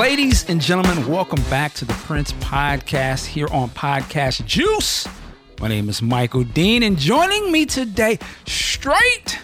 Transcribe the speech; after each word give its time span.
Ladies 0.00 0.48
and 0.48 0.62
gentlemen, 0.62 1.06
welcome 1.06 1.42
back 1.50 1.74
to 1.74 1.84
the 1.84 1.92
Prince 1.92 2.32
Podcast 2.32 3.26
here 3.26 3.48
on 3.48 3.68
Podcast 3.68 4.46
Juice. 4.46 5.06
My 5.60 5.68
name 5.68 5.90
is 5.90 6.00
Michael 6.00 6.42
Dean, 6.42 6.82
and 6.82 6.98
joining 6.98 7.52
me 7.52 7.66
today, 7.66 8.18
straight 8.46 9.38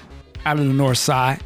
out 0.47 0.59
of 0.59 0.67
the 0.67 0.73
north 0.73 0.97
side 0.97 1.43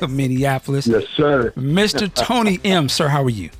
of 0.00 0.10
Minneapolis, 0.14 0.86
Yes, 0.86 1.04
sir. 1.14 1.52
Mr. 1.58 2.10
Tony 2.14 2.58
M. 2.64 2.88
Sir, 2.88 3.08
how 3.08 3.22
are 3.22 3.28
you? 3.28 3.50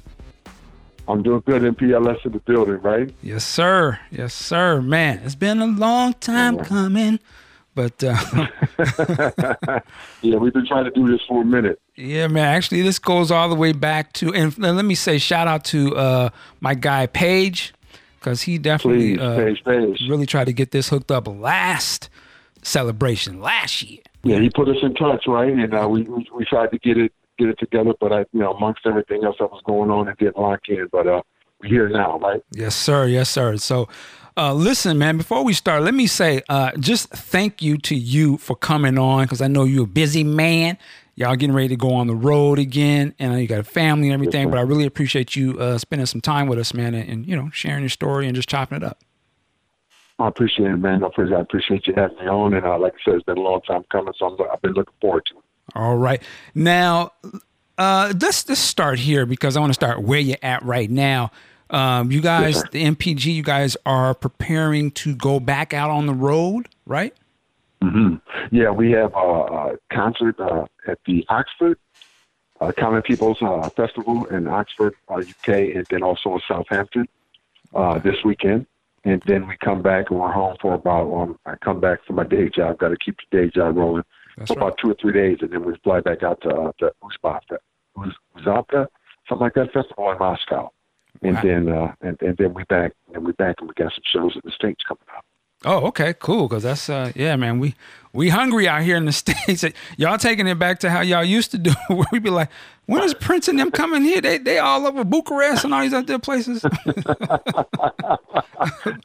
I'm 1.06 1.22
doing 1.22 1.42
good 1.44 1.60
MPLS 1.60 2.24
in 2.24 2.32
the 2.32 2.38
building, 2.38 2.80
right? 2.80 3.12
Yes, 3.22 3.44
sir. 3.44 4.00
Yes, 4.10 4.32
sir. 4.32 4.80
Man, 4.80 5.18
it's 5.18 5.34
been 5.34 5.60
a 5.60 5.66
long 5.66 6.14
time 6.14 6.60
coming, 6.60 7.18
but 7.78 8.02
uh, 8.02 8.16
Yeah, 10.22 10.34
we've 10.38 10.52
been 10.52 10.66
trying 10.66 10.86
to 10.86 10.90
do 10.90 11.06
this 11.06 11.20
for 11.28 11.42
a 11.42 11.44
minute. 11.44 11.80
Yeah, 11.94 12.26
man. 12.26 12.44
Actually, 12.56 12.82
this 12.82 12.98
goes 12.98 13.30
all 13.30 13.48
the 13.48 13.54
way 13.54 13.70
back 13.70 14.12
to, 14.14 14.34
and 14.34 14.58
let 14.58 14.84
me 14.84 14.96
say, 14.96 15.18
shout 15.18 15.46
out 15.46 15.64
to 15.66 15.94
uh, 15.94 16.30
my 16.58 16.74
guy 16.74 17.06
Paige, 17.06 17.72
because 18.18 18.42
he 18.42 18.58
definitely 18.58 19.16
Please, 19.16 19.22
uh, 19.22 19.36
Paige, 19.36 19.64
Paige. 19.64 20.10
really 20.10 20.26
tried 20.26 20.46
to 20.46 20.52
get 20.52 20.72
this 20.72 20.88
hooked 20.88 21.12
up 21.12 21.28
last 21.28 22.10
celebration 22.62 23.40
last 23.40 23.80
year. 23.84 24.00
Yeah, 24.24 24.40
he 24.40 24.50
put 24.50 24.68
us 24.68 24.78
in 24.82 24.94
touch, 24.94 25.28
right? 25.28 25.52
And 25.52 25.72
uh, 25.72 25.86
we, 25.88 26.02
we 26.02 26.28
we 26.34 26.44
tried 26.46 26.72
to 26.72 26.78
get 26.78 26.98
it 26.98 27.12
get 27.38 27.48
it 27.48 27.60
together, 27.60 27.92
but 28.00 28.12
I, 28.12 28.18
you 28.32 28.40
know, 28.40 28.54
amongst 28.54 28.80
everything 28.86 29.22
else 29.22 29.36
that 29.38 29.52
was 29.52 29.62
going 29.64 29.88
on, 29.88 30.08
it 30.08 30.18
didn't 30.18 30.36
lock 30.36 30.62
in. 30.66 30.88
But 30.90 31.06
uh, 31.06 31.22
we're 31.62 31.68
here 31.68 31.88
now, 31.88 32.18
right? 32.18 32.42
Yes, 32.50 32.74
sir. 32.74 33.06
Yes, 33.06 33.30
sir. 33.30 33.56
So, 33.56 33.88
uh, 34.38 34.54
listen, 34.54 34.98
man. 34.98 35.16
Before 35.16 35.42
we 35.42 35.52
start, 35.52 35.82
let 35.82 35.94
me 35.94 36.06
say, 36.06 36.42
uh, 36.48 36.70
just 36.78 37.10
thank 37.10 37.60
you 37.60 37.76
to 37.78 37.96
you 37.96 38.38
for 38.38 38.54
coming 38.54 38.96
on 38.96 39.24
because 39.24 39.42
I 39.42 39.48
know 39.48 39.64
you're 39.64 39.84
a 39.84 39.86
busy 39.86 40.22
man. 40.22 40.78
Y'all 41.16 41.34
getting 41.34 41.54
ready 41.54 41.68
to 41.68 41.76
go 41.76 41.94
on 41.94 42.06
the 42.06 42.14
road 42.14 42.60
again, 42.60 43.12
and 43.18 43.40
you 43.40 43.48
got 43.48 43.58
a 43.58 43.64
family 43.64 44.06
and 44.06 44.14
everything. 44.14 44.46
sir. 44.46 44.50
but 44.50 44.58
I 44.58 44.62
really 44.62 44.86
appreciate 44.86 45.34
you 45.34 45.58
uh, 45.58 45.76
spending 45.76 46.06
some 46.06 46.20
time 46.20 46.46
with 46.46 46.60
us, 46.60 46.72
man, 46.72 46.94
and, 46.94 47.10
and 47.10 47.26
you 47.26 47.34
know 47.34 47.50
sharing 47.52 47.80
your 47.82 47.88
story 47.88 48.26
and 48.26 48.36
just 48.36 48.48
chopping 48.48 48.76
it 48.76 48.84
up. 48.84 49.00
I 50.20 50.28
appreciate 50.28 50.70
it, 50.70 50.76
man. 50.76 51.02
I 51.02 51.08
appreciate, 51.08 51.36
I 51.36 51.40
appreciate 51.40 51.86
you 51.88 51.94
having 51.96 52.18
me 52.18 52.28
on. 52.28 52.54
And 52.54 52.64
uh, 52.64 52.78
like 52.78 52.94
I 52.94 52.98
said, 53.04 53.14
it's 53.14 53.24
been 53.24 53.38
a 53.38 53.40
long 53.40 53.60
time 53.62 53.84
coming, 53.90 54.14
so 54.16 54.26
I'm, 54.26 54.50
I've 54.52 54.62
been 54.62 54.72
looking 54.72 54.94
forward 55.00 55.26
to 55.26 55.38
it. 55.38 55.44
All 55.74 55.96
right. 55.96 56.22
Now, 56.54 57.12
uh, 57.76 58.12
let's 58.20 58.48
let's 58.48 58.60
start 58.60 59.00
here 59.00 59.26
because 59.26 59.56
I 59.56 59.60
want 59.60 59.70
to 59.70 59.74
start 59.74 60.02
where 60.02 60.20
you're 60.20 60.38
at 60.42 60.62
right 60.64 60.90
now. 60.90 61.32
Um, 61.70 62.10
you 62.10 62.20
guys, 62.20 62.56
sir. 62.56 62.68
the 62.72 62.84
NPG, 62.84 63.26
you 63.34 63.42
guys 63.42 63.76
are 63.84 64.14
preparing 64.14 64.90
to 64.92 65.14
go 65.14 65.38
back 65.40 65.74
out 65.74 65.90
on 65.90 66.06
the 66.06 66.14
road, 66.14 66.68
right? 66.86 67.14
hmm 67.82 68.16
Yeah, 68.50 68.70
we 68.70 68.90
have 68.92 69.14
a, 69.14 69.18
a 69.18 69.76
concert 69.92 70.40
uh, 70.40 70.66
at 70.86 70.98
the 71.06 71.24
Oxford 71.28 71.78
uh, 72.60 72.72
Common 72.78 73.02
People's 73.02 73.40
uh, 73.40 73.68
Festival 73.70 74.24
in 74.26 74.46
Oxford, 74.48 74.94
uh, 75.08 75.16
UK, 75.16 75.48
and 75.48 75.86
then 75.90 76.02
also 76.02 76.34
in 76.34 76.40
Southampton 76.48 77.08
uh, 77.74 77.98
this 77.98 78.16
weekend. 78.24 78.66
And 79.04 79.22
then 79.26 79.46
we 79.46 79.56
come 79.62 79.80
back 79.80 80.10
and 80.10 80.18
we're 80.18 80.32
home 80.32 80.56
for 80.60 80.74
about. 80.74 81.12
Um, 81.12 81.38
I 81.46 81.54
come 81.56 81.80
back 81.80 82.04
from 82.04 82.16
my 82.16 82.24
day 82.24 82.48
job. 82.48 82.78
Got 82.78 82.88
to 82.88 82.96
keep 82.96 83.16
the 83.30 83.38
day 83.38 83.50
job 83.54 83.76
rolling 83.76 84.02
That's 84.36 84.52
for 84.52 84.58
about 84.58 84.78
two 84.78 84.90
or 84.90 84.96
three 85.00 85.12
days, 85.12 85.38
and 85.40 85.50
then 85.50 85.64
we 85.64 85.76
fly 85.84 86.00
back 86.00 86.22
out 86.22 86.40
to 86.42 86.48
uh, 86.50 86.72
to 86.80 86.92
Uzbekistan, 87.02 87.58
Uz- 88.04 88.12
Uzbekistan, 88.36 88.86
something 89.28 89.44
like 89.44 89.54
that 89.54 89.72
festival 89.72 90.10
in 90.10 90.18
Moscow. 90.18 90.72
And 91.22 91.34
Wow. 91.34 91.42
then 91.42 91.68
uh, 91.68 91.94
and, 92.00 92.16
and 92.22 92.36
then 92.36 92.54
we 92.54 92.64
back 92.64 92.92
and 93.14 93.24
we 93.26 93.32
back 93.32 93.56
and 93.60 93.68
we 93.68 93.74
got 93.74 93.92
some 93.92 94.02
shows 94.04 94.34
in 94.34 94.42
the 94.44 94.50
states 94.52 94.82
coming 94.86 95.02
up. 95.16 95.24
Oh, 95.64 95.88
okay, 95.88 96.14
cool. 96.20 96.46
Because 96.46 96.62
that's 96.62 96.88
uh, 96.88 97.10
yeah, 97.16 97.34
man. 97.34 97.58
We 97.58 97.74
we 98.12 98.28
hungry 98.28 98.68
out 98.68 98.82
here 98.82 98.96
in 98.96 99.06
the 99.06 99.12
states. 99.24 99.64
Y'all 99.96 100.16
taking 100.18 100.46
it 100.46 100.56
back 100.58 100.78
to 100.80 100.90
how 100.90 101.00
y'all 101.00 101.24
used 101.24 101.50
to 101.50 101.58
do. 101.58 101.72
Where 101.88 102.06
we 102.12 102.20
be 102.20 102.30
like, 102.30 102.48
when 102.86 103.02
is 103.02 103.12
Prince 103.14 103.48
and 103.48 103.58
them 103.58 103.72
coming 103.72 104.02
here? 104.02 104.20
They 104.20 104.38
they 104.38 104.58
all 104.60 104.86
over 104.86 105.02
Bucharest 105.02 105.64
and 105.64 105.74
all 105.74 105.82
these 105.82 105.92
other 105.94 106.20
places. 106.20 106.62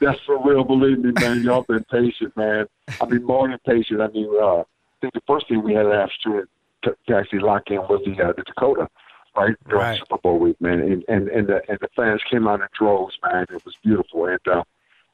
That's 0.01 0.19
for 0.25 0.37
real. 0.43 0.63
Believe 0.63 0.99
me, 0.99 1.11
man. 1.19 1.41
Y'all 1.43 1.63
been 1.63 1.83
patient, 1.85 2.35
man. 2.37 2.65
I 3.01 3.05
mean, 3.05 3.23
more 3.23 3.47
than 3.47 3.57
patient. 3.65 4.01
I 4.01 4.07
mean, 4.09 4.29
uh, 4.39 4.59
I 4.59 4.63
think 5.01 5.13
the 5.13 5.21
first 5.27 5.47
thing 5.47 5.63
we 5.63 5.73
had 5.73 5.83
to 5.83 5.93
ask 5.93 6.11
to, 6.23 6.43
to, 6.83 6.95
to 7.07 7.15
actually 7.15 7.39
lock 7.39 7.63
in 7.67 7.77
was 7.77 8.01
the 8.05 8.21
uh, 8.23 8.33
the 8.33 8.43
Dakota, 8.43 8.87
right? 9.35 9.55
During 9.67 9.83
Right. 9.83 9.99
Super 9.99 10.17
Bowl 10.17 10.39
week, 10.39 10.59
man. 10.61 10.79
And 10.79 11.03
and 11.07 11.27
and 11.29 11.47
the 11.47 11.61
and 11.69 11.77
the 11.79 11.89
fans 11.95 12.21
came 12.29 12.47
out 12.47 12.61
in 12.61 12.67
droves, 12.77 13.17
man. 13.23 13.45
It 13.49 13.63
was 13.65 13.75
beautiful, 13.83 14.25
and 14.25 14.39
uh, 14.47 14.63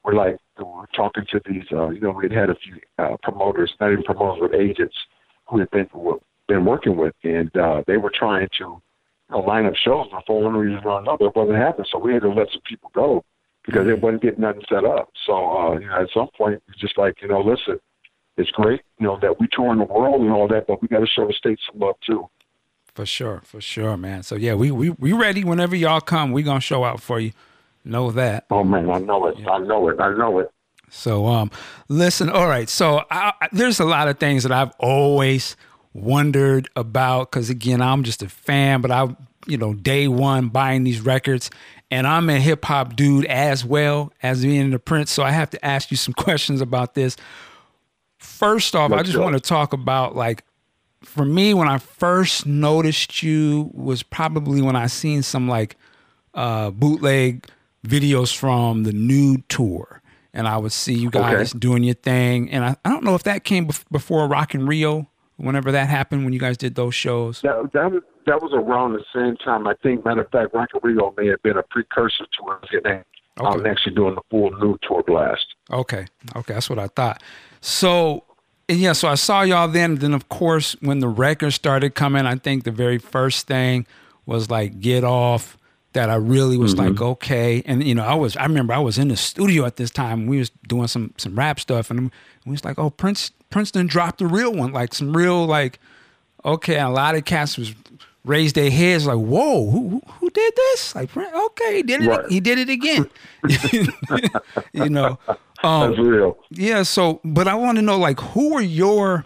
we're 0.03 0.13
like 0.13 0.37
we're 0.57 0.85
talking 0.87 1.25
to 1.31 1.41
these. 1.45 1.65
Uh, 1.71 1.89
you 1.89 2.01
know, 2.01 2.11
we 2.11 2.25
had 2.25 2.31
had 2.31 2.49
a 2.49 2.55
few 2.55 2.79
uh, 2.97 3.17
promoters, 3.23 3.73
not 3.79 3.91
even 3.91 4.03
promoters, 4.03 4.49
but 4.49 4.59
agents 4.59 4.95
who 5.47 5.59
had 5.59 5.69
been 5.71 5.89
been 6.47 6.65
working 6.65 6.97
with, 6.97 7.15
and 7.23 7.55
uh, 7.57 7.83
they 7.87 7.97
were 7.97 8.11
trying 8.13 8.47
to 8.57 8.63
you 8.63 8.81
know, 9.29 9.39
line 9.39 9.65
up 9.65 9.75
shows, 9.75 10.07
but 10.11 10.25
for 10.25 10.41
one 10.41 10.55
reason 10.55 10.81
or 10.83 10.99
another, 10.99 11.25
it 11.25 11.35
wasn't 11.35 11.57
happening. 11.57 11.87
So 11.91 11.99
we 11.99 12.13
had 12.13 12.23
to 12.23 12.29
let 12.29 12.51
some 12.51 12.61
people 12.61 12.91
go 12.93 13.23
because 13.65 13.85
they 13.85 13.93
wasn't 13.93 14.21
getting 14.21 14.41
nothing 14.41 14.63
set 14.67 14.83
up. 14.85 15.09
So 15.25 15.33
uh, 15.33 15.79
you 15.79 15.87
know, 15.87 16.01
at 16.01 16.09
some 16.13 16.29
point, 16.37 16.61
it's 16.67 16.79
just 16.79 16.97
like 16.97 17.21
you 17.21 17.27
know, 17.27 17.41
listen, 17.41 17.79
it's 18.37 18.51
great, 18.51 18.81
you 18.99 19.05
know, 19.05 19.19
that 19.21 19.39
we 19.39 19.47
tour 19.51 19.71
in 19.71 19.79
the 19.79 19.85
world 19.85 20.21
and 20.21 20.31
all 20.31 20.47
that, 20.47 20.65
but 20.67 20.81
we 20.81 20.87
got 20.87 20.99
to 20.99 21.07
show 21.07 21.27
the 21.27 21.33
states 21.33 21.61
some 21.69 21.79
love 21.79 21.95
too. 22.05 22.27
For 22.93 23.05
sure, 23.05 23.41
for 23.43 23.61
sure, 23.61 23.97
man. 23.97 24.23
So 24.23 24.35
yeah, 24.35 24.53
we 24.53 24.71
we 24.71 24.89
we 24.91 25.13
ready 25.13 25.43
whenever 25.43 25.75
y'all 25.75 26.01
come. 26.01 26.31
We 26.31 26.43
gonna 26.43 26.59
show 26.61 26.83
out 26.83 27.01
for 27.01 27.19
you. 27.19 27.31
Know 27.85 28.11
that. 28.11 28.45
Oh 28.51 28.63
man, 28.63 28.89
I 28.89 28.99
know 28.99 29.27
it, 29.27 29.37
I 29.47 29.57
know 29.59 29.87
it, 29.89 29.99
I 29.99 30.13
know 30.15 30.39
it. 30.39 30.51
So, 30.89 31.27
um, 31.27 31.51
listen. 31.87 32.29
All 32.29 32.47
right. 32.47 32.69
So, 32.69 33.03
I, 33.09 33.33
I, 33.41 33.49
there's 33.51 33.79
a 33.79 33.85
lot 33.85 34.07
of 34.07 34.19
things 34.19 34.43
that 34.43 34.51
I've 34.51 34.71
always 34.79 35.55
wondered 35.93 36.69
about 36.75 37.31
because, 37.31 37.49
again, 37.49 37.81
I'm 37.81 38.03
just 38.03 38.21
a 38.21 38.29
fan. 38.29 38.81
But 38.81 38.91
I, 38.91 39.15
you 39.47 39.57
know, 39.57 39.73
day 39.73 40.07
one 40.07 40.49
buying 40.49 40.83
these 40.83 41.01
records, 41.01 41.49
and 41.91 42.05
I'm 42.07 42.29
a 42.29 42.39
hip 42.39 42.65
hop 42.65 42.95
dude 42.95 43.25
as 43.25 43.63
well 43.63 44.11
as 44.21 44.43
being 44.43 44.61
in 44.61 44.71
the 44.71 44.79
Prince. 44.79 45.11
So, 45.11 45.23
I 45.23 45.31
have 45.31 45.49
to 45.51 45.65
ask 45.65 45.91
you 45.91 45.97
some 45.97 46.13
questions 46.17 46.61
about 46.61 46.95
this. 46.95 47.15
First 48.17 48.75
off, 48.75 48.91
I 48.91 48.97
Let's 48.97 49.09
just 49.09 49.21
want 49.21 49.35
to 49.35 49.39
talk 49.39 49.73
about 49.73 50.15
like 50.15 50.43
for 51.03 51.25
me 51.25 51.53
when 51.53 51.67
I 51.67 51.77
first 51.77 52.45
noticed 52.45 53.23
you 53.23 53.69
was 53.73 54.03
probably 54.03 54.61
when 54.61 54.75
I 54.75 54.87
seen 54.87 55.21
some 55.23 55.47
like 55.47 55.75
uh, 56.33 56.71
bootleg 56.71 57.45
videos 57.85 58.35
from 58.35 58.83
the 58.83 58.91
nude 58.93 59.47
tour, 59.49 60.01
and 60.33 60.47
I 60.47 60.57
would 60.57 60.71
see 60.71 60.93
you 60.93 61.09
guys 61.09 61.51
doing 61.53 61.83
your 61.83 61.95
thing. 61.95 62.51
And 62.51 62.63
I, 62.63 62.75
I 62.85 62.89
don't 62.89 63.03
know 63.03 63.15
if 63.15 63.23
that 63.23 63.43
came 63.43 63.67
bef- 63.67 63.85
before 63.91 64.27
Rock 64.27 64.53
in 64.53 64.65
Rio, 64.65 65.09
whenever 65.37 65.71
that 65.71 65.87
happened 65.89 66.25
when 66.25 66.33
you 66.33 66.39
guys 66.39 66.57
did 66.57 66.75
those 66.75 66.93
shows. 66.95 67.41
That 67.41 67.71
that 67.73 67.91
was 67.91 68.03
that 68.25 68.41
was 68.41 68.51
around 68.53 68.93
the 68.93 69.03
same 69.15 69.37
time. 69.37 69.67
I 69.67 69.73
think, 69.81 70.05
matter 70.05 70.21
of 70.21 70.29
fact, 70.31 70.53
Rock 70.53 70.69
in 70.73 70.79
Rio 70.83 71.13
may 71.17 71.27
have 71.27 71.41
been 71.41 71.57
a 71.57 71.63
precursor 71.63 72.25
to 72.39 72.51
us 72.51 72.65
getting 72.71 73.03
um, 73.37 73.47
Okay. 73.59 73.69
actually 73.69 73.95
doing 73.95 74.15
the 74.15 74.21
full 74.29 74.51
new 74.59 74.77
tour 74.87 75.01
blast. 75.07 75.45
Okay, 75.71 76.05
okay, 76.35 76.53
that's 76.53 76.69
what 76.69 76.79
I 76.79 76.87
thought. 76.87 77.23
So. 77.61 78.25
And 78.69 78.77
Yeah, 78.77 78.93
so 78.93 79.07
I 79.07 79.15
saw 79.15 79.41
y'all 79.41 79.67
then. 79.67 79.95
Then, 79.95 80.13
of 80.13 80.29
course, 80.29 80.75
when 80.79 80.99
the 80.99 81.07
records 81.07 81.55
started 81.55 81.95
coming, 81.95 82.25
I 82.25 82.35
think 82.35 82.63
the 82.63 82.71
very 82.71 82.99
first 82.99 83.47
thing 83.47 83.87
was 84.25 84.49
like 84.49 84.79
"Get 84.79 85.03
Off." 85.03 85.57
That 85.93 86.11
I 86.11 86.15
really 86.15 86.55
was 86.55 86.77
like, 86.77 86.91
mm-hmm. 86.91 87.03
okay, 87.03 87.63
and 87.65 87.83
you 87.83 87.95
know, 87.95 88.05
I 88.05 88.13
was. 88.13 88.37
I 88.37 88.43
remember 88.43 88.73
I 88.73 88.77
was 88.77 88.99
in 88.99 89.07
the 89.07 89.17
studio 89.17 89.65
at 89.65 89.77
this 89.77 89.89
time. 89.89 90.27
We 90.27 90.37
was 90.37 90.51
doing 90.67 90.87
some 90.87 91.15
some 91.17 91.35
rap 91.35 91.59
stuff, 91.59 91.89
and 91.89 92.11
we 92.45 92.51
was 92.51 92.63
like, 92.63 92.77
oh, 92.77 92.91
Prince 92.91 93.31
Princeton 93.49 93.87
dropped 93.87 94.19
the 94.19 94.27
real 94.27 94.53
one, 94.53 94.71
like 94.71 94.93
some 94.93 95.17
real 95.17 95.47
like, 95.47 95.79
okay. 96.45 96.75
And 96.75 96.89
a 96.89 96.91
lot 96.91 97.15
of 97.15 97.25
cats 97.25 97.57
was 97.57 97.73
raised 98.23 98.53
their 98.53 98.69
heads 98.69 99.07
like, 99.07 99.17
whoa, 99.17 99.69
who 99.71 99.89
who, 99.89 100.01
who 100.19 100.29
did 100.29 100.53
this? 100.55 100.93
Like, 100.93 101.17
okay, 101.17 101.77
he 101.77 101.81
did 101.81 102.03
it. 102.03 102.07
Right. 102.07 102.29
He 102.29 102.39
did 102.39 102.59
it 102.59 102.69
again. 102.69 103.09
you 104.73 104.89
know. 104.89 105.17
Um, 105.63 105.91
That's 105.91 106.01
real. 106.01 106.37
yeah. 106.51 106.83
So, 106.83 107.19
but 107.23 107.47
I 107.47 107.55
want 107.55 107.77
to 107.77 107.81
know, 107.81 107.97
like, 107.97 108.19
who 108.19 108.53
were 108.53 108.61
your 108.61 109.25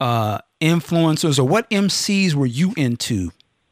uh, 0.00 0.38
influencers, 0.60 1.38
or 1.38 1.44
what 1.44 1.70
MCs 1.70 2.34
were 2.34 2.46
you 2.46 2.72
into? 2.76 3.30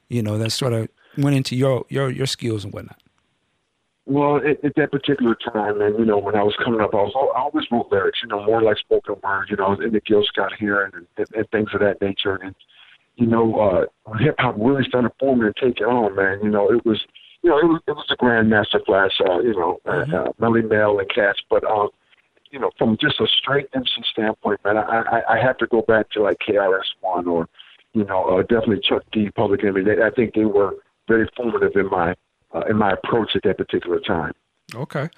You 0.09 0.23
know, 0.23 0.39
that 0.39 0.51
sort 0.51 0.73
of 0.73 0.89
went 1.19 1.37
into 1.37 1.57
your 1.57 1.85
your 1.89 2.11
your 2.11 2.27
skills 2.27 2.65
and 2.65 2.73
whatnot. 2.73 3.01
Well, 4.07 4.39
at, 4.39 4.65
at 4.65 4.75
that 4.77 4.91
particular 4.91 5.37
time, 5.37 5.81
and 5.81 5.99
you 5.99 6.05
know, 6.05 6.19
when 6.19 6.35
I 6.35 6.43
was 6.43 6.57
coming 6.65 6.81
up, 6.81 6.95
I 6.95 6.99
was 6.99 7.13
I 7.15 7.41
always 7.41 7.67
wrote 7.71 7.93
lyrics, 7.93 8.21
you 8.23 8.29
know, 8.29 8.45
more 8.45 8.63
like 8.63 8.79
spoken 8.79 9.17
word, 9.23 9.49
you 9.51 9.57
know, 9.57 9.73
in 9.73 9.93
the 9.93 10.01
Gil 10.01 10.25
Scott-Heron 10.25 10.93
and, 10.95 11.07
and, 11.17 11.27
and 11.35 11.51
things 11.51 11.71
of 11.75 11.81
that 11.81 12.01
nature. 12.01 12.37
And 12.37 12.55
you 13.17 13.27
know, 13.27 13.87
uh, 14.07 14.17
hip 14.19 14.37
hop 14.39 14.55
really 14.59 14.85
started 14.85 15.13
forming 15.21 15.47
and 15.47 15.57
taking 15.57 15.87
on, 15.87 16.17
man, 16.17 16.41
you 16.43 16.49
know, 16.49 16.73
it 16.73 16.85
was, 16.87 17.05
you 17.43 17.51
know, 17.51 17.59
it 17.59 17.65
was 17.65 17.81
it 17.87 17.93
was 17.93 18.07
a 18.11 18.17
Grandmaster 18.17 18.85
Flash, 18.85 19.21
uh, 19.27 19.41
you 19.41 19.55
know, 19.55 19.81
uh, 19.87 20.05
uh, 20.15 20.33
Melle 20.41 20.69
Mel 20.69 20.99
and 20.99 21.09
Cats, 21.09 21.41
but 21.49 21.65
um, 21.65 21.89
you 22.51 22.59
know, 22.59 22.71
from 22.77 22.99
just 23.01 23.21
a 23.21 23.27
straight 23.27 23.69
MC 23.75 23.91
standpoint, 24.11 24.61
man, 24.65 24.77
I 24.77 25.03
I, 25.03 25.35
I 25.35 25.43
have 25.43 25.57
to 25.59 25.67
go 25.67 25.83
back 25.83 26.11
to 26.11 26.23
like 26.23 26.39
KRS 26.47 26.85
One 27.01 27.27
or, 27.27 27.49
you 27.95 28.05
know, 28.05 28.25
uh, 28.25 28.43
definitely 28.43 28.81
Chuck 28.81 29.05
D, 29.13 29.31
Public 29.31 29.63
Enemy. 29.63 29.85
They, 29.85 30.03
I 30.03 30.11
think 30.11 30.35
they 30.35 30.45
were 30.45 30.75
very 31.09 31.29
formative 31.37 31.73
in 31.77 31.89
my 31.89 32.15
uh, 32.55 32.63
in 32.69 32.77
my 32.77 32.93
approach 32.93 33.31
at 33.35 33.43
that 33.45 33.57
particular 33.57 34.01
time. 34.01 34.33
Okay. 34.75 35.09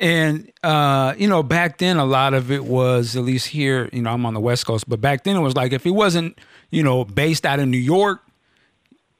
And 0.00 0.50
uh, 0.62 1.14
you 1.18 1.28
know, 1.28 1.42
back 1.42 1.78
then 1.78 1.96
a 1.96 2.04
lot 2.04 2.32
of 2.32 2.50
it 2.50 2.64
was 2.64 3.16
at 3.16 3.24
least 3.24 3.48
here, 3.48 3.90
you 3.92 4.02
know, 4.02 4.10
I'm 4.10 4.24
on 4.24 4.34
the 4.34 4.40
West 4.40 4.64
Coast, 4.64 4.88
but 4.88 5.00
back 5.00 5.24
then 5.24 5.36
it 5.36 5.40
was 5.40 5.56
like 5.56 5.72
if 5.72 5.84
it 5.84 5.90
wasn't, 5.90 6.38
you 6.70 6.82
know, 6.82 7.04
based 7.04 7.44
out 7.44 7.58
of 7.58 7.68
New 7.68 7.78
York, 7.78 8.22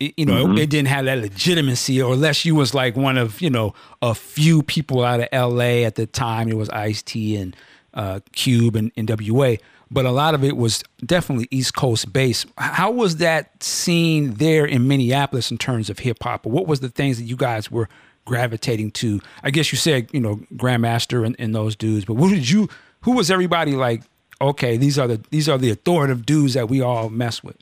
you 0.01 0.27
know, 0.27 0.47
mm-hmm. 0.47 0.59
it, 0.59 0.71
didn't 0.71 0.89
have 0.89 1.07
that 1.07 1.19
legitimacy, 1.19 2.01
or 2.01 2.15
unless 2.15 2.45
you 2.45 2.55
was 2.55 2.73
like 2.73 2.97
one 2.97 3.19
of 3.19 3.41
you 3.41 3.51
know 3.51 3.75
a 4.01 4.15
few 4.15 4.63
people 4.63 5.03
out 5.03 5.21
of 5.21 5.29
L.A. 5.33 5.85
at 5.85 5.97
the 5.97 6.07
time. 6.07 6.49
It 6.49 6.57
was 6.57 6.69
Ice 6.71 7.03
T 7.03 7.37
and 7.37 7.57
uh, 7.95 8.21
Cube 8.33 8.77
and 8.77 8.93
N.W.A. 8.97 9.59
But 9.91 10.05
a 10.05 10.11
lot 10.11 10.35
of 10.35 10.45
it 10.45 10.57
was 10.57 10.85
definitely 11.05 11.49
East 11.51 11.75
Coast 11.75 12.13
based. 12.13 12.47
How 12.59 12.91
was 12.91 13.17
that 13.17 13.63
scene 13.63 14.35
there 14.35 14.67
in 14.67 14.87
Minneapolis 14.87 15.51
in 15.51 15.59
terms 15.59 15.89
of 15.89 16.01
hip 16.01 16.19
hop? 16.23 16.45
What 16.47 16.67
was 16.67 16.81
the 16.81 16.91
things 16.91 17.19
that 17.19 17.25
you 17.25 17.37
guys 17.37 17.71
were 17.71 17.89
gravitating 18.25 18.93
to? 18.93 19.21
I 19.43 19.51
guess 19.51 19.73
you 19.73 19.79
said 19.79 20.09
you 20.13 20.21
know 20.21 20.37
Grandmaster 20.55 21.27
and, 21.27 21.35
and 21.39 21.55
those 21.55 21.75
dudes, 21.75 22.05
but 22.05 22.15
who 22.15 22.31
did 22.31 22.49
you? 22.49 22.69
Who 23.03 23.13
was 23.13 23.31
everybody 23.31 23.73
like? 23.73 24.03
Okay, 24.41 24.77
these 24.77 24.97
are 24.97 25.09
the 25.09 25.21
these 25.31 25.49
are 25.49 25.59
the 25.59 25.71
authoritative 25.71 26.25
dudes 26.25 26.55
that 26.55 26.69
we 26.69 26.81
all 26.81 27.11
mess 27.11 27.43
with. 27.43 27.57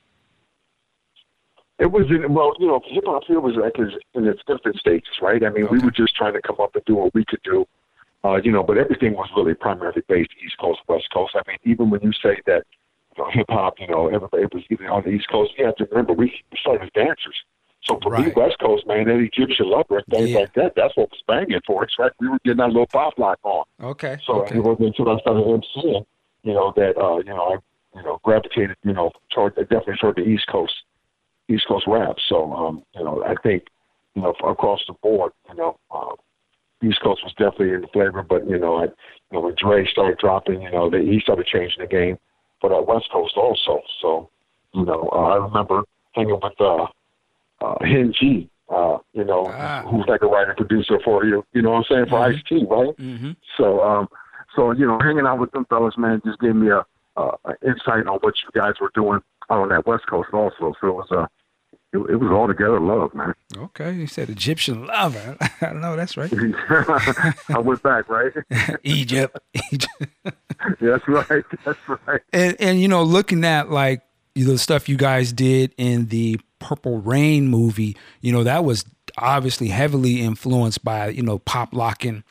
It 1.79 1.93
was 1.93 2.07
in, 2.09 2.33
well, 2.33 2.55
you 2.59 2.69
know, 2.69 2.81
hip 2.87 3.05
hop 3.07 3.25
here 3.27 3.41
was 3.41 3.55
like 3.57 3.77
in 4.15 4.27
its 4.27 4.41
infant 4.49 4.77
stages, 4.77 5.13
right? 5.21 5.45
I 5.45 5.51
mean, 5.51 5.65
okay. 5.65 5.77
we 5.77 5.85
were 5.85 5.91
just 5.91 6.15
trying 6.17 6.33
to 6.33 6.41
come 6.41 6.57
up 6.59 6.75
and 6.75 6.85
do 6.87 6.97
what 6.97 7.15
we 7.15 7.25
could 7.27 7.43
do, 7.45 7.67
uh, 8.25 8.37
you 8.43 8.51
know. 8.51 8.63
But 8.63 8.79
everything 8.79 9.13
was 9.13 9.29
really 9.37 9.55
primarily 9.55 10.03
based 10.09 10.31
East 10.45 10.57
Coast, 10.59 10.81
West 10.89 11.09
Coast. 11.13 11.35
I 11.35 11.43
mean, 11.47 11.59
even 11.65 11.91
when 11.91 12.01
you 12.01 12.13
say 12.13 12.41
that 12.47 12.65
you 13.17 13.23
know, 13.23 13.31
hip 13.31 13.47
hop, 13.51 13.75
you 13.79 13.89
know, 13.89 14.09
everybody 14.09 14.45
was 14.53 14.65
even 14.71 14.87
on 14.87 15.03
the 15.03 15.11
East 15.11 15.29
Coast. 15.31 15.53
You 15.59 15.67
have 15.67 15.77
to 15.77 15.85
remember 15.91 16.15
we 16.15 16.33
started 16.59 16.85
as 16.85 16.91
dancers. 16.95 17.37
So 17.83 17.99
for 18.03 18.11
right. 18.11 18.27
me, 18.27 18.33
West 18.35 18.59
Coast, 18.59 18.87
man, 18.87 19.07
that 19.07 19.19
Egyptian 19.19 19.71
lover 19.71 19.99
and 19.99 20.07
things 20.11 20.31
yeah. 20.31 20.41
like 20.41 20.55
that, 20.55 20.73
that's 20.75 20.97
what 20.97 21.11
was 21.11 21.23
banging 21.29 21.61
for 21.67 21.85
us, 21.85 21.91
right? 21.99 22.11
We 22.19 22.29
were 22.29 22.39
getting 22.45 22.59
that 22.59 22.69
little 22.69 22.89
pop 22.89 23.19
lock 23.19 23.39
on. 23.45 23.65
Okay. 23.81 24.17
So 24.27 24.43
okay. 24.43 24.57
it 24.57 24.65
wasn't 24.65 24.89
until 24.89 25.11
I 25.11 25.21
started 25.21 25.45
MCing, 25.45 26.07
you 26.43 26.55
know, 26.55 26.73
that 26.75 26.97
uh, 26.97 27.19
you 27.19 27.25
know, 27.25 27.53
I 27.53 27.57
you 27.97 28.03
know, 28.03 28.21
gravitated, 28.23 28.77
you 28.85 28.93
know, 28.93 29.11
toward 29.33 29.57
definitely 29.57 29.97
toward 30.01 30.17
the 30.17 30.23
East 30.23 30.47
Coast. 30.49 30.75
East 31.49 31.67
Coast 31.69 31.87
rap. 31.87 32.17
So, 32.29 32.53
um, 32.53 32.83
you 32.95 33.05
know, 33.05 33.23
I 33.25 33.35
think, 33.43 33.65
you 34.15 34.23
know, 34.23 34.35
across 34.45 34.81
the 34.87 34.95
board, 34.95 35.33
you 35.49 35.57
know, 35.57 35.79
um, 35.91 36.17
East 36.83 37.01
Coast 37.03 37.23
was 37.25 37.33
definitely 37.33 37.73
in 37.73 37.83
the 37.83 37.89
flavor, 37.89 38.23
but 38.23 38.49
you 38.49 38.59
know, 38.59 38.77
I, 38.77 38.85
you 38.85 38.91
know, 39.33 39.41
when 39.41 39.55
Dre 39.57 39.87
started 39.87 40.19
dropping, 40.19 40.63
you 40.63 40.71
know, 40.71 40.91
they, 40.91 41.05
he 41.05 41.21
started 41.21 41.47
changing 41.47 41.81
the 41.81 41.87
game 41.87 42.19
for 42.61 42.71
that 42.71 42.87
West 42.87 43.07
Coast 43.13 43.35
also. 43.37 43.81
So, 44.03 44.31
you 44.75 44.85
know, 44.85 45.09
uh, 45.13 45.17
I 45.17 45.37
remember 45.37 45.83
hanging 46.13 46.39
with 46.43 46.61
uh, 46.61 46.87
uh, 47.63 47.79
Hen 47.81 48.13
Gee, 48.19 48.51
uh, 48.69 48.99
you 49.13 49.25
know, 49.25 49.47
ah. 49.49 49.85
who's 49.89 50.05
like 50.07 50.23
a 50.23 50.27
writer 50.27 50.55
producer 50.55 50.99
for 51.05 51.25
you, 51.25 51.45
you 51.53 51.63
know 51.63 51.71
what 51.71 51.79
I'm 51.79 51.85
saying, 51.91 52.07
for 52.07 52.21
mm-hmm. 52.21 52.37
Ice 52.37 52.43
T, 52.49 52.67
right? 52.69 52.97
Mm-hmm. 52.99 53.31
So, 53.57 53.81
um, 53.81 54.09
so 54.55 54.73
you 54.73 54.87
know, 54.87 54.99
hanging 55.01 55.27
out 55.27 55.39
with 55.39 55.53
them 55.53 55.67
fellas, 55.69 55.97
man, 55.97 56.21
just 56.25 56.41
gave 56.41 56.57
me 56.57 56.69
a, 56.69 56.85
uh, 57.17 57.37
an 57.47 57.57
insight 57.63 58.07
on 58.07 58.19
what 58.21 58.35
you 58.43 58.61
guys 58.61 58.75
were 58.81 58.91
doing 58.95 59.21
on 59.49 59.69
that 59.71 59.87
West 59.87 60.07
Coast 60.09 60.29
also. 60.33 60.75
So 60.81 60.89
it 60.89 60.93
was 60.93 61.09
uh, 61.11 61.27
it, 61.97 62.11
it 62.11 62.17
was 62.17 62.31
all 62.31 62.47
together 62.47 62.81
love, 62.81 63.15
man. 63.15 63.35
Okay, 63.57 63.93
you 63.93 64.07
said 64.07 64.29
Egyptian 64.29 64.87
love. 64.87 65.17
I 65.61 65.73
know 65.73 65.97
that's 65.97 66.17
right. 66.17 66.33
I 67.49 67.59
went 67.59 67.83
back, 67.83 68.09
right? 68.09 68.33
Egypt, 68.83 69.39
Egypt. 69.73 70.07
that's 70.81 71.09
right. 71.09 71.45
That's 71.65 71.79
right. 72.07 72.21
And 72.33 72.57
and 72.61 72.81
you 72.81 72.89
know, 72.89 73.03
looking 73.03 73.45
at 73.45 73.71
like 73.71 74.03
the 74.35 74.59
stuff 74.59 74.89
you 74.89 74.97
guys 74.97 75.33
did 75.33 75.75
in 75.77 76.07
the 76.07 76.39
Purple 76.59 77.01
Rain 77.01 77.49
movie, 77.49 77.97
you 78.21 78.33
know, 78.33 78.45
that 78.45 78.65
was 78.65 78.85
obviously 79.19 79.69
heavily 79.69 80.21
influenced 80.21 80.85
by 80.85 81.09
you 81.09 81.23
know 81.23 81.39
pop 81.41 81.73
locking 81.73 82.25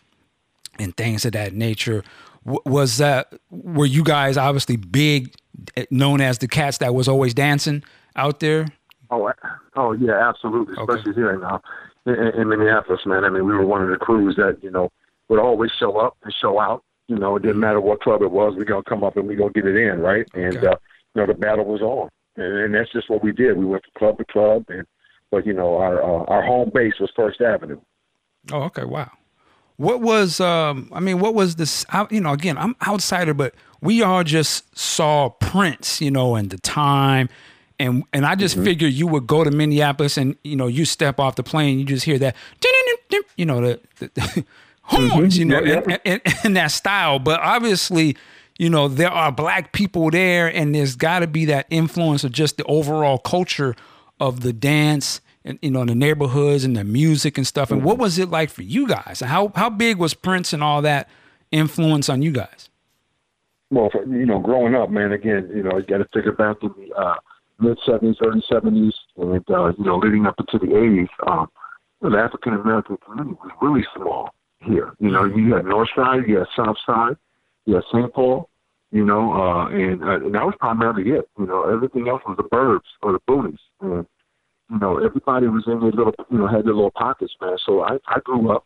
and 0.78 0.96
things 0.96 1.26
of 1.26 1.32
that 1.32 1.54
nature. 1.54 2.04
was 2.44 2.98
that 2.98 3.34
were 3.50 3.86
you 3.86 4.04
guys 4.04 4.38
obviously 4.38 4.76
big, 4.76 5.34
eh, 5.76 5.86
known 5.90 6.22
as 6.22 6.38
the 6.40 6.48
cats 6.48 6.78
that 6.80 6.94
was 6.94 7.08
always 7.08 7.34
dancing 7.34 7.84
out 8.16 8.40
there? 8.40 8.68
Oh, 9.12 9.32
oh 9.76 9.92
yeah, 9.94 10.30
absolutely. 10.30 10.76
Okay. 10.78 10.94
Especially 10.94 11.14
here 11.14 11.34
in, 11.34 11.44
uh, 11.44 11.60
in, 12.06 12.42
in 12.42 12.50
Minneapolis, 12.50 13.02
man. 13.06 13.24
I 13.24 13.30
mean, 13.30 13.46
we 13.46 13.54
were 13.54 13.66
one 13.66 13.82
of 13.82 13.90
the 13.90 13.98
crews 13.98 14.36
that 14.38 14.60
you 14.62 14.72
know 14.72 14.92
would 15.30 15.40
always 15.40 15.72
show 15.80 15.98
up 15.98 16.18
and 16.24 16.34
show 16.42 16.60
out. 16.60 16.84
You 17.08 17.18
know, 17.18 17.36
it 17.36 17.44
didn't 17.44 17.60
matter 17.60 17.80
what 17.80 18.02
club 18.02 18.22
it 18.22 18.32
was. 18.32 18.56
We 18.58 18.66
gonna 18.66 18.84
come 18.84 19.04
up 19.04 19.18
and 19.18 19.28
we 19.28 19.36
gonna 19.36 19.52
get 19.52 19.66
it 19.66 19.76
in, 19.76 20.00
right? 20.00 20.28
And 20.34 20.58
okay. 20.58 20.68
uh, 20.68 20.76
you 21.14 21.22
know, 21.22 21.28
the 21.28 21.34
battle 21.34 21.66
was 21.66 21.82
on, 21.82 22.10
and, 22.36 22.58
and 22.58 22.74
that's 22.74 22.92
just 22.92 23.10
what 23.10 23.24
we 23.24 23.32
did. 23.32 23.58
We 23.58 23.66
went 23.66 23.84
from 23.84 24.00
club 24.00 24.18
to 24.18 24.26
club, 24.26 24.66
and 24.70 24.86
but 25.32 25.46
you 25.46 25.54
know, 25.54 25.78
our 25.78 26.02
uh, 26.02 26.26
our 26.26 26.44
home 26.44 26.72
base 26.74 26.94
was 27.00 27.12
First 27.16 27.42
Avenue. 27.42 27.80
Oh, 28.52 28.64
okay, 28.64 28.86
wow. 28.86 29.12
What 29.78 30.02
was 30.02 30.40
um? 30.40 30.90
I 30.94 31.00
mean, 31.00 31.20
what 31.20 31.34
was 31.36 31.58
this? 31.58 31.86
You 32.10 32.22
know, 32.22 32.34
again, 32.34 32.58
I'm 32.58 32.76
outsider, 32.88 33.34
but 33.34 33.54
we 33.82 34.02
all 34.02 34.24
just 34.24 34.78
saw 34.78 35.30
Prince, 35.30 36.02
you 36.02 36.10
know, 36.10 36.36
and 36.36 36.50
the 36.50 36.58
time 36.58 37.30
and 37.80 38.04
and 38.14 38.26
I 38.26 38.36
just 38.36 38.56
mm-hmm. 38.56 38.66
figured 38.66 38.94
you 38.94 39.08
would 39.08 39.28
go 39.28 39.44
to 39.44 39.52
Minneapolis 39.52 40.18
and 40.18 40.36
you 40.44 40.56
know 40.56 40.68
you 40.68 40.86
step 40.86 41.20
off 41.20 41.36
the 41.36 41.44
plane, 41.44 41.80
you 41.80 41.86
just 41.86 42.06
hear 42.06 42.18
that, 42.20 42.36
you 43.36 43.46
know 43.46 43.62
the, 43.62 43.80
the 44.00 44.46
horns, 44.82 45.38
mm-hmm. 45.38 45.40
you 45.40 45.46
know, 45.46 45.62
yeah, 45.62 45.82
yeah. 45.88 45.98
And, 46.06 46.22
and, 46.26 46.36
and, 46.44 46.58
that 46.58 46.72
style. 46.72 47.20
But 47.20 47.40
obviously, 47.42 48.16
you 48.58 48.70
know 48.70 48.88
there 48.88 49.12
are 49.12 49.32
black 49.32 49.72
people 49.72 50.10
there, 50.10 50.48
and 50.48 50.74
there's 50.74 50.96
got 50.96 51.20
to 51.20 51.28
be 51.28 51.46
that 51.46 51.68
influence 51.70 52.24
of 52.24 52.32
just 52.32 52.58
the 52.58 52.64
overall 52.66 53.18
culture 53.18 53.76
of 54.20 54.42
the 54.42 54.54
dance. 54.54 55.22
And, 55.48 55.60
you 55.62 55.70
know, 55.70 55.82
in 55.82 55.88
the 55.90 55.94
neighborhoods 55.94 56.64
and 56.64 56.76
the 56.76 56.84
music 56.84 57.38
and 57.38 57.46
stuff. 57.46 57.70
And 57.70 57.84
what 57.84 58.00
was 58.00 58.18
it 58.18 58.32
like 58.32 58.50
for 58.50 58.64
you 58.64 58.88
guys? 58.88 59.20
How 59.20 59.52
how 59.56 59.70
big 59.70 59.98
was 59.98 60.16
Prince 60.16 60.54
and 60.54 60.64
all 60.64 60.82
that 60.82 61.08
influence 61.52 62.10
on 62.10 62.24
you 62.24 62.32
guys? 62.32 62.72
Well, 63.70 63.90
for, 63.92 64.04
you 64.06 64.26
know, 64.26 64.40
growing 64.40 64.74
up, 64.74 64.90
man. 64.90 65.12
Again, 65.12 65.52
you 65.56 65.62
know, 65.62 65.78
you 65.78 65.84
got 65.84 65.98
to 66.00 66.08
think 66.14 66.26
about 66.26 66.62
the 66.62 66.74
uh, 66.98 67.16
mid 67.60 67.78
seventies, 67.86 68.18
early 68.26 68.44
seventies, 68.50 68.94
and 69.18 69.44
uh, 69.50 69.72
you 69.78 69.86
know, 69.86 69.98
leading 69.98 70.26
up 70.26 70.36
into 70.40 70.66
the 70.66 70.76
eighties, 70.76 71.10
um, 71.28 71.48
the 72.02 72.18
African 72.18 72.54
American 72.54 72.98
community 72.98 73.38
was 73.44 73.52
really 73.62 73.86
small 73.96 74.34
here. 74.62 74.94
You 75.00 75.12
know, 75.12 75.26
you 75.26 75.56
had 75.56 75.66
North 75.66 75.90
Side, 75.96 76.24
you 76.28 76.38
had 76.38 76.48
South 76.56 76.78
Side, 76.86 77.18
you 77.66 77.76
had 77.76 77.84
St. 77.92 78.14
Paul, 78.14 78.50
you 78.92 79.06
know, 79.06 79.34
uh, 79.34 79.68
and, 79.70 80.04
uh, 80.04 80.16
and 80.16 80.36
that 80.36 80.46
was 80.46 80.56
primarily 80.60 81.12
it. 81.12 81.30
You 81.38 81.46
know, 81.46 81.64
everything 81.70 82.08
else 82.08 82.22
was 82.28 82.38
the 82.38 82.44
burbs 82.44 82.90
or 83.02 83.14
the 83.14 83.20
boonies, 83.28 83.60
and 83.82 84.06
you 84.70 84.80
know, 84.80 84.98
everybody 84.98 85.48
was 85.48 85.64
in 85.68 85.80
their 85.80 85.92
little, 85.92 86.14
you 86.32 86.38
know, 86.38 86.48
had 86.48 86.66
their 86.66 86.74
little 86.74 86.92
pockets, 86.92 87.36
man. 87.40 87.58
So 87.66 87.82
I, 87.82 87.98
I 88.08 88.20
grew 88.24 88.52
up, 88.52 88.66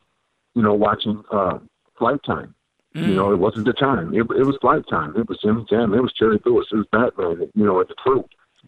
you 0.56 0.62
know, 0.62 0.74
watching 0.74 1.24
uh, 1.32 1.60
Flyte 2.00 2.24
Tyme. 2.24 2.56
Mm. 2.96 3.08
You 3.08 3.16
know, 3.16 3.32
it 3.32 3.38
wasn't 3.38 3.66
the 3.66 3.74
time. 3.74 4.14
It, 4.14 4.22
it 4.22 4.46
was 4.46 4.58
Flyte 4.62 4.88
Tyme. 4.90 5.14
It 5.18 5.28
was 5.28 5.40
Jimmy 5.44 5.66
Jam. 5.70 5.94
It 5.94 6.02
was 6.02 6.14
Terry 6.18 6.40
Lewis. 6.46 6.68
It 6.72 6.78
was 6.78 6.88
Batman. 6.92 7.50
You 7.54 7.66
know, 7.66 7.80
and 7.80 7.90
the 7.90 7.96
crew. 7.96 8.24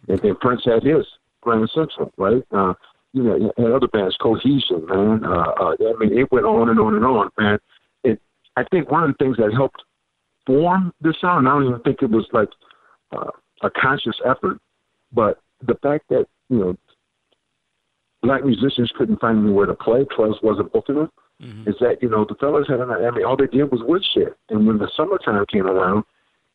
And 0.08 0.18
then 0.20 0.36
Prince 0.40 0.62
had 0.64 0.82
his 0.82 1.06
Grand 1.40 1.70
Central, 1.74 2.12
right? 2.16 2.42
Uh, 2.50 2.74
you 3.12 3.22
know, 3.22 3.52
and 3.56 3.72
other 3.72 3.88
bands, 3.88 4.16
Cohesion, 4.20 4.86
man. 4.86 5.24
Uh, 5.24 5.52
uh, 5.60 5.74
I 5.80 5.94
mean, 5.98 6.18
it 6.18 6.32
went 6.32 6.46
on 6.46 6.70
and 6.70 6.80
on 6.80 6.94
and 6.94 7.04
on, 7.04 7.30
man. 7.38 7.58
It, 8.04 8.20
I 8.56 8.64
think 8.70 8.90
one 8.90 9.04
of 9.04 9.10
the 9.10 9.24
things 9.24 9.36
that 9.36 9.52
helped 9.52 9.82
form 10.46 10.92
this 11.00 11.20
sound, 11.20 11.46
I 11.46 11.52
don't 11.52 11.68
even 11.68 11.80
think 11.80 12.02
it 12.02 12.10
was 12.10 12.26
like 12.32 12.48
uh, 13.12 13.30
a 13.62 13.70
conscious 13.70 14.16
effort, 14.24 14.58
but 15.12 15.40
the 15.66 15.74
fact 15.82 16.08
that, 16.08 16.26
you 16.48 16.58
know, 16.58 16.76
black 18.22 18.44
musicians 18.44 18.92
couldn't 18.96 19.20
find 19.20 19.44
anywhere 19.44 19.66
to 19.66 19.74
play, 19.74 20.06
Trust 20.14 20.42
wasn't 20.42 20.72
booking 20.72 20.96
them, 20.96 21.10
mm-hmm. 21.40 21.68
is 21.68 21.76
that, 21.80 22.02
you 22.02 22.08
know, 22.08 22.24
the 22.28 22.34
fellas 22.36 22.66
had 22.68 22.80
an, 22.80 22.90
I 22.90 23.10
mean, 23.10 23.24
all 23.24 23.36
they 23.36 23.46
did 23.46 23.70
was 23.70 23.82
woodshed. 23.84 24.34
And 24.48 24.66
when 24.66 24.78
the 24.78 24.90
summertime 24.96 25.44
came 25.52 25.66
around, 25.66 26.04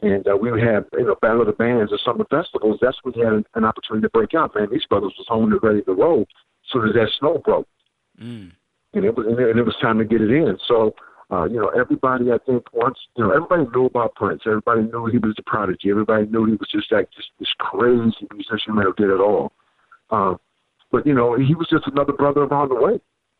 and 0.01 0.27
uh, 0.27 0.35
we 0.35 0.51
would 0.51 0.63
have 0.63 0.85
you 0.93 1.05
know 1.05 1.15
battle 1.21 1.41
of 1.41 1.47
the 1.47 1.53
bands 1.53 1.91
or 1.91 1.99
summer 2.03 2.25
festivals. 2.29 2.77
That's 2.81 2.97
when 3.03 3.13
we 3.15 3.23
had 3.23 3.33
an, 3.33 3.45
an 3.55 3.65
opportunity 3.65 4.05
to 4.05 4.09
break 4.09 4.33
out. 4.33 4.55
Man, 4.55 4.67
these 4.71 4.85
brothers 4.85 5.13
was 5.17 5.27
home 5.27 5.51
and 5.51 5.63
ready 5.63 5.81
to 5.83 5.93
roll. 5.93 6.25
So 6.71 6.83
as 6.85 6.93
that 6.93 7.09
snow 7.19 7.41
broke, 7.43 7.67
mm. 8.21 8.51
and 8.93 9.05
it 9.05 9.15
was 9.15 9.25
and 9.27 9.59
it 9.59 9.65
was 9.65 9.75
time 9.81 9.97
to 9.97 10.05
get 10.05 10.21
it 10.21 10.31
in. 10.31 10.57
So 10.67 10.93
uh, 11.31 11.45
you 11.45 11.59
know 11.59 11.69
everybody 11.69 12.31
I 12.31 12.37
think 12.45 12.65
once 12.73 12.97
you 13.15 13.23
know 13.23 13.31
everybody 13.31 13.65
knew 13.73 13.85
about 13.85 14.15
Prince. 14.15 14.43
Everybody 14.45 14.83
knew 14.83 15.07
he 15.07 15.17
was 15.17 15.35
a 15.39 15.43
prodigy. 15.43 15.89
Everybody 15.89 16.27
knew 16.27 16.45
he 16.45 16.53
was 16.53 16.69
just 16.71 16.91
like 16.91 17.09
just 17.11 17.29
this 17.39 17.49
crazy 17.57 18.27
musician 18.31 18.75
who 18.75 18.93
did 18.93 19.09
it 19.09 19.19
all. 19.19 19.51
Uh, 20.11 20.35
but 20.91 21.07
you 21.07 21.13
know 21.13 21.35
he 21.35 21.55
was 21.55 21.67
just 21.69 21.87
another 21.87 22.13
brother 22.13 22.43
around 22.43 22.69
the 22.69 22.75
way. 22.75 22.99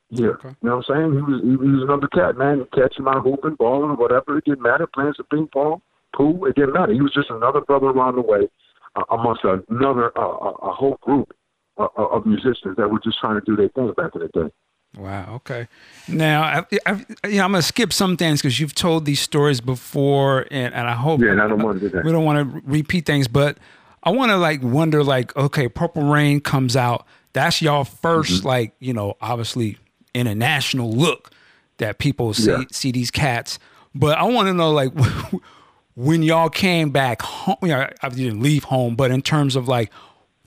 Yeah, 0.09 0.29
okay. 0.29 0.49
you 0.61 0.69
know 0.69 0.77
what 0.77 0.89
I'm 0.89 0.95
saying? 0.95 1.13
He 1.13 1.21
was 1.21 1.41
he 1.43 1.55
was 1.55 1.83
another 1.83 2.07
cat 2.07 2.35
man, 2.35 2.65
catching 2.73 3.03
my 3.03 3.19
hooping, 3.19 3.55
balling, 3.59 3.97
whatever. 3.97 4.37
It 4.37 4.45
didn't 4.45 4.61
matter. 4.61 4.87
Playing 4.87 5.13
some 5.17 5.27
ping 5.29 5.49
pong 5.51 5.81
who 6.17 6.45
it 6.45 6.55
didn't 6.55 6.74
matter. 6.74 6.93
He 6.93 7.01
was 7.01 7.13
just 7.13 7.29
another 7.29 7.62
brother 7.62 7.88
around 7.88 8.15
the 8.15 8.21
way, 8.21 8.50
uh, 8.95 9.03
amongst 9.12 9.43
another 9.43 10.17
uh, 10.17 10.21
a 10.21 10.74
whole 10.74 10.97
group 11.01 11.33
uh, 11.77 11.88
of 11.97 12.25
musicians 12.25 12.75
that 12.77 12.89
were 12.89 13.00
just 13.00 13.19
trying 13.19 13.39
to 13.39 13.45
do 13.45 13.55
their 13.55 13.69
thing 13.69 13.91
back 13.95 14.12
in 14.15 14.21
the 14.21 14.27
day. 14.29 14.51
Wow. 14.97 15.36
Okay. 15.36 15.67
Now, 16.07 16.43
I, 16.43 16.79
I, 16.86 17.05
you 17.27 17.38
know, 17.38 17.43
I'm 17.43 17.51
going 17.51 17.62
to 17.62 17.62
skip 17.62 17.93
some 17.93 18.17
things 18.17 18.41
because 18.41 18.59
you've 18.59 18.74
told 18.74 19.05
these 19.05 19.19
stories 19.19 19.62
before, 19.62 20.47
and, 20.50 20.74
and 20.74 20.88
I 20.88 20.93
hope 20.93 21.21
yeah, 21.21 21.31
and 21.31 21.41
I 21.41 21.47
don't 21.47 21.62
want 21.62 21.79
to 21.79 21.89
do 21.89 21.95
that. 21.95 22.05
We 22.05 22.12
don't 22.12 22.25
want 22.25 22.51
to 22.51 22.62
repeat 22.65 23.05
things, 23.05 23.27
but 23.27 23.57
I 24.03 24.12
want 24.12 24.31
to 24.31 24.38
like 24.38 24.63
wonder, 24.63 25.03
like, 25.03 25.36
okay, 25.36 25.67
Purple 25.67 26.03
Rain 26.03 26.39
comes 26.39 26.75
out. 26.75 27.05
That's 27.33 27.62
y'all 27.62 27.83
1st 27.83 28.21
mm-hmm. 28.21 28.47
like, 28.47 28.74
you 28.79 28.93
know, 28.93 29.15
obviously 29.21 29.77
international 30.13 30.91
look 30.91 31.31
that 31.77 32.00
people 32.00 32.33
see 32.33 32.51
yeah. 32.51 32.63
see 32.71 32.91
these 32.91 33.12
cats. 33.12 33.59
But 33.93 34.17
I 34.17 34.24
want 34.24 34.47
to 34.47 34.53
know, 34.53 34.71
like, 34.71 34.91
when 35.98 36.22
y'all 36.22 36.50
came 36.50 36.92
back 36.92 37.24
home, 37.24 37.58
you 37.63 37.70
know, 37.70 37.89
I 38.04 38.10
didn't 38.10 38.39
leave 38.39 38.66
home, 38.66 38.96
but 38.96 39.10
in 39.10 39.24
terms 39.24 39.56
of 39.56 39.68
like 39.68 39.92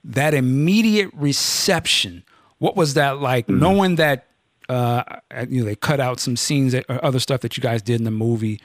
that 0.04 0.33
immediate 0.33 1.11
reception. 1.12 2.23
What 2.59 2.76
was 2.76 2.95
that 2.95 3.21
like? 3.21 3.47
Mm-hmm. 3.47 3.59
Knowing 3.59 3.95
that 3.97 4.26
uh, 4.69 5.02
you 5.49 5.61
know 5.61 5.66
they 5.66 5.75
cut 5.75 5.99
out 5.99 6.21
some 6.21 6.37
scenes 6.37 6.73
or 6.73 6.85
other 6.88 7.19
stuff 7.19 7.40
that 7.40 7.57
you 7.57 7.62
guys 7.62 7.83
did 7.83 7.99
in 7.99 8.04
the 8.04 8.12
movie. 8.12 8.61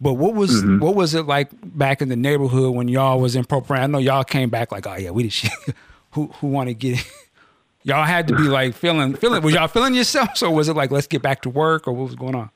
But 0.00 0.14
what 0.14 0.34
was 0.34 0.62
mm-hmm. 0.62 0.78
what 0.78 0.94
was 0.94 1.14
it 1.14 1.26
like 1.26 1.50
back 1.76 2.00
in 2.00 2.08
the 2.08 2.16
neighborhood 2.16 2.72
when 2.72 2.86
y'all 2.86 3.20
was 3.20 3.34
in 3.34 3.44
Purple 3.44 3.74
Rain? 3.74 3.82
I 3.82 3.86
know 3.86 3.98
y'all 3.98 4.22
came 4.22 4.48
back 4.48 4.70
like, 4.70 4.86
oh 4.86 4.94
yeah, 4.94 5.10
we 5.10 5.24
did. 5.24 5.32
shit. 5.32 5.50
who 6.12 6.28
who 6.34 6.46
want 6.46 6.68
to 6.68 6.74
get? 6.74 7.04
y'all 7.82 8.04
had 8.04 8.28
to 8.28 8.36
be 8.36 8.44
like 8.44 8.74
feeling 8.74 9.16
feeling. 9.16 9.42
Was 9.42 9.54
y'all 9.54 9.66
feeling 9.66 9.94
yourself? 9.94 10.40
or 10.40 10.50
was 10.50 10.68
it 10.68 10.76
like 10.76 10.92
let's 10.92 11.08
get 11.08 11.20
back 11.20 11.42
to 11.42 11.50
work, 11.50 11.88
or 11.88 11.92
what 11.92 12.04
was 12.04 12.14
going 12.14 12.36
on? 12.36 12.50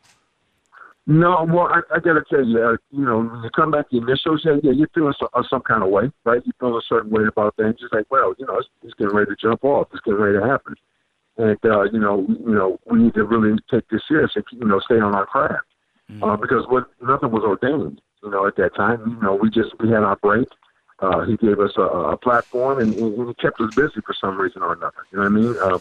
No, 1.07 1.45
well, 1.49 1.67
I, 1.67 1.81
I 1.97 1.99
got 1.99 2.13
to 2.15 2.25
tell 2.31 2.45
you, 2.45 2.63
uh, 2.63 2.77
you 2.93 3.05
know, 3.05 3.23
when 3.23 3.43
you 3.43 3.51
come 3.51 3.73
back 3.73 3.91
to 3.91 3.99
the 3.99 4.07
initial 4.07 4.39
yeah, 4.45 4.61
yeah, 4.63 4.71
you're 4.71 4.89
feeling 4.95 5.15
some, 5.19 5.29
uh, 5.35 5.43
some 5.51 5.63
kind 5.63 5.83
of 5.83 5.89
way, 5.89 6.13
right? 6.25 6.41
You 6.45 6.53
feel 6.61 6.77
a 6.77 6.83
certain 6.89 7.11
way 7.11 7.25
about 7.27 7.57
things. 7.57 7.77
It's 7.83 7.93
like, 7.93 8.07
well, 8.09 8.35
you 8.39 8.47
know, 8.47 8.59
it's, 8.59 8.69
it's 8.85 8.95
getting 8.95 9.17
ready 9.17 9.31
to 9.31 9.37
jump 9.37 9.65
off. 9.65 9.89
It's 9.93 10.03
getting 10.03 10.21
ready 10.21 10.39
to 10.39 10.47
happen, 10.47 10.77
and 11.39 11.59
uh, 11.65 11.83
you 11.85 11.99
know, 11.99 12.25
you 12.29 12.55
know, 12.55 12.79
we 12.87 13.03
need 13.03 13.15
to 13.15 13.25
really 13.25 13.59
take 13.69 13.89
this 13.89 14.03
serious 14.07 14.31
and 14.37 14.45
you 14.53 14.65
know, 14.65 14.79
stay 14.79 15.01
on 15.01 15.13
our 15.13 15.27
craft 15.27 15.67
mm-hmm. 16.09 16.23
uh, 16.23 16.37
because 16.37 16.69
what 16.69 16.87
nothing 17.03 17.33
was 17.33 17.43
ordained, 17.43 18.01
you 18.23 18.31
know, 18.31 18.47
at 18.47 18.55
that 18.57 18.77
time. 18.77 19.19
You 19.21 19.27
know, 19.27 19.35
we 19.35 19.51
just 19.51 19.71
we 19.81 19.89
had 19.89 20.05
our 20.05 20.17
break. 20.17 20.47
Uh, 21.01 21.25
he 21.25 21.37
gave 21.37 21.59
us 21.59 21.73
a, 21.77 21.83
a 21.83 22.17
platform 22.17 22.79
and, 22.79 22.95
and 22.95 23.27
he 23.27 23.35
kept 23.35 23.61
us 23.61 23.75
busy 23.75 24.01
for 24.07 24.15
some 24.21 24.41
reason 24.41 24.63
or 24.63 24.75
another. 24.75 25.05
You 25.11 25.19
know 25.19 25.25
what 25.25 25.33
I 25.33 25.35
mean? 25.35 25.57
Uh, 25.61 25.79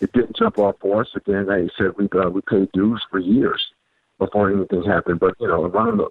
it 0.00 0.10
didn't 0.12 0.36
jump 0.36 0.58
off 0.58 0.74
for 0.80 1.02
us. 1.02 1.10
Again, 1.14 1.46
like 1.46 1.62
I 1.62 1.68
said, 1.78 1.96
we 1.96 2.08
uh, 2.18 2.28
we 2.28 2.40
paid 2.40 2.72
dues 2.72 3.00
for 3.08 3.20
years 3.20 3.62
before 4.24 4.50
anything 4.50 4.82
happened. 4.82 5.20
But 5.20 5.34
you 5.40 5.48
know, 5.48 5.64
around 5.64 5.98
the, 5.98 6.08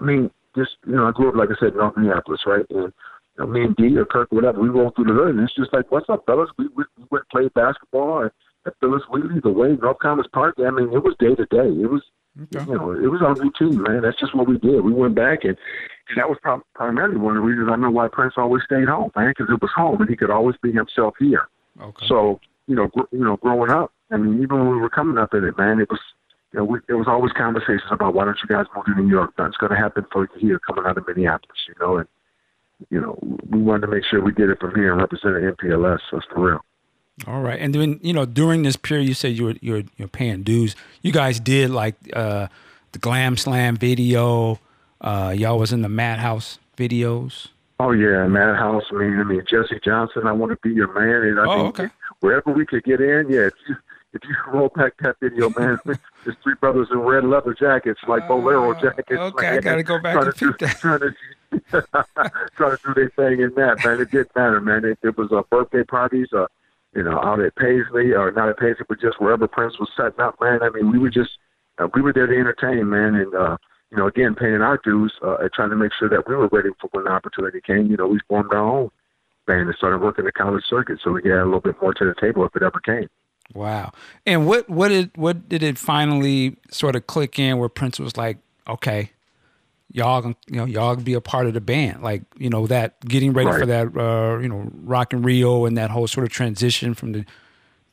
I 0.00 0.04
mean, 0.04 0.30
just 0.56 0.72
you 0.86 0.96
know, 0.96 1.06
I 1.06 1.12
grew 1.12 1.28
up 1.28 1.36
like 1.36 1.50
I 1.50 1.58
said, 1.60 1.76
North 1.76 1.96
Minneapolis, 1.96 2.40
right? 2.46 2.66
And 2.70 2.92
you 3.38 3.38
know, 3.38 3.46
me 3.46 3.64
and 3.64 3.76
D 3.76 3.96
or 3.96 4.04
Kirk, 4.04 4.32
or 4.32 4.36
whatever, 4.36 4.60
we 4.60 4.68
rolled 4.68 4.94
through 4.94 5.06
the 5.06 5.12
hood, 5.12 5.34
and 5.34 5.40
it's 5.40 5.54
just 5.54 5.72
like, 5.72 5.90
what's 5.90 6.08
up, 6.08 6.24
fellas? 6.26 6.50
We 6.58 6.68
we, 6.74 6.84
we 6.98 7.04
went 7.10 7.24
and 7.24 7.28
played 7.30 7.54
basketball 7.54 8.24
at, 8.24 8.32
at 8.66 8.74
Phyllis 8.80 9.02
Wheatley, 9.10 9.40
the 9.40 9.50
way 9.50 9.76
North 9.80 9.98
Commons 9.98 10.28
Park. 10.32 10.56
I 10.58 10.70
mean, 10.70 10.92
it 10.92 11.04
was 11.04 11.14
day 11.18 11.34
to 11.34 11.46
day. 11.46 11.68
It 11.82 11.90
was. 11.90 12.02
Okay. 12.38 12.70
You 12.70 12.76
know, 12.76 12.92
it 12.92 13.10
was 13.10 13.22
our 13.22 13.34
routine, 13.34 13.80
man. 13.80 14.02
That's 14.02 14.20
just 14.20 14.34
what 14.34 14.46
we 14.46 14.58
did. 14.58 14.84
We 14.84 14.92
went 14.92 15.14
back, 15.14 15.44
and, 15.44 15.56
and 16.10 16.18
that 16.18 16.28
was 16.28 16.36
prim- 16.42 16.62
primarily 16.74 17.16
one 17.16 17.34
of 17.34 17.42
the 17.42 17.48
reasons 17.48 17.70
I 17.72 17.76
know 17.76 17.90
why 17.90 18.08
Prince 18.12 18.34
always 18.36 18.62
stayed 18.64 18.88
home, 18.88 19.10
man, 19.16 19.30
because 19.30 19.50
it 19.50 19.62
was 19.62 19.70
home, 19.74 20.02
and 20.02 20.10
he 20.10 20.16
could 20.16 20.28
always 20.30 20.54
be 20.62 20.70
himself 20.70 21.14
here. 21.18 21.48
Okay. 21.80 22.06
So, 22.06 22.38
you 22.66 22.76
know, 22.76 22.88
gr- 22.88 23.08
you 23.10 23.24
know, 23.24 23.38
growing 23.38 23.70
up, 23.70 23.90
I 24.10 24.18
mean, 24.18 24.42
even 24.42 24.58
when 24.58 24.68
we 24.68 24.76
were 24.76 24.90
coming 24.90 25.16
up 25.16 25.32
in 25.32 25.44
it, 25.44 25.56
man, 25.56 25.80
it 25.80 25.88
was 25.90 26.00
you 26.56 26.62
know, 26.62 26.64
we, 26.64 26.78
there 26.86 26.96
was 26.96 27.06
always 27.06 27.32
conversations 27.32 27.82
about 27.90 28.14
why 28.14 28.24
don't 28.24 28.38
you 28.42 28.48
guys 28.48 28.64
move 28.74 28.86
to 28.86 28.94
New 28.94 29.08
York? 29.10 29.34
That's 29.36 29.58
going 29.58 29.70
to 29.70 29.76
happen 29.76 30.06
for 30.10 30.22
you 30.22 30.40
here 30.40 30.58
coming 30.58 30.84
out 30.86 30.96
of 30.96 31.06
Minneapolis, 31.06 31.58
you 31.68 31.74
know, 31.78 31.98
and 31.98 32.08
you 32.90 32.98
know, 32.98 33.18
we 33.50 33.60
wanted 33.60 33.82
to 33.82 33.88
make 33.88 34.04
sure 34.04 34.22
we 34.22 34.32
did 34.32 34.48
it 34.48 34.58
from 34.58 34.74
here 34.74 34.92
and 34.92 35.00
represented 35.00 35.56
MPLS. 35.56 35.98
It's 36.12 36.26
for 36.26 36.40
real. 36.40 36.64
All 37.26 37.40
right, 37.40 37.58
and 37.58 37.74
then 37.74 37.98
you 38.02 38.12
know, 38.12 38.26
during 38.26 38.62
this 38.62 38.76
period, 38.76 39.08
you 39.08 39.14
said 39.14 39.36
you 39.36 39.44
were 39.44 39.54
you're 39.62 39.82
you're 39.96 40.08
paying 40.08 40.42
dues. 40.42 40.76
You 41.00 41.12
guys 41.12 41.40
did 41.40 41.70
like 41.70 41.94
uh, 42.12 42.48
the 42.92 42.98
Glam 42.98 43.38
Slam 43.38 43.76
video. 43.76 44.60
Uh, 45.00 45.34
y'all 45.34 45.58
was 45.58 45.72
in 45.72 45.80
the 45.80 45.88
Madhouse 45.88 46.58
videos. 46.76 47.48
Oh 47.80 47.92
yeah, 47.92 48.26
Madhouse. 48.26 48.84
I 48.90 48.96
mean, 48.96 49.18
I 49.18 49.24
mean 49.24 49.42
Jesse 49.48 49.80
Johnson. 49.82 50.26
I 50.26 50.32
want 50.32 50.52
to 50.52 50.58
be 50.62 50.74
your 50.74 50.92
man. 50.92 51.30
And 51.30 51.40
I 51.40 51.44
oh, 51.44 51.56
mean, 51.56 51.66
okay. 51.68 51.88
Wherever 52.20 52.52
we 52.52 52.66
could 52.66 52.84
get 52.84 53.00
in, 53.00 53.30
yeah 53.30 53.46
if 53.46 53.54
you 53.66 53.76
roll 54.52 54.68
back 54.68 54.94
that 55.00 55.16
video, 55.20 55.50
man, 55.50 55.78
there's 55.84 56.36
three 56.42 56.54
brothers 56.60 56.88
in 56.90 56.98
red 56.98 57.24
leather 57.24 57.54
jackets, 57.54 58.00
like 58.08 58.26
bolero 58.28 58.72
uh, 58.72 58.80
jackets. 58.80 59.10
Okay, 59.10 59.48
I 59.48 59.60
got 59.60 59.76
to 59.76 59.82
go 59.82 60.00
back 60.00 60.16
and 60.16 60.34
do, 60.34 60.54
that. 60.60 60.76
Trying 60.78 61.00
to, 61.00 61.14
trying 62.56 62.76
to 62.76 62.78
do 62.84 62.94
their 62.94 63.10
thing 63.10 63.40
in 63.40 63.54
that, 63.54 63.84
man. 63.84 64.00
It 64.00 64.10
didn't 64.10 64.34
matter, 64.34 64.60
man. 64.60 64.84
It, 64.84 64.98
it 65.02 65.16
was 65.16 65.30
uh, 65.32 65.42
birthday 65.50 65.84
parties, 65.84 66.28
uh, 66.32 66.46
you 66.94 67.02
know, 67.02 67.20
out 67.20 67.40
at 67.40 67.54
Paisley, 67.56 68.12
or 68.12 68.32
not 68.32 68.48
at 68.48 68.58
Paisley, 68.58 68.86
but 68.88 69.00
just 69.00 69.20
wherever 69.20 69.46
Prince 69.46 69.78
was 69.78 69.90
setting 69.96 70.20
up, 70.20 70.40
man. 70.40 70.62
I 70.62 70.70
mean, 70.70 70.90
we 70.90 70.98
were 70.98 71.10
just, 71.10 71.30
uh, 71.78 71.88
we 71.94 72.00
were 72.02 72.12
there 72.12 72.26
to 72.26 72.36
entertain, 72.36 72.88
man, 72.88 73.14
and, 73.14 73.34
uh, 73.34 73.56
you 73.90 73.96
know, 73.96 74.06
again, 74.06 74.34
paying 74.34 74.62
our 74.62 74.80
dues 74.82 75.12
uh, 75.22 75.36
and 75.36 75.52
trying 75.52 75.70
to 75.70 75.76
make 75.76 75.92
sure 75.98 76.08
that 76.08 76.26
we 76.26 76.34
were 76.34 76.48
ready 76.48 76.70
for 76.80 76.88
when 76.92 77.04
the 77.04 77.10
opportunity 77.10 77.60
came. 77.60 77.90
You 77.90 77.96
know, 77.96 78.08
we 78.08 78.18
formed 78.28 78.52
our 78.52 78.58
own 78.58 78.90
band 79.46 79.68
and 79.68 79.76
started 79.76 80.00
working 80.00 80.24
the 80.24 80.32
college 80.32 80.64
circuit 80.68 80.98
so 81.02 81.12
we 81.12 81.22
could 81.22 81.32
add 81.32 81.42
a 81.42 81.44
little 81.44 81.60
bit 81.60 81.80
more 81.80 81.94
to 81.94 82.04
the 82.04 82.14
table 82.20 82.44
if 82.44 82.56
it 82.56 82.62
ever 82.62 82.80
came. 82.80 83.08
Wow. 83.54 83.92
And 84.24 84.46
what 84.46 84.68
what 84.68 84.88
did 84.88 85.10
what 85.16 85.48
did 85.48 85.62
it 85.62 85.78
finally 85.78 86.56
sort 86.70 86.96
of 86.96 87.06
click 87.06 87.38
in 87.38 87.58
where 87.58 87.68
Prince 87.68 87.98
was 87.98 88.16
like, 88.16 88.38
okay, 88.68 89.10
y'all 89.92 90.34
you 90.48 90.56
know 90.56 90.64
y'all 90.64 90.96
be 90.96 91.14
a 91.14 91.20
part 91.20 91.46
of 91.46 91.54
the 91.54 91.60
band, 91.60 92.02
like 92.02 92.22
you 92.38 92.50
know 92.50 92.66
that 92.66 93.00
getting 93.06 93.32
ready 93.32 93.48
right. 93.48 93.60
for 93.60 93.66
that 93.66 93.96
uh, 93.96 94.38
you 94.38 94.48
know 94.48 94.70
Rock 94.82 95.12
in 95.12 95.22
Rio 95.22 95.64
and 95.64 95.76
that 95.76 95.90
whole 95.90 96.06
sort 96.06 96.26
of 96.26 96.32
transition 96.32 96.94
from 96.94 97.12
the 97.12 97.24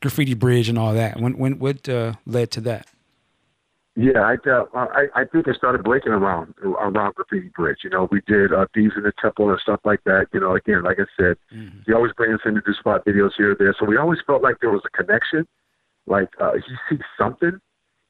graffiti 0.00 0.34
bridge 0.34 0.68
and 0.68 0.78
all 0.78 0.92
that. 0.94 1.20
When 1.20 1.38
when 1.38 1.58
what 1.58 1.88
uh, 1.88 2.14
led 2.26 2.50
to 2.52 2.60
that? 2.62 2.88
Yeah, 3.96 4.20
I, 4.22 4.50
uh, 4.50 4.64
I 4.74 5.06
I 5.14 5.24
think 5.24 5.46
it 5.46 5.54
started 5.56 5.84
breaking 5.84 6.10
around 6.10 6.54
around 6.64 7.14
Graffiti 7.14 7.50
Bridge. 7.54 7.78
You 7.84 7.90
know, 7.90 8.08
we 8.10 8.22
did 8.26 8.52
uh, 8.52 8.66
Thieves 8.74 8.94
in 8.96 9.04
the 9.04 9.12
Temple 9.22 9.50
and 9.50 9.60
stuff 9.60 9.80
like 9.84 10.02
that. 10.04 10.26
You 10.32 10.40
know, 10.40 10.56
again, 10.56 10.82
like 10.82 10.98
I 10.98 11.06
said, 11.16 11.36
mm-hmm. 11.54 11.78
he 11.86 11.92
always 11.92 12.12
brings 12.12 12.34
us 12.34 12.40
in 12.44 12.54
to 12.54 12.60
do 12.60 12.74
spot 12.74 13.06
videos 13.06 13.30
here 13.36 13.52
or 13.52 13.56
there. 13.56 13.74
So 13.78 13.86
we 13.86 13.96
always 13.96 14.18
felt 14.26 14.42
like 14.42 14.56
there 14.60 14.70
was 14.70 14.82
a 14.84 14.96
connection. 14.96 15.46
Like 16.08 16.28
uh, 16.40 16.54
he 16.54 16.74
sees 16.90 17.04
something, 17.16 17.52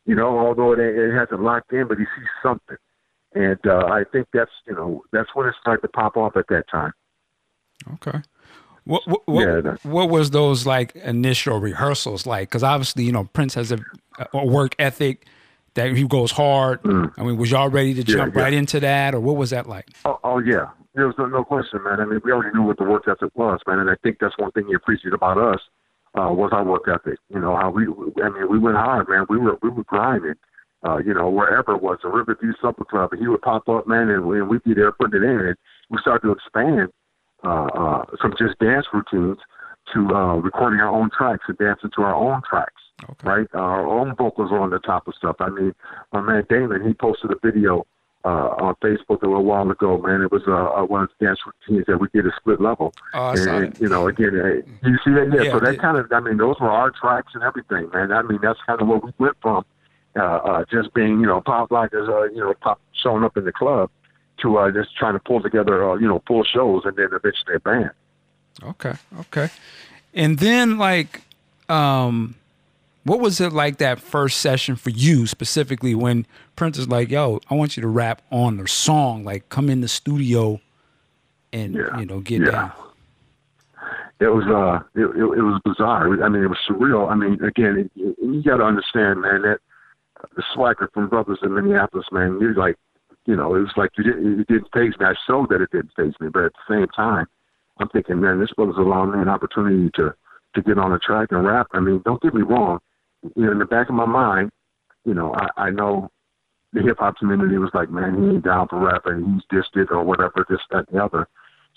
you 0.06 0.14
know, 0.14 0.38
although 0.38 0.72
it, 0.72 0.78
it 0.78 1.14
hasn't 1.14 1.42
locked 1.42 1.70
in, 1.70 1.86
but 1.86 1.98
he 1.98 2.04
sees 2.04 2.28
something. 2.42 2.76
And 3.34 3.58
uh, 3.66 3.84
I 3.86 4.04
think 4.10 4.28
that's 4.32 4.52
you 4.66 4.74
know 4.74 5.02
that's 5.12 5.28
when 5.34 5.48
it 5.48 5.54
started 5.60 5.82
to 5.82 5.88
pop 5.88 6.16
off 6.16 6.34
at 6.38 6.46
that 6.48 6.64
time. 6.70 6.92
Okay. 7.94 8.22
What 8.84 9.02
what, 9.06 9.20
what, 9.26 9.42
yeah, 9.42 9.76
what 9.82 10.08
was 10.08 10.30
those 10.30 10.64
like 10.64 10.96
initial 10.96 11.58
rehearsals 11.58 12.24
like? 12.24 12.48
Because 12.48 12.62
obviously, 12.62 13.04
you 13.04 13.12
know, 13.12 13.24
Prince 13.34 13.52
has 13.52 13.70
a, 13.70 13.78
a 14.32 14.46
work 14.46 14.74
ethic 14.78 15.26
that 15.74 15.96
he 15.96 16.04
goes 16.04 16.30
hard. 16.30 16.82
Mm. 16.82 17.12
I 17.18 17.22
mean, 17.22 17.36
was 17.36 17.50
y'all 17.50 17.68
ready 17.68 17.94
to 17.94 18.04
jump 18.04 18.34
yeah, 18.34 18.40
yeah. 18.40 18.44
right 18.44 18.52
into 18.52 18.80
that, 18.80 19.14
or 19.14 19.20
what 19.20 19.36
was 19.36 19.50
that 19.50 19.68
like? 19.68 19.88
Oh, 20.04 20.18
oh 20.24 20.38
yeah, 20.38 20.68
there 20.94 21.06
was 21.06 21.14
no, 21.18 21.26
no, 21.26 21.44
question, 21.44 21.82
man. 21.84 22.00
I 22.00 22.04
mean, 22.04 22.20
we 22.24 22.32
already 22.32 22.56
knew 22.56 22.62
what 22.62 22.78
the 22.78 22.84
work 22.84 23.04
ethic 23.08 23.30
was, 23.34 23.60
man, 23.66 23.78
and 23.80 23.90
I 23.90 23.94
think 24.02 24.18
that's 24.20 24.34
one 24.38 24.52
thing 24.52 24.66
he 24.66 24.74
appreciated 24.74 25.14
about 25.14 25.38
us 25.38 25.60
uh, 26.14 26.30
was 26.30 26.50
our 26.52 26.64
work 26.64 26.88
ethic. 26.88 27.18
You 27.28 27.40
know 27.40 27.56
how 27.56 27.70
we, 27.70 27.84
I 28.22 28.28
mean, 28.30 28.50
we 28.50 28.58
went 28.58 28.76
hard, 28.76 29.08
man. 29.08 29.26
We 29.28 29.38
were 29.38 29.58
we 29.62 29.70
were 29.70 29.84
grinding. 29.84 30.34
Uh, 30.86 30.98
you 30.98 31.14
know, 31.14 31.30
wherever 31.30 31.74
it 31.74 31.82
was, 31.82 31.96
the 32.02 32.10
Riverview 32.10 32.52
Supper 32.60 32.84
Club, 32.84 33.10
and 33.12 33.18
he 33.18 33.26
would 33.26 33.40
pop 33.40 33.66
up, 33.70 33.88
man, 33.88 34.10
and, 34.10 34.22
and 34.22 34.48
we'd 34.50 34.62
be 34.64 34.74
there 34.74 34.92
putting 34.92 35.22
it 35.22 35.24
in, 35.24 35.40
and 35.40 35.56
we 35.88 35.96
started 36.02 36.26
to 36.26 36.32
expand 36.32 36.90
uh, 37.42 37.64
uh, 37.72 38.04
from 38.20 38.34
just 38.38 38.58
dance 38.58 38.84
routines 38.92 39.38
to 39.94 40.08
uh, 40.14 40.36
recording 40.36 40.80
our 40.80 40.88
own 40.88 41.08
tracks 41.16 41.44
and 41.48 41.56
dancing 41.56 41.90
to 41.96 42.02
our 42.02 42.14
own 42.14 42.42
tracks. 42.48 42.83
Okay. 43.02 43.28
Right, 43.28 43.46
our 43.54 43.86
own 43.86 44.14
vocals 44.14 44.52
are 44.52 44.60
on 44.60 44.70
the 44.70 44.78
top 44.78 45.08
of 45.08 45.14
stuff. 45.14 45.36
I 45.40 45.50
mean, 45.50 45.74
my 46.12 46.20
man 46.20 46.46
Damon, 46.48 46.86
he 46.86 46.94
posted 46.94 47.32
a 47.32 47.36
video 47.42 47.86
uh, 48.24 48.48
on 48.58 48.74
Facebook 48.76 49.22
a 49.22 49.26
little 49.26 49.44
while 49.44 49.70
ago. 49.70 49.98
Man, 49.98 50.22
it 50.22 50.32
was 50.32 50.42
uh, 50.46 50.52
uh 50.52 50.84
one 50.84 51.02
of 51.02 51.10
the 51.18 51.26
dance 51.26 51.40
routines 51.44 51.86
that 51.86 51.98
we 51.98 52.08
did 52.14 52.26
a 52.26 52.30
split 52.36 52.60
level. 52.60 52.94
Oh, 53.12 53.30
and, 53.30 53.78
you 53.80 53.88
know, 53.88 54.06
again, 54.06 54.40
uh, 54.40 54.88
you 54.88 54.96
see 55.04 55.10
that? 55.10 55.30
Yeah. 55.34 55.42
yeah 55.42 55.52
so 55.52 55.60
that 55.60 55.78
kind 55.78 55.98
of, 55.98 56.10
I 56.12 56.20
mean, 56.20 56.38
those 56.38 56.58
were 56.60 56.70
our 56.70 56.90
tracks 56.90 57.32
and 57.34 57.42
everything, 57.42 57.90
man. 57.92 58.12
I 58.12 58.22
mean, 58.22 58.38
that's 58.40 58.60
kind 58.66 58.80
of 58.80 58.88
what 58.88 59.04
we 59.04 59.12
went 59.18 59.36
from. 59.42 59.64
Uh, 60.16 60.22
uh, 60.22 60.64
just 60.70 60.94
being, 60.94 61.18
you 61.20 61.26
know, 61.26 61.40
pop 61.40 61.72
like 61.72 61.92
as 61.92 62.08
uh, 62.08 62.22
you 62.24 62.38
know, 62.38 62.54
pop 62.60 62.80
showing 63.02 63.24
up 63.24 63.36
in 63.36 63.44
the 63.44 63.52
club 63.52 63.90
to 64.40 64.56
uh, 64.58 64.70
just 64.70 64.96
trying 64.96 65.14
to 65.14 65.18
pull 65.18 65.42
together, 65.42 65.90
uh, 65.90 65.96
you 65.96 66.06
know, 66.06 66.22
full 66.28 66.44
shows 66.44 66.82
and 66.84 66.96
then 66.96 67.06
eventually 67.06 67.56
a 67.56 67.60
band. 67.60 67.90
Okay, 68.62 68.94
okay, 69.18 69.48
and 70.14 70.38
then 70.38 70.78
like, 70.78 71.22
um, 71.68 72.36
what 73.04 73.20
was 73.20 73.40
it 73.40 73.52
like 73.52 73.78
that 73.78 74.00
first 74.00 74.40
session 74.40 74.76
for 74.76 74.90
you 74.90 75.26
specifically 75.26 75.94
when 75.94 76.26
Prince 76.56 76.78
is 76.78 76.88
like, 76.88 77.10
"Yo, 77.10 77.40
I 77.50 77.54
want 77.54 77.76
you 77.76 77.82
to 77.82 77.88
rap 77.88 78.22
on 78.30 78.56
the 78.56 78.66
song, 78.66 79.24
like 79.24 79.48
come 79.50 79.68
in 79.68 79.82
the 79.82 79.88
studio 79.88 80.60
and 81.52 81.74
yeah. 81.74 81.98
you 81.98 82.06
know 82.06 82.20
get 82.20 82.42
yeah. 82.42 82.50
down." 82.50 82.72
It 84.20 84.28
was 84.28 84.44
uh, 84.46 84.84
it, 84.98 85.04
it, 85.04 85.38
it, 85.38 85.42
was 85.42 85.60
bizarre. 85.64 86.22
I 86.22 86.28
mean, 86.28 86.44
it 86.44 86.48
was 86.48 86.58
surreal. 86.68 87.10
I 87.10 87.14
mean, 87.14 87.42
again, 87.44 87.90
it, 87.94 88.16
you 88.22 88.42
got 88.42 88.58
to 88.58 88.64
understand, 88.64 89.20
man, 89.20 89.42
that 89.42 89.58
the 90.34 90.42
swagger 90.54 90.88
from 90.94 91.08
Brothers 91.08 91.40
in 91.42 91.54
Minneapolis, 91.54 92.06
man, 92.10 92.38
you're 92.40 92.54
like, 92.54 92.76
you 93.26 93.36
know, 93.36 93.54
it 93.54 93.60
was 93.60 93.72
like 93.76 93.90
you 93.98 94.04
didn't, 94.04 94.40
it 94.40 94.46
didn't 94.46 94.68
phase 94.72 94.98
me. 94.98 95.06
I 95.06 95.14
showed 95.26 95.50
that 95.50 95.60
it 95.60 95.70
didn't 95.72 95.90
phase 95.96 96.14
me, 96.20 96.28
but 96.32 96.44
at 96.44 96.52
the 96.52 96.74
same 96.74 96.86
time, 96.88 97.26
I'm 97.78 97.88
thinking, 97.88 98.20
man, 98.20 98.40
this 98.40 98.52
brother's 98.56 98.76
allowing 98.78 99.12
me 99.12 99.20
an 99.20 99.28
opportunity 99.28 99.90
to 99.96 100.14
to 100.54 100.62
get 100.62 100.78
on 100.78 100.92
a 100.92 100.98
track 101.00 101.28
and 101.32 101.44
rap. 101.44 101.66
I 101.72 101.80
mean, 101.80 102.00
don't 102.04 102.22
get 102.22 102.32
me 102.32 102.42
wrong 102.42 102.78
you 103.36 103.46
know, 103.46 103.52
in 103.52 103.58
the 103.58 103.64
back 103.64 103.88
of 103.88 103.94
my 103.94 104.06
mind, 104.06 104.50
you 105.04 105.14
know, 105.14 105.34
I, 105.34 105.64
I 105.64 105.70
know 105.70 106.10
the 106.72 106.82
hip 106.82 106.98
hop 106.98 107.16
community 107.18 107.56
was 107.56 107.70
like, 107.72 107.90
man, 107.90 108.14
he 108.14 108.36
ain't 108.36 108.44
down 108.44 108.68
for 108.68 108.78
rapping, 108.78 109.40
he's 109.50 109.58
dissed 109.58 109.80
it 109.80 109.90
or 109.90 110.02
whatever, 110.02 110.44
this, 110.48 110.58
that, 110.70 110.88
and 110.88 110.98
the 110.98 111.04
other. 111.04 111.28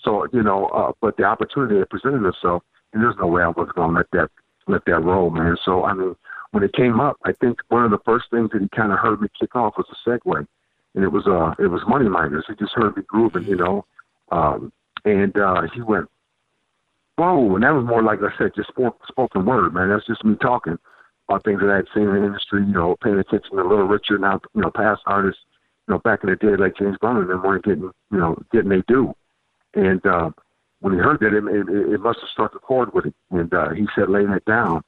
So, 0.04 0.27
you 0.34 0.44
know, 0.44 0.68
uh, 0.68 0.92
but 1.01 1.18
the 1.18 1.24
opportunity 1.24 1.80
that 1.80 1.89
presented 1.89 2.27
itself, 2.27 2.63
and 2.94 3.04
there's 3.04 3.16
no 3.20 3.27
way 3.27 3.44
I 3.44 3.50
was 3.50 3.70
going 3.75 3.92
to 3.92 3.98
let 3.98 4.12
that 4.12 4.30
let 4.68 4.86
that 4.86 5.00
roll, 5.00 5.30
man. 5.30 5.56
So, 5.63 5.86
I 5.86 5.94
mean, 5.94 6.16
when 6.51 6.63
it 6.63 6.74
came 6.74 7.00
up, 7.00 7.18
I 7.24 7.32
think 7.32 7.60
one 7.70 7.86
of 7.86 7.92
the 7.92 8.00
first 8.06 8.25
things 8.32 8.50
that 8.51 8.62
he 8.62 8.68
kind 8.75 8.92
of 8.92 9.00
heard 9.00 9.22
me 9.22 9.27
kick 9.39 9.56
off 9.56 9.75
was 9.77 9.88
a 9.92 10.10
segue, 10.10 10.46
and 10.96 11.04
it 11.04 11.12
was 11.12 11.25
uh, 11.27 11.62
it 11.62 11.68
was 11.68 11.82
Money 11.88 12.10
Miners. 12.10 12.46
He 12.48 12.56
just 12.56 12.74
heard 12.74 12.96
me 12.96 13.04
grooving, 13.08 13.44
you 13.44 13.56
know, 13.56 13.86
um, 14.32 14.72
and 15.06 15.38
uh, 15.38 15.63
he 15.74 15.82
went, 15.82 16.08
whoa, 17.16 17.56
and 17.56 17.63
that 17.63 17.74
was 17.74 17.86
more 17.86 18.04
like 18.04 18.20
I 18.20 18.38
said, 18.38 18.51
just 18.56 18.70
spoken 19.08 19.46
word, 19.46 19.74
man. 19.74 19.89
That's 19.89 20.06
just 20.06 20.24
me 20.24 20.36
talking 20.42 20.77
about 21.28 21.44
things 21.44 21.60
that 21.62 21.70
I 21.70 21.78
had 21.78 21.88
seen 21.94 22.04
in 22.04 22.16
the 22.16 22.26
industry, 22.26 22.62
you 22.62 22.74
know, 22.74 22.96
paying 23.04 23.20
attention 23.20 23.58
to 23.58 23.64
Little 23.64 23.88
Richard, 23.88 24.22
now, 24.22 24.40
you 24.56 24.62
know, 24.62 24.72
past 24.72 25.02
artists, 25.06 25.42
you 25.88 25.94
know, 25.94 26.00
back 26.00 26.24
in 26.24 26.30
the 26.30 26.36
day 26.36 26.56
like 26.56 26.78
James 26.78 26.98
Brown 27.00 27.18
and 27.18 27.30
them 27.30 27.44
weren't 27.44 27.66
getting, 27.66 27.92
you 28.12 28.18
know, 28.18 28.38
getting 28.52 28.70
they 28.70 28.84
due. 28.88 29.14
And 29.74 30.06
uh, 30.06 30.32
when 30.80 30.94
he 30.94 31.00
heard 31.00 31.20
that, 31.20 31.34
it, 31.34 31.44
it, 31.44 31.94
it 31.94 32.00
must 32.00 32.20
have 32.20 32.30
struck 32.30 32.56
a 32.56 32.60
chord 32.60 32.94
with 32.94 33.06
him. 33.06 33.14
And 33.32 33.54
uh, 33.54 33.70
he 33.72 33.88
said, 33.96 34.10
laying 34.10 34.30
it 34.30 34.46
down. 34.46 34.84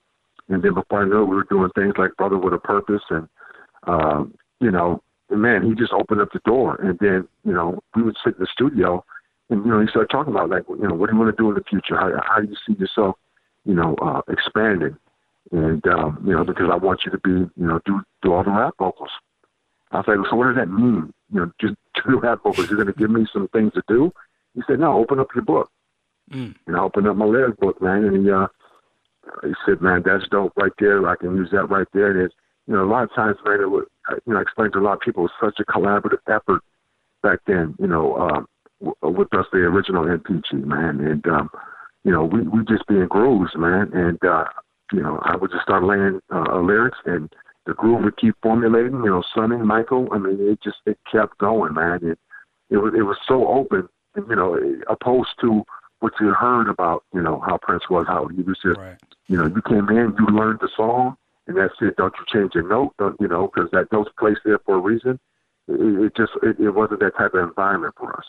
And 0.48 0.64
then 0.64 0.74
before 0.74 1.04
I 1.04 1.06
knew 1.06 1.24
it, 1.24 1.26
we 1.26 1.36
were 1.36 1.44
doing 1.44 1.70
things 1.76 1.94
like 1.98 2.16
Brother 2.18 2.38
with 2.38 2.54
a 2.54 2.58
Purpose. 2.58 3.04
And, 3.10 3.28
um, 3.84 4.34
you 4.60 4.72
know, 4.72 5.02
man, 5.30 5.64
he 5.64 5.76
just 5.76 5.94
opened 5.94 6.22
up 6.22 6.32
the 6.32 6.40
door. 6.46 6.76
And 6.82 6.98
then, 7.00 7.28
you 7.44 7.54
know, 7.54 7.80
we 7.96 8.02
would 8.02 8.18
sit 8.24 8.36
in 8.36 8.40
the 8.40 8.48
studio 8.52 9.04
and, 9.50 9.66
you 9.66 9.72
know, 9.72 9.80
he 9.80 9.88
started 9.88 10.10
talking 10.10 10.34
about, 10.34 10.50
like, 10.50 10.64
you 10.70 10.88
know, 10.88 10.96
what 10.96 11.10
do 11.10 11.16
you 11.16 11.22
want 11.22 11.36
to 11.36 11.42
do 11.42 11.50
in 11.50 11.56
the 11.56 11.64
future? 11.64 11.98
How, 11.98 12.12
how 12.26 12.42
do 12.42 12.48
you 12.48 12.56
see 12.68 12.80
yourself, 12.80 13.16
you 13.66 13.74
know, 13.74 13.96
uh, 14.02 14.22
expanding? 14.30 14.96
And, 15.52 15.86
um, 15.88 16.24
you 16.26 16.34
know, 16.34 16.44
because 16.44 16.70
I 16.72 16.76
want 16.76 17.02
you 17.06 17.12
to 17.12 17.18
be, 17.18 17.32
you 17.32 17.68
know, 17.68 17.80
do, 17.86 18.02
do 18.22 18.34
all 18.34 18.44
the 18.44 18.52
rap 18.52 18.76
vocals. 18.78 19.10
I 19.92 19.98
was 19.98 20.06
like, 20.08 20.18
so 20.30 20.36
what 20.36 20.48
does 20.48 20.56
that 20.58 20.70
mean? 20.70 21.12
You 21.32 21.40
know, 21.40 21.52
just 21.60 21.76
do 22.08 22.20
rap 22.20 22.44
vocals. 22.44 22.70
You're 22.70 22.84
going 22.84 22.94
to 22.94 23.00
give 23.00 23.10
me 23.10 23.26
some 23.32 23.48
things 23.50 23.74
to 23.74 23.84
do? 23.88 24.12
He 24.54 24.62
said, 24.68 24.80
no, 24.80 24.98
open 24.98 25.20
up 25.20 25.30
your 25.34 25.44
book. 25.44 25.70
Mm. 26.32 26.56
And 26.68 26.76
I 26.76 26.80
opened 26.80 27.08
up 27.08 27.16
my 27.16 27.26
lyric 27.26 27.58
book, 27.58 27.82
man, 27.82 28.04
and 28.04 28.26
he, 28.26 28.32
uh, 28.32 28.48
he 29.44 29.54
said, 29.66 29.82
man, 29.82 30.04
that's 30.06 30.28
dope 30.30 30.54
right 30.56 30.72
there. 30.80 31.08
I 31.08 31.16
can 31.16 31.36
use 31.36 31.50
that 31.52 31.70
right 31.70 31.88
there. 31.94 32.12
And 32.12 32.22
it's, 32.22 32.36
you 32.68 32.76
know, 32.76 32.84
a 32.84 32.90
lot 32.90 33.04
of 33.04 33.14
times, 33.16 33.38
man, 33.46 33.62
it 33.62 33.72
would, 33.72 33.86
you 34.26 34.34
know, 34.34 34.40
I 34.40 34.42
explained 34.42 34.74
to 34.74 34.80
a 34.80 34.82
lot 34.82 34.94
of 34.94 35.00
people, 35.02 35.26
it 35.26 35.32
was 35.32 35.54
such 35.56 35.60
a 35.60 35.72
collaborative 35.72 36.20
effort 36.28 36.62
back 37.24 37.40
then, 37.48 37.76
you 37.80 37.88
know, 37.88 38.16
um, 38.18 38.48
with 39.02 39.34
us, 39.34 39.46
the 39.52 39.60
original 39.60 40.06
NPG, 40.06 40.66
man. 40.66 41.00
And, 41.00 41.26
um, 41.28 41.50
you 42.04 42.12
know, 42.12 42.24
we, 42.24 42.42
we 42.42 42.64
just 42.66 42.88
being 42.88 43.02
in 43.02 43.08
grooves, 43.08 43.52
man. 43.56 43.92
And, 43.94 44.24
uh, 44.24 44.46
you 44.92 45.02
know, 45.02 45.20
I 45.24 45.36
would 45.36 45.52
just 45.52 45.64
start 45.64 45.84
laying 45.84 46.20
uh, 46.34 46.60
lyrics 46.60 46.98
and 47.06 47.30
the 47.66 47.74
groove 47.74 48.04
would 48.04 48.18
keep 48.18 48.36
formulating, 48.42 49.04
you 49.04 49.10
know, 49.10 49.24
Sonny, 49.34 49.58
Michael. 49.58 50.08
I 50.12 50.18
mean, 50.18 50.38
it 50.40 50.62
just, 50.64 50.78
it 50.86 50.98
kept 51.12 51.38
going, 51.38 51.74
man. 51.74 52.00
It, 52.02 52.18
it 52.70 52.78
was, 52.78 52.94
it 52.98 53.04
was 53.04 53.18
so 53.28 53.48
open, 53.48 53.88
you 54.16 54.36
know, 54.36 54.58
opposed 54.88 55.30
to 55.42 55.64
what 56.00 56.14
you 56.20 56.34
heard 56.34 56.70
about, 56.70 57.04
you 57.14 57.22
know, 57.22 57.40
how 57.46 57.58
Prince 57.62 57.84
was, 57.90 58.08
how 58.08 58.28
he 58.28 58.42
was 58.42 58.58
just, 58.64 58.80
right. 58.80 58.98
you 59.28 59.38
know, 59.38 59.46
you 59.46 59.62
came 59.62 59.90
in, 59.90 60.16
you 60.18 60.26
learned 60.28 60.60
the 60.62 60.70
song, 60.76 61.16
and 61.48 61.58
that's 61.58 61.74
it. 61.82 61.98
Don't 61.98 62.14
you 62.18 62.26
change 62.32 62.56
your 62.56 62.68
note, 62.68 62.94
don't, 62.98 63.20
you 63.20 63.28
know, 63.28 63.52
because 63.54 63.70
that 63.72 63.92
note's 63.92 64.12
placed 64.18 64.42
there 64.46 64.60
for 64.66 64.76
a 64.76 64.80
reason. 64.80 65.20
It, 65.68 66.06
it 66.06 66.16
just, 66.16 66.32
it, 66.42 66.60
it 66.60 66.72
wasn't 66.72 67.02
that 67.02 67.18
type 67.18 67.34
of 67.34 67.48
environment 67.48 67.96
for 67.98 68.18
us. 68.18 68.26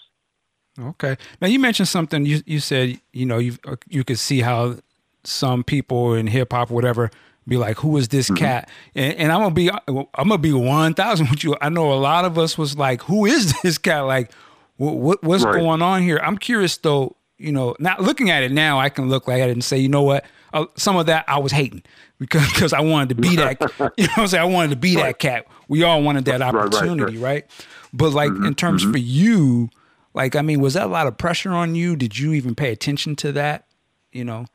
Okay. 0.79 1.17
Now 1.41 1.49
you 1.49 1.59
mentioned 1.59 1.89
something. 1.89 2.25
You 2.25 2.43
you 2.47 2.61
said 2.61 3.01
you 3.13 3.27
know 3.27 3.39
you 3.39 3.59
you 3.89 4.05
could 4.05 4.19
see 4.19 4.41
how 4.41 4.77
some 5.25 5.65
people 5.65 6.15
in 6.15 6.27
hip 6.27 6.53
hop 6.53 6.71
whatever 6.71 7.11
be 7.49 7.57
like, 7.57 7.79
who 7.79 7.97
is 7.97 8.09
this 8.09 8.27
mm-hmm. 8.27 8.37
cat? 8.37 8.71
And, 8.95 9.15
and, 9.15 9.33
I'm 9.33 9.41
gonna 9.41 9.55
be 9.55 9.71
I'm 9.71 10.29
gonna 10.29 10.39
be 10.39 10.53
one 10.53 10.95
thousand 10.95 11.31
with 11.31 11.43
you. 11.43 11.57
I 11.61 11.69
know 11.69 11.93
a 11.93 11.95
lot 11.95 12.25
of 12.25 12.39
us 12.39 12.57
was 12.57 12.77
like, 12.77 13.03
who 13.03 13.27
is 13.27 13.55
this 13.63 13.79
cat? 13.79 14.07
Like, 14.07 14.33
what, 14.77 14.97
what 14.97 15.23
what's 15.23 15.45
right. 15.45 15.55
going 15.55 15.83
on 15.83 16.03
here? 16.03 16.21
I'm 16.23 16.39
curious 16.39 16.77
though. 16.77 17.17
You 17.39 17.53
know, 17.53 17.75
not 17.79 18.03
looking 18.03 18.29
at 18.29 18.43
it 18.43 18.53
now, 18.53 18.79
I 18.79 18.91
can 18.91 19.09
look 19.09 19.27
like 19.27 19.41
at 19.41 19.49
it 19.49 19.53
and 19.53 19.65
say, 19.65 19.79
you 19.79 19.89
know 19.89 20.03
what? 20.03 20.27
Uh, 20.53 20.67
some 20.77 20.97
of 20.97 21.07
that 21.07 21.25
I 21.27 21.39
was 21.39 21.53
hating 21.53 21.83
because 22.19 22.47
because 22.53 22.73
I 22.73 22.81
wanted 22.81 23.11
to 23.11 23.15
be 23.15 23.37
that. 23.37 23.61
you 23.97 24.05
know, 24.05 24.13
what 24.15 24.19
I'm 24.19 24.29
saying 24.29 24.43
I 24.43 24.47
wanted 24.47 24.71
to 24.71 24.77
be 24.77 24.97
right. 24.97 25.07
that 25.07 25.19
cat. 25.19 25.47
We 25.69 25.83
all 25.83 26.03
wanted 26.03 26.27
that 26.27 26.43
opportunity, 26.43 27.17
right? 27.17 27.23
right? 27.23 27.67
But 27.93 28.11
like 28.11 28.31
mm-hmm. 28.31 28.47
in 28.47 28.55
terms 28.55 28.83
mm-hmm. 28.83 28.93
for 28.93 28.99
you, 28.99 29.71
like, 30.15 30.37
I 30.37 30.43
mean, 30.43 30.61
was 30.61 30.75
that 30.75 30.87
a 30.87 30.91
lot 30.91 31.07
of 31.07 31.17
pressure 31.17 31.53
on 31.53 31.75
you? 31.75 31.97
Did 31.97 32.19
you 32.19 32.33
even 32.33 32.55
pay 32.55 32.71
attention 32.71 33.17
to 33.17 33.33
that? 33.33 33.67
You 34.13 34.25
know? 34.25 34.47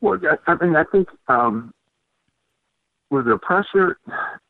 Well, 0.00 0.18
I 0.46 0.54
mean, 0.64 0.76
I 0.76 0.84
think 0.84 1.08
um, 1.28 1.72
with 3.10 3.26
the 3.26 3.38
pressure, 3.38 3.98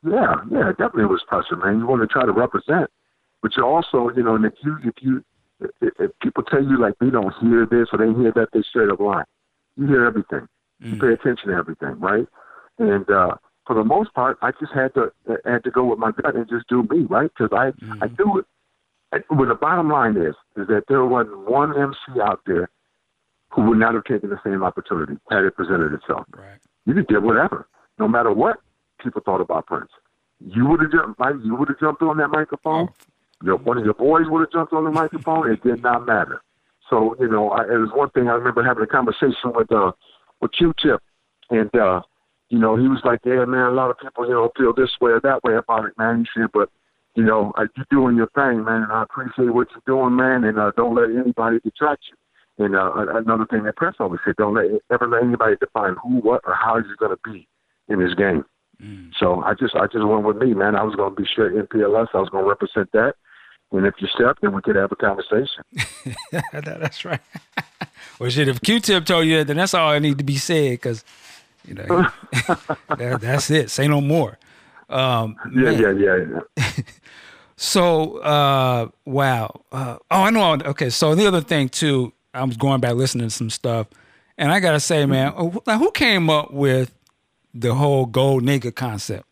yeah, 0.07 0.37
yeah, 0.51 0.71
definitely 0.71 1.07
was 1.07 1.23
pressure, 1.27 1.57
man. 1.57 1.79
You 1.79 1.87
want 1.87 2.03
to 2.03 2.07
try 2.07 2.25
to 2.25 2.33
represent, 2.33 2.91
but 3.43 3.57
you 3.57 3.65
also, 3.65 4.11
you 4.17 4.23
know, 4.23 4.35
and 4.35 4.45
if 4.45 4.55
you 4.63 4.79
if 4.85 4.95
you 5.01 5.25
if, 5.61 5.93
if 5.99 6.11
people 6.21 6.43
tell 6.43 6.63
you 6.63 6.81
like 6.81 6.95
they 7.01 7.11
don't 7.11 7.35
hear 7.41 7.67
this 7.71 7.89
or 7.93 7.99
they 7.99 8.19
hear 8.19 8.33
that, 8.33 8.49
they 8.53 8.63
straight 8.63 8.91
up 8.91 9.01
lie. 9.01 9.25
You 9.77 9.87
hear 9.87 10.05
everything. 10.05 10.47
Mm. 10.83 10.95
You 10.95 11.01
pay 11.01 11.13
attention 11.13 11.51
to 11.51 11.55
everything, 11.55 12.01
right? 12.01 12.27
And 12.79 13.09
uh, 13.09 13.37
for 13.67 13.75
the 13.75 13.85
most 13.85 14.13
part, 14.15 14.39
I 14.43 14.51
just 14.53 14.73
had 14.73 14.95
to 14.95 15.13
had 15.45 15.65
to 15.65 15.71
go 15.71 15.85
with 15.85 15.99
my 15.99 16.13
gut 16.13 16.35
and 16.35 16.49
just 16.49 16.69
do 16.69 16.83
me, 16.91 17.07
right? 17.09 17.31
Because 17.37 17.53
I 17.53 17.71
mm. 17.85 18.03
I 18.03 18.09
do 18.09 18.39
it 18.39 18.47
well, 19.31 19.49
the 19.49 19.55
bottom 19.55 19.89
line 19.91 20.17
is, 20.17 20.35
is 20.57 20.67
that 20.69 20.85
there 20.89 21.05
wasn't 21.05 21.49
one 21.49 21.71
MC 21.77 22.21
out 22.21 22.41
there 22.47 22.69
who 23.55 23.63
would 23.63 23.79
not 23.79 23.95
have 23.95 24.05
taken 24.05 24.31
the 24.31 24.41
same 24.45 24.63
opportunity 24.63 25.15
had 25.31 25.45
it 25.45 25.55
presented 25.55 25.93
itself. 25.93 26.27
Right. 26.31 26.59
You 26.87 26.95
could 26.95 27.09
get 27.09 27.23
whatever, 27.23 27.69
no 27.99 28.09
matter 28.09 28.33
what 28.33 28.57
people 29.03 29.23
thought 29.25 29.41
about 29.41 29.67
Prince. 29.67 29.91
You 30.41 30.67
would 30.67 30.81
have 30.81 30.91
jumped, 30.91 31.21
you 31.45 31.55
would 31.55 31.69
have 31.69 31.79
jumped 31.79 32.03
on 32.03 32.17
that 32.19 32.29
microphone. 32.29 32.89
Your, 33.43 33.57
one 33.57 33.79
of 33.79 33.85
your 33.85 33.95
boys 33.95 34.25
would 34.29 34.41
have 34.41 34.53
jumped 34.53 34.73
on 34.73 34.85
the 34.85 34.91
microphone. 34.91 35.51
It 35.51 35.63
did 35.63 35.83
not 35.83 36.07
matter. 36.07 36.43
So 36.91 37.17
you 37.19 37.29
know, 37.29 37.51
I, 37.51 37.63
it 37.63 37.79
was 37.79 37.91
one 37.95 38.11
thing 38.11 38.29
I 38.29 38.33
remember 38.33 38.63
having 38.63 38.83
a 38.83 38.87
conversation 38.87 39.53
with 39.55 39.71
uh 39.73 39.93
with 40.41 40.53
Q-Tip, 40.53 41.01
and 41.51 41.75
uh, 41.75 42.03
you 42.51 42.59
know, 42.59 42.77
he 42.77 42.89
was 42.89 43.01
like, 43.05 43.21
"Yeah, 43.25 43.45
man, 43.47 43.67
a 43.67 43.71
lot 43.71 43.91
of 43.91 43.99
people, 43.99 44.27
you 44.27 44.33
know, 44.33 44.51
feel 44.57 44.75
this 44.75 44.91
way 45.01 45.13
or 45.13 45.21
that 45.21 45.43
way 45.45 45.55
about 45.55 45.87
it, 45.87 45.97
man." 45.97 46.27
Said, 46.37 46.49
"But 46.53 46.69
you 47.15 47.25
know, 47.25 47.53
uh, 47.57 47.67
you're 47.77 47.87
doing 47.91 48.17
your 48.17 48.29
thing, 48.35 48.65
man, 48.65 48.83
and 48.83 48.93
I 48.93 49.03
appreciate 49.03 49.55
what 49.55 49.69
you're 49.71 49.83
doing, 49.87 50.17
man, 50.17 50.45
and 50.45 50.59
uh, 50.59 50.73
don't 50.77 50.95
let 50.95 51.11
anybody 51.11 51.61
detract 51.61 52.03
you. 52.11 52.17
And 52.59 52.77
uh, 52.77 52.93
another 52.95 53.47
thing 53.47 53.65
that 53.65 53.77
Prince 53.77 53.97
always 53.99 54.21
said, 54.25 54.37
don't 54.37 54.55
let 54.55 54.67
ever 54.93 55.09
let 55.09 55.25
anybody 55.25 55.57
define 55.59 55.97
who, 56.03 56.19
what, 56.19 56.41
or 56.45 56.55
how 56.55 56.77
you're 56.77 56.97
going 56.97 57.17
to 57.17 57.31
be 57.31 57.49
in 57.89 57.99
this 57.99 58.15
game. 58.15 58.45
Mm. 58.83 59.11
So 59.19 59.43
I 59.43 59.55
just 59.55 59.75
I 59.75 59.87
just 59.87 60.07
went 60.07 60.25
with 60.25 60.37
me, 60.37 60.55
man. 60.55 60.77
I 60.77 60.83
was 60.83 60.95
going 60.95 61.15
to 61.15 61.21
be 61.21 61.29
straight 61.31 61.53
MPLS. 61.53 62.09
I 62.15 62.19
was 62.19 62.29
going 62.29 62.45
to 62.45 62.49
represent 62.49 62.91
that. 62.93 63.15
And 63.73 63.87
if 63.87 63.95
you 63.99 64.07
step, 64.15 64.39
then 64.41 64.53
we 64.53 64.63
could 64.63 64.77
have 64.77 64.93
a 64.93 64.97
conversation. 64.97 65.65
that's 66.53 67.05
right. 67.05 67.21
well, 68.21 68.31
shit, 68.31 68.47
if 68.47 68.61
Q-Tip 68.61 69.05
told 69.05 69.27
you 69.27 69.39
that, 69.39 69.49
then 69.49 69.57
that's 69.57 69.75
all 69.75 69.91
I 69.91 69.99
need 69.99 70.19
to 70.19 70.25
be 70.25 70.37
said, 70.37 70.73
because 70.73 71.05
you 71.67 71.75
know 71.75 71.85
that, 72.89 73.19
that's 73.21 73.51
it. 73.51 73.71
Say 73.71 73.89
no 73.89 74.01
more. 74.01 74.39
Um, 74.89 75.37
yeah, 75.53 75.71
yeah, 75.71 75.91
yeah, 75.91 76.17
yeah. 76.57 76.85
so, 77.57 78.19
uh, 78.19 78.89
wow. 79.05 79.63
Uh, 79.73 79.97
oh, 80.11 80.23
I 80.23 80.31
know. 80.31 80.53
Okay, 80.53 80.91
so 80.91 81.15
the 81.17 81.27
other 81.27 81.41
thing 81.41 81.69
too, 81.69 82.13
I 82.35 82.45
was 82.45 82.57
going 82.57 82.81
back 82.81 82.95
listening 82.95 83.29
to 83.29 83.35
some 83.35 83.51
stuff, 83.51 83.87
and 84.37 84.53
I 84.53 84.61
gotta 84.61 84.81
say, 84.81 85.07
man, 85.07 85.33
mm-hmm. 85.33 85.71
who 85.79 85.91
came 85.93 86.29
up 86.29 86.53
with 86.53 86.95
the 87.55 87.75
whole 87.75 88.07
gold 88.07 88.43
nigga 88.43 88.75
concept? 88.75 89.27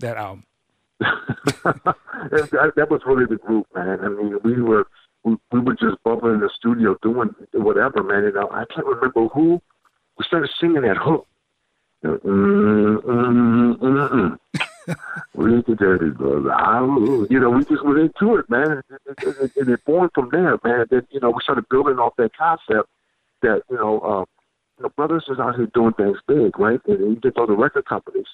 That 0.00 0.16
album. 0.16 0.44
that, 1.00 2.72
that 2.76 2.90
was 2.90 3.00
really 3.06 3.26
the 3.26 3.36
group, 3.36 3.66
man. 3.74 4.00
I 4.00 4.08
mean, 4.08 4.38
we 4.44 4.60
were 4.60 4.86
we, 5.24 5.36
we 5.52 5.60
were 5.60 5.74
just 5.74 6.02
bubbling 6.04 6.34
in 6.34 6.40
the 6.40 6.50
studio 6.54 6.96
doing 7.02 7.30
whatever, 7.52 8.02
man. 8.02 8.24
And 8.24 8.38
I, 8.38 8.42
I 8.42 8.64
can't 8.72 8.86
remember 8.86 9.28
who 9.28 9.60
we 10.18 10.24
started 10.26 10.50
singing 10.60 10.82
that 10.82 10.96
hook. 10.96 11.26
Mm, 12.04 13.00
mm, 13.02 13.78
mm, 13.78 14.38
we 15.34 15.62
the 15.62 15.76
dirty 15.78 16.10
brother. 16.10 16.52
I, 16.52 16.80
you 17.30 17.40
know, 17.40 17.50
we 17.50 17.64
just 17.64 17.84
went 17.84 17.98
into 17.98 18.36
it, 18.36 18.48
man, 18.50 18.82
and, 18.88 19.16
and, 19.24 19.50
and 19.56 19.68
it 19.68 19.80
formed 19.86 20.10
from 20.14 20.28
there, 20.30 20.58
man. 20.64 20.86
Then 20.90 21.06
you 21.10 21.20
know, 21.20 21.30
we 21.30 21.40
started 21.42 21.68
building 21.68 21.98
off 21.98 22.14
that 22.18 22.36
concept 22.36 22.88
that 23.42 23.62
you 23.70 23.76
know, 23.76 24.00
uh, 24.00 24.24
you 24.78 24.82
know, 24.82 24.88
brothers 24.90 25.24
is 25.28 25.38
out 25.38 25.56
here 25.56 25.68
doing 25.74 25.94
things 25.94 26.18
big, 26.26 26.58
right? 26.58 26.80
And 26.86 27.16
even 27.16 27.32
though 27.34 27.46
the 27.46 27.56
record 27.56 27.86
companies, 27.86 28.26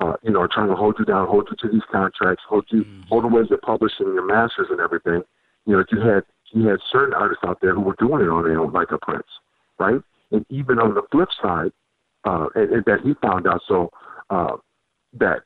uh, 0.00 0.14
you 0.22 0.30
know, 0.30 0.40
are 0.40 0.48
trying 0.48 0.68
to 0.68 0.74
hold 0.74 0.96
you 0.98 1.04
down, 1.04 1.28
hold 1.28 1.48
you 1.50 1.56
to 1.56 1.72
these 1.72 1.86
contracts, 1.90 2.42
hold 2.48 2.64
you, 2.70 2.84
mm-hmm. 2.84 3.02
hold 3.08 3.24
the 3.24 3.28
ways 3.28 3.50
of 3.50 3.60
publishing 3.60 4.06
your 4.06 4.26
masters 4.26 4.68
and 4.70 4.80
everything. 4.80 5.22
You 5.66 5.76
know, 5.76 5.84
you 5.90 6.00
had 6.00 6.24
you 6.52 6.66
had 6.66 6.80
certain 6.90 7.14
artists 7.14 7.44
out 7.46 7.60
there 7.60 7.74
who 7.74 7.80
were 7.80 7.96
doing 7.98 8.22
it 8.22 8.28
on 8.28 8.44
their 8.44 8.58
own, 8.58 8.72
like 8.72 8.90
a 8.90 8.98
Prince, 8.98 9.26
right? 9.78 10.00
And 10.30 10.44
even 10.48 10.78
on 10.78 10.94
the 10.94 11.02
flip 11.10 11.28
side, 11.40 11.72
uh, 12.24 12.46
and, 12.54 12.70
and 12.72 12.84
that 12.86 13.00
he 13.04 13.14
found 13.14 13.46
out, 13.46 13.62
so 13.66 13.90
uh, 14.30 14.56
that 15.14 15.42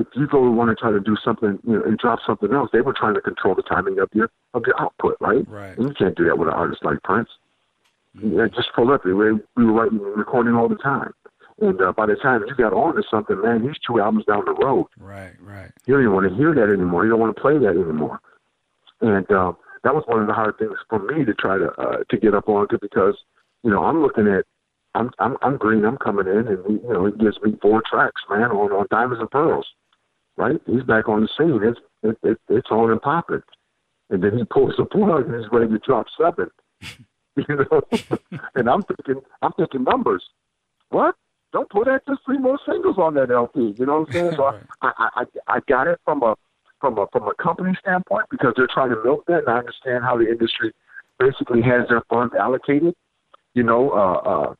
if 0.00 0.06
you 0.14 0.26
go 0.26 0.46
and 0.46 0.56
want 0.56 0.70
to 0.70 0.76
try 0.76 0.90
to 0.90 1.00
do 1.00 1.16
something 1.22 1.58
you 1.66 1.78
know, 1.78 1.82
and 1.84 1.98
drop 1.98 2.20
something 2.26 2.52
else, 2.52 2.70
they 2.72 2.80
were 2.80 2.92
trying 2.92 3.14
to 3.14 3.20
control 3.20 3.54
the 3.54 3.62
timing 3.62 3.98
of 3.98 4.08
your 4.12 4.30
of 4.54 4.64
your 4.66 4.80
output, 4.80 5.16
right? 5.20 5.46
Right. 5.48 5.76
And 5.76 5.88
you 5.88 5.94
can't 5.94 6.16
do 6.16 6.24
that 6.24 6.38
with 6.38 6.48
an 6.48 6.54
artist 6.54 6.84
like 6.84 7.02
Prince. 7.02 7.28
Mm-hmm. 8.16 8.38
Yeah, 8.38 8.48
just 8.48 8.72
prolific. 8.72 9.04
We, 9.04 9.12
we 9.12 9.64
were 9.64 9.72
writing, 9.72 9.98
and 9.98 10.16
recording 10.16 10.54
all 10.54 10.68
the 10.68 10.76
time. 10.76 11.12
And 11.60 11.80
uh, 11.80 11.92
by 11.92 12.06
the 12.06 12.16
time 12.16 12.42
you 12.46 12.54
got 12.54 12.72
on 12.72 12.96
to 12.96 13.02
something, 13.10 13.40
man, 13.40 13.62
he's 13.62 13.78
two 13.86 14.00
albums 14.00 14.24
down 14.24 14.44
the 14.46 14.54
road. 14.54 14.86
Right, 14.98 15.34
right. 15.40 15.70
You 15.86 15.94
don't 15.94 16.02
even 16.02 16.14
want 16.14 16.28
to 16.28 16.34
hear 16.34 16.54
that 16.54 16.72
anymore. 16.72 17.04
You 17.04 17.10
don't 17.10 17.20
want 17.20 17.36
to 17.36 17.40
play 17.40 17.58
that 17.58 17.76
anymore. 17.76 18.20
And 19.02 19.30
uh, 19.30 19.52
that 19.84 19.94
was 19.94 20.04
one 20.06 20.20
of 20.20 20.26
the 20.26 20.32
hard 20.32 20.58
things 20.58 20.76
for 20.88 20.98
me 20.98 21.24
to 21.24 21.34
try 21.34 21.58
to 21.58 21.70
uh, 21.78 21.98
to 22.08 22.16
get 22.16 22.34
up 22.34 22.48
on 22.48 22.68
to 22.68 22.78
because 22.80 23.16
you 23.62 23.70
know 23.70 23.84
I'm 23.84 24.02
looking 24.02 24.26
at 24.26 24.44
I'm 24.94 25.10
I'm 25.18 25.36
I'm 25.42 25.56
green. 25.56 25.84
I'm 25.84 25.98
coming 25.98 26.26
in, 26.26 26.48
and 26.48 26.82
you 26.82 26.92
know 26.92 27.06
he 27.06 27.12
gives 27.12 27.40
me 27.42 27.56
four 27.62 27.82
tracks, 27.88 28.22
man, 28.28 28.50
on 28.50 28.72
on 28.72 28.86
Diamonds 28.90 29.20
and 29.20 29.30
Pearls 29.30 29.66
right? 30.40 30.60
He's 30.66 30.82
back 30.82 31.06
on 31.08 31.20
the 31.20 31.28
scene. 31.36 31.60
It's 31.62 31.78
it, 32.02 32.16
it, 32.22 32.38
it's 32.48 32.70
on 32.70 32.90
and 32.90 33.02
popping. 33.02 33.42
And 34.08 34.24
then 34.24 34.38
he 34.38 34.44
pulls 34.44 34.74
the 34.78 34.86
plug 34.86 35.26
and 35.26 35.34
he's 35.34 35.52
ready 35.52 35.68
to 35.68 35.78
drop 35.78 36.06
seven. 36.18 36.50
You 37.36 37.56
know, 37.56 37.80
and 38.56 38.68
I'm 38.68 38.82
thinking, 38.82 39.22
I'm 39.40 39.52
thinking 39.52 39.84
numbers. 39.84 40.22
What? 40.88 41.14
Don't 41.52 41.70
put 41.70 41.86
that 41.86 42.04
just 42.06 42.20
three 42.26 42.38
more 42.38 42.58
singles 42.66 42.96
on 42.98 43.14
that 43.14 43.30
LP. 43.30 43.72
You 43.78 43.86
know 43.86 44.00
what 44.00 44.08
I'm 44.08 44.12
saying? 44.12 44.32
So 44.36 44.44
I, 44.82 44.92
I, 44.98 45.08
I, 45.14 45.24
I 45.46 45.60
got 45.68 45.86
it 45.86 46.00
from 46.04 46.24
a 46.24 46.34
from 46.80 46.98
a 46.98 47.06
from 47.12 47.28
a 47.28 47.34
company 47.40 47.72
standpoint 47.80 48.26
because 48.30 48.54
they're 48.56 48.68
trying 48.74 48.90
to 48.90 49.02
milk 49.04 49.24
that, 49.28 49.44
and 49.46 49.48
I 49.48 49.58
understand 49.58 50.02
how 50.02 50.18
the 50.18 50.28
industry 50.28 50.72
basically 51.20 51.62
has 51.62 51.88
their 51.88 52.02
funds 52.10 52.34
allocated. 52.38 52.94
You 53.54 53.62
know, 53.62 53.90
uh, 53.90 54.28
uh, 54.28 54.54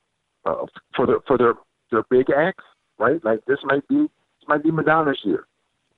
uh, 0.49 0.67
for 0.95 1.07
the 1.07 1.19
for 1.27 1.37
their 1.37 1.55
their 1.91 2.05
big 2.09 2.31
acts, 2.31 2.65
right? 3.01 3.23
Like 3.25 3.45
this 3.47 3.59
might 3.65 3.87
be 3.89 4.03
this 4.03 4.49
might 4.49 4.63
be 4.63 4.71
Madonna's 4.71 5.19
year. 5.25 5.45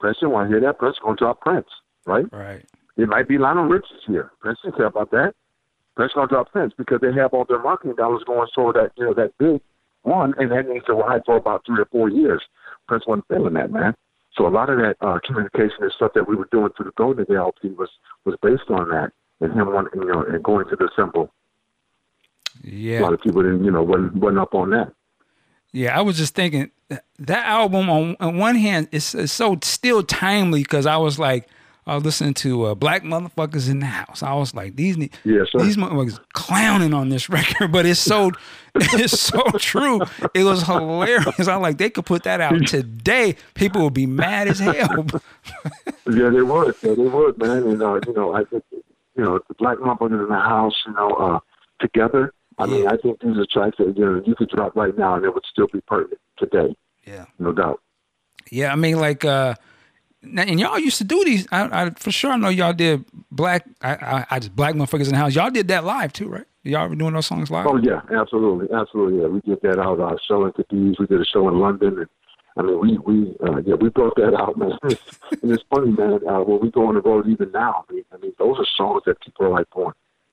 Prince 0.02 0.18
want 0.22 0.50
to 0.50 0.52
hear 0.52 0.60
that. 0.66 0.80
Prince 0.80 0.96
going 1.00 1.16
to 1.16 1.24
drop 1.24 1.40
Prince, 1.40 1.68
right? 2.06 2.26
Right. 2.32 2.66
It 2.96 3.08
might 3.08 3.28
be 3.28 3.38
Lionel 3.38 3.66
Richie's 3.66 4.02
here. 4.04 4.32
Prince 4.40 4.58
didn't 4.64 4.76
care 4.76 4.86
about 4.86 5.12
that. 5.12 5.34
Prince 5.94 6.12
going 6.12 6.26
to 6.26 6.34
drop 6.34 6.50
Prince 6.50 6.74
because 6.76 7.00
they 7.00 7.12
have 7.12 7.32
all 7.32 7.44
their 7.44 7.62
marketing 7.62 7.94
dollars 7.94 8.24
going 8.26 8.48
toward 8.52 8.74
that 8.74 8.90
you 8.96 9.04
know 9.04 9.14
that 9.14 9.30
big 9.38 9.60
one, 10.02 10.34
and 10.38 10.50
that 10.50 10.68
needs 10.68 10.84
to 10.86 10.94
ride 10.94 11.22
for 11.24 11.36
about 11.36 11.64
three 11.64 11.80
or 11.80 11.84
four 11.84 12.10
years. 12.10 12.42
Prince 12.88 13.04
wasn't 13.06 13.28
feeling 13.28 13.54
that, 13.54 13.70
man. 13.70 13.94
So 14.36 14.44
a 14.44 14.50
lot 14.50 14.70
of 14.70 14.78
that 14.78 14.96
uh, 15.00 15.20
communication 15.24 15.76
and 15.82 15.92
stuff 15.92 16.12
that 16.16 16.26
we 16.26 16.34
were 16.34 16.48
doing 16.50 16.70
through 16.76 16.86
the 16.86 16.92
Golden 16.96 17.24
Day 17.24 17.36
LP 17.36 17.68
was 17.68 17.90
was 18.24 18.34
based 18.42 18.70
on 18.70 18.88
that, 18.88 19.12
and 19.40 19.52
him 19.52 19.72
wanting 19.72 20.02
you 20.02 20.08
know 20.08 20.24
and 20.24 20.42
going 20.42 20.68
to 20.68 20.74
the 20.74 20.90
symbol. 20.96 21.32
Yeah. 22.64 23.00
A 23.00 23.02
lot 23.02 23.12
of 23.12 23.20
people 23.20 23.42
didn't 23.42 23.64
you 23.64 23.70
know 23.70 23.84
wasn't, 23.84 24.16
wasn't 24.16 24.40
up 24.40 24.54
on 24.54 24.70
that. 24.70 24.92
Yeah, 25.70 25.96
I 25.96 26.02
was 26.02 26.16
just 26.16 26.34
thinking 26.34 26.72
that 27.18 27.46
album 27.46 27.88
on, 27.90 28.16
on 28.20 28.38
one 28.38 28.56
hand 28.56 28.88
is, 28.92 29.14
is 29.14 29.32
so 29.32 29.58
still 29.62 30.02
timely 30.02 30.62
because 30.62 30.86
I 30.86 30.96
was 30.96 31.18
like, 31.18 31.48
I 31.84 31.96
was 31.96 32.04
listening 32.04 32.34
to 32.34 32.66
uh, 32.66 32.74
Black 32.76 33.02
Motherfuckers 33.02 33.68
in 33.68 33.80
the 33.80 33.86
House. 33.86 34.22
I 34.22 34.34
was 34.34 34.54
like, 34.54 34.76
these 34.76 34.96
Yes, 35.24 35.48
these 35.58 35.76
motherfuckers 35.76 36.20
clowning 36.32 36.94
on 36.94 37.08
this 37.08 37.28
record, 37.30 37.72
but 37.72 37.86
it's 37.86 37.98
so 37.98 38.30
it's 38.74 39.18
so 39.18 39.42
true. 39.58 40.00
It 40.32 40.44
was 40.44 40.62
hilarious. 40.62 41.48
I'm 41.48 41.60
like, 41.60 41.78
they 41.78 41.90
could 41.90 42.06
put 42.06 42.22
that 42.22 42.40
out 42.40 42.66
today. 42.66 43.36
People 43.54 43.82
would 43.82 43.94
be 43.94 44.06
mad 44.06 44.48
as 44.48 44.58
hell. 44.60 45.06
Yeah, 46.04 46.30
they 46.30 46.42
would. 46.42 46.74
Yeah, 46.82 46.94
they 46.94 47.02
would, 47.02 47.38
man. 47.38 47.62
And 47.62 47.80
uh, 47.82 48.00
you 48.06 48.12
know, 48.12 48.34
I 48.34 48.42
think 48.44 48.64
you 48.72 49.24
know 49.24 49.38
the 49.46 49.54
Black 49.54 49.78
Motherfuckers 49.78 50.22
in 50.22 50.28
the 50.28 50.34
House, 50.34 50.74
you 50.86 50.92
know, 50.92 51.10
uh, 51.10 51.38
together. 51.80 52.32
I 52.58 52.66
mean, 52.66 52.86
I 52.86 52.96
think 52.96 53.20
these 53.20 53.36
are 53.36 53.46
tracks 53.46 53.76
that 53.78 53.96
you 53.96 54.04
know 54.04 54.22
you 54.24 54.34
could 54.34 54.48
drop 54.50 54.76
right 54.76 54.96
now 54.96 55.14
and 55.14 55.24
it 55.24 55.32
would 55.32 55.44
still 55.50 55.68
be 55.72 55.80
pertinent 55.80 56.20
today, 56.38 56.74
yeah. 57.04 57.26
no 57.38 57.52
doubt. 57.52 57.80
Yeah, 58.50 58.72
I 58.72 58.76
mean, 58.76 58.98
like, 58.98 59.24
uh, 59.24 59.54
and 60.22 60.60
y'all 60.60 60.78
used 60.78 60.98
to 60.98 61.04
do 61.04 61.22
these. 61.24 61.46
I, 61.50 61.84
I 61.84 61.90
for 61.90 62.12
sure 62.12 62.32
I 62.32 62.36
know 62.36 62.48
y'all 62.48 62.72
did 62.72 63.04
black. 63.30 63.66
I, 63.80 63.94
I, 63.94 64.26
I 64.30 64.38
just 64.38 64.54
black 64.54 64.74
motherfuckers 64.74 65.06
in 65.06 65.10
the 65.10 65.16
house. 65.16 65.34
Y'all 65.34 65.50
did 65.50 65.68
that 65.68 65.84
live 65.84 66.12
too, 66.12 66.28
right? 66.28 66.44
Y'all 66.64 66.88
were 66.88 66.94
doing 66.94 67.14
those 67.14 67.26
songs 67.26 67.50
live. 67.50 67.66
Oh 67.66 67.76
yeah, 67.76 68.02
absolutely, 68.16 68.68
absolutely. 68.74 69.20
Yeah, 69.20 69.26
we 69.26 69.40
did 69.40 69.60
that 69.62 69.80
out 69.80 69.98
our 70.00 70.18
show 70.28 70.44
in 70.46 70.52
Cadiz. 70.52 70.96
We 70.98 71.06
did 71.06 71.20
a 71.20 71.24
show 71.24 71.48
in 71.48 71.58
London, 71.58 71.98
and 71.98 72.08
I 72.56 72.62
mean, 72.62 72.78
we 72.78 72.98
we 72.98 73.36
uh, 73.42 73.62
yeah 73.64 73.74
we 73.74 73.88
brought 73.88 74.14
that 74.16 74.34
out, 74.34 74.56
man. 74.56 74.78
and 74.82 75.50
it's 75.50 75.64
funny, 75.68 75.90
man. 75.90 76.20
Uh, 76.28 76.40
when 76.40 76.60
we 76.60 76.70
go 76.70 76.86
on 76.86 76.94
the 76.94 77.00
road, 77.00 77.26
even 77.26 77.50
now, 77.50 77.84
I 77.88 77.92
mean, 77.92 78.04
I 78.12 78.18
mean, 78.18 78.32
those 78.38 78.58
are 78.58 78.66
songs 78.76 79.02
that 79.06 79.20
people 79.20 79.46
are 79.46 79.50
like, 79.50 79.68
"Boy, 79.70 79.90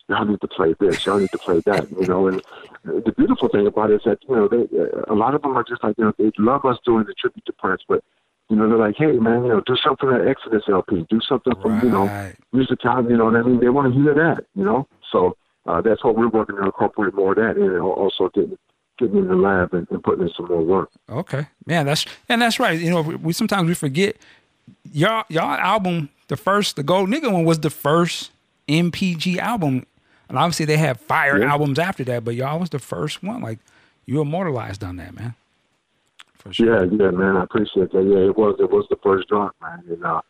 y'all 0.10 0.26
need 0.26 0.41
to 0.41 0.48
play 0.48 0.76
this, 0.80 1.06
y'all 1.06 1.19
need 1.19 1.32
to 1.32 1.38
play 1.38 1.62
that," 1.65 1.89
you 1.91 2.08
know. 2.08 2.28
And 2.28 2.41
the 2.84 3.13
beautiful 3.15 3.48
thing 3.50 3.67
about 3.67 3.91
it 3.91 3.95
is 3.95 4.02
that 4.06 4.19
you 4.28 4.36
know, 4.36 4.48
they 4.48 4.63
uh, 4.78 5.13
a 5.13 5.15
lot 5.15 5.36
of 5.36 5.41
them 5.41 5.56
are 5.56 5.63
just 5.63 5.84
like 5.84 5.95
you 5.98 6.06
know 6.06 6.13
they 6.17 6.32
love 6.38 6.65
us 6.65 6.78
doing 6.86 7.06
the 7.06 7.13
tribute 7.13 7.45
to 7.45 7.54
Prince, 7.54 7.84
but 7.88 8.04
you 8.50 8.56
know 8.56 8.67
they're 8.67 8.78
like, 8.78 8.95
"Hey, 8.98 9.13
man, 9.13 9.43
you 9.43 9.50
know, 9.50 9.62
do 9.62 9.76
something 9.84 10.10
at 10.10 10.28
Exodus 10.28 10.63
LP, 10.67 11.06
do 11.10 11.19
something 11.22 11.54
from 11.62 11.80
you 11.84 11.89
know." 11.89 12.08
Right. 12.08 12.36
music 12.52 12.80
time, 12.82 13.10
you 13.10 13.17
know 13.17 13.26
what 13.26 13.36
I 13.36 13.43
mean? 13.43 13.60
They 13.60 13.69
want 13.69 13.93
to 13.93 14.00
hear 14.00 14.13
that, 14.13 14.45
you 14.56 14.63
know? 14.63 14.88
So 15.12 15.38
uh, 15.65 15.82
that's 15.82 16.04
what 16.04 16.15
we're 16.15 16.30
working 16.30 16.56
to 16.56 16.63
incorporate 16.63 17.13
more 17.13 17.32
of 17.32 17.38
that 17.38 17.62
and 17.62 17.80
also 17.80 18.30
getting 18.30 18.58
getting 18.98 19.17
in 19.17 19.28
the 19.28 19.36
lab 19.36 19.74
and, 19.74 19.88
and 19.91 20.04
putting 20.04 20.24
in 20.24 20.32
some 20.36 20.48
more 20.48 20.62
work. 20.62 20.89
Okay, 21.10 21.48
man, 21.65 21.86
that's 21.86 22.06
and 22.28 22.41
that's 22.41 22.60
right. 22.60 22.80
You 22.80 22.89
know, 22.89 23.02
we, 23.02 23.15
we 23.15 23.34
sometimes 23.34 23.67
we 23.67 23.74
forget 23.74 24.17
y'all 24.91 25.24
y'all 25.30 25.58
album. 25.58 26.10
The 26.28 26.38
first, 26.38 26.76
the 26.76 26.84
Gold 26.84 27.10
Nigga 27.10 27.32
one 27.32 27.43
was 27.43 27.60
the 27.62 27.72
first 27.72 28.32
NPG 28.67 29.38
album, 29.38 29.86
and 30.30 30.38
obviously 30.38 30.65
they 30.65 30.78
had 30.78 31.00
fire 31.00 31.39
Yeah. 31.39 31.52
albums 31.52 31.78
after 31.80 32.04
that. 32.06 32.24
But 32.24 32.36
y'all 32.36 32.60
was 32.60 32.70
the 32.70 32.80
first 32.80 33.22
one. 33.24 33.42
Like 33.42 33.60
you 34.06 34.22
immortalized 34.22 34.84
on 34.84 34.96
that, 34.98 35.13
man. 35.15 35.36
For 36.38 36.54
sure. 36.54 36.86
Yeah, 36.86 36.89
yeah, 36.92 37.12
man, 37.12 37.36
I 37.36 37.44
appreciate 37.44 37.92
that. 37.92 38.04
Yeah, 38.04 38.30
it 38.30 38.38
was 38.38 38.56
it 38.60 38.72
was 38.72 38.86
the 38.89 38.96
first 39.04 39.28
drop, 39.28 39.56
man. 39.62 39.84
And 39.89 40.06
uh, 40.06 40.22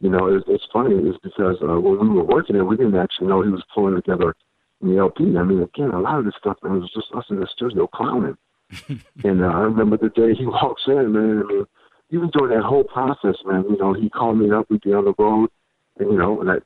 you 0.00 0.10
know, 0.10 0.26
it's, 0.28 0.44
it's 0.48 0.64
funny 0.72 0.94
is 0.94 1.16
because 1.22 1.56
uh, 1.62 1.80
when 1.80 1.98
we 1.98 2.08
were 2.10 2.24
working 2.24 2.54
it, 2.54 2.62
we 2.62 2.76
didn't 2.76 2.96
actually 2.96 3.26
know 3.28 3.42
he 3.42 3.50
was 3.50 3.64
pulling 3.74 3.96
together 3.96 4.36
the 4.82 4.98
LP. 4.98 5.36
I 5.36 5.42
mean, 5.42 5.62
again, 5.62 5.90
a 5.90 6.00
lot 6.00 6.18
of 6.18 6.24
this 6.26 6.34
stuff 6.38 6.58
man, 6.62 6.80
was 6.80 6.92
just 6.94 7.08
us 7.14 7.24
in 7.30 7.40
the 7.40 7.48
studio 7.52 7.86
clowning. 7.86 8.36
and 9.24 9.42
uh, 9.42 9.46
I 9.46 9.60
remember 9.60 9.96
the 9.96 10.10
day 10.10 10.34
he 10.34 10.44
walks 10.46 10.82
in, 10.86 11.12
man. 11.12 11.42
I 11.42 11.52
mean, 11.52 11.66
even 12.10 12.30
during 12.30 12.56
that 12.56 12.64
whole 12.64 12.84
process, 12.84 13.36
man, 13.44 13.64
you 13.68 13.76
know, 13.78 13.92
he 13.94 14.08
called 14.10 14.38
me 14.38 14.50
up. 14.52 14.70
We'd 14.70 14.82
be 14.82 14.92
on 14.92 15.04
the 15.06 15.14
road, 15.18 15.50
and 15.98 16.12
you 16.12 16.18
know, 16.18 16.40
and 16.40 16.50
I, 16.50 16.56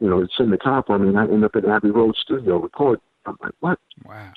you 0.00 0.08
know, 0.08 0.22
it's 0.22 0.32
in 0.38 0.50
the 0.50 0.82
for 0.86 0.98
me, 0.98 1.08
and 1.08 1.18
I 1.18 1.24
end 1.24 1.44
up 1.44 1.54
at 1.54 1.66
Abbey 1.66 1.90
Road 1.90 2.16
Studio 2.16 2.58
record. 2.58 3.00
I'm 3.26 3.36
like, 3.42 3.52
what? 3.60 3.78
Wow. 4.06 4.32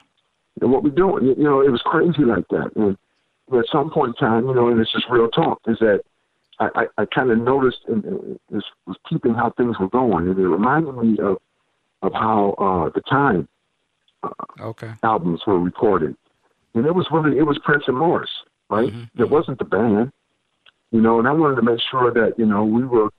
and 0.62 0.72
what 0.72 0.84
we 0.84 0.90
doing. 0.90 1.26
You 1.26 1.44
know, 1.44 1.62
it 1.62 1.72
was 1.72 1.82
crazy 1.82 2.24
like 2.24 2.48
that. 2.50 2.72
And 2.76 2.98
at 3.58 3.66
some 3.72 3.90
point 3.90 4.16
in 4.20 4.28
time, 4.28 4.48
you 4.48 4.54
know, 4.54 4.68
and 4.68 4.80
it's 4.80 4.92
just 4.92 5.06
real 5.10 5.30
talk, 5.30 5.62
is 5.68 5.78
that 5.80 6.02
I, 6.60 6.68
I, 6.76 7.02
I 7.02 7.06
kind 7.06 7.32
of 7.32 7.40
noticed 7.40 7.80
and, 7.88 8.04
and 8.04 8.40
was, 8.50 8.64
was 8.86 8.98
keeping 9.10 9.34
how 9.34 9.54
things 9.56 9.80
were 9.80 9.88
going, 9.88 10.28
and 10.28 10.38
it 10.38 10.48
reminded 10.48 10.96
me 10.96 11.18
of 11.20 11.38
of 12.02 12.12
how 12.14 12.52
uh, 12.60 12.90
the 12.94 13.02
time 13.10 13.48
uh, 14.24 14.30
Okay. 14.60 14.92
albums 15.04 15.42
were 15.48 15.60
recorded, 15.60 16.16
and 16.74 16.86
it 16.86 16.94
was 16.94 17.08
really 17.10 17.38
it 17.38 17.44
was 17.44 17.58
Prince 17.64 17.84
and 17.88 17.98
Morris, 17.98 18.30
right? 18.70 18.90
Mm-hmm, 18.90 19.00
it 19.00 19.24
mm-hmm. 19.24 19.34
wasn't 19.34 19.60
the 19.60 19.66
band, 19.66 20.12
you 20.92 21.00
know. 21.00 21.20
And 21.20 21.28
I 21.28 21.32
wanted 21.32 21.56
to 21.56 21.62
make 21.62 21.80
sure 21.90 22.14
that 22.14 22.38
you 22.38 22.46
know 22.46 22.66
we 22.66 22.84
were, 22.84 23.10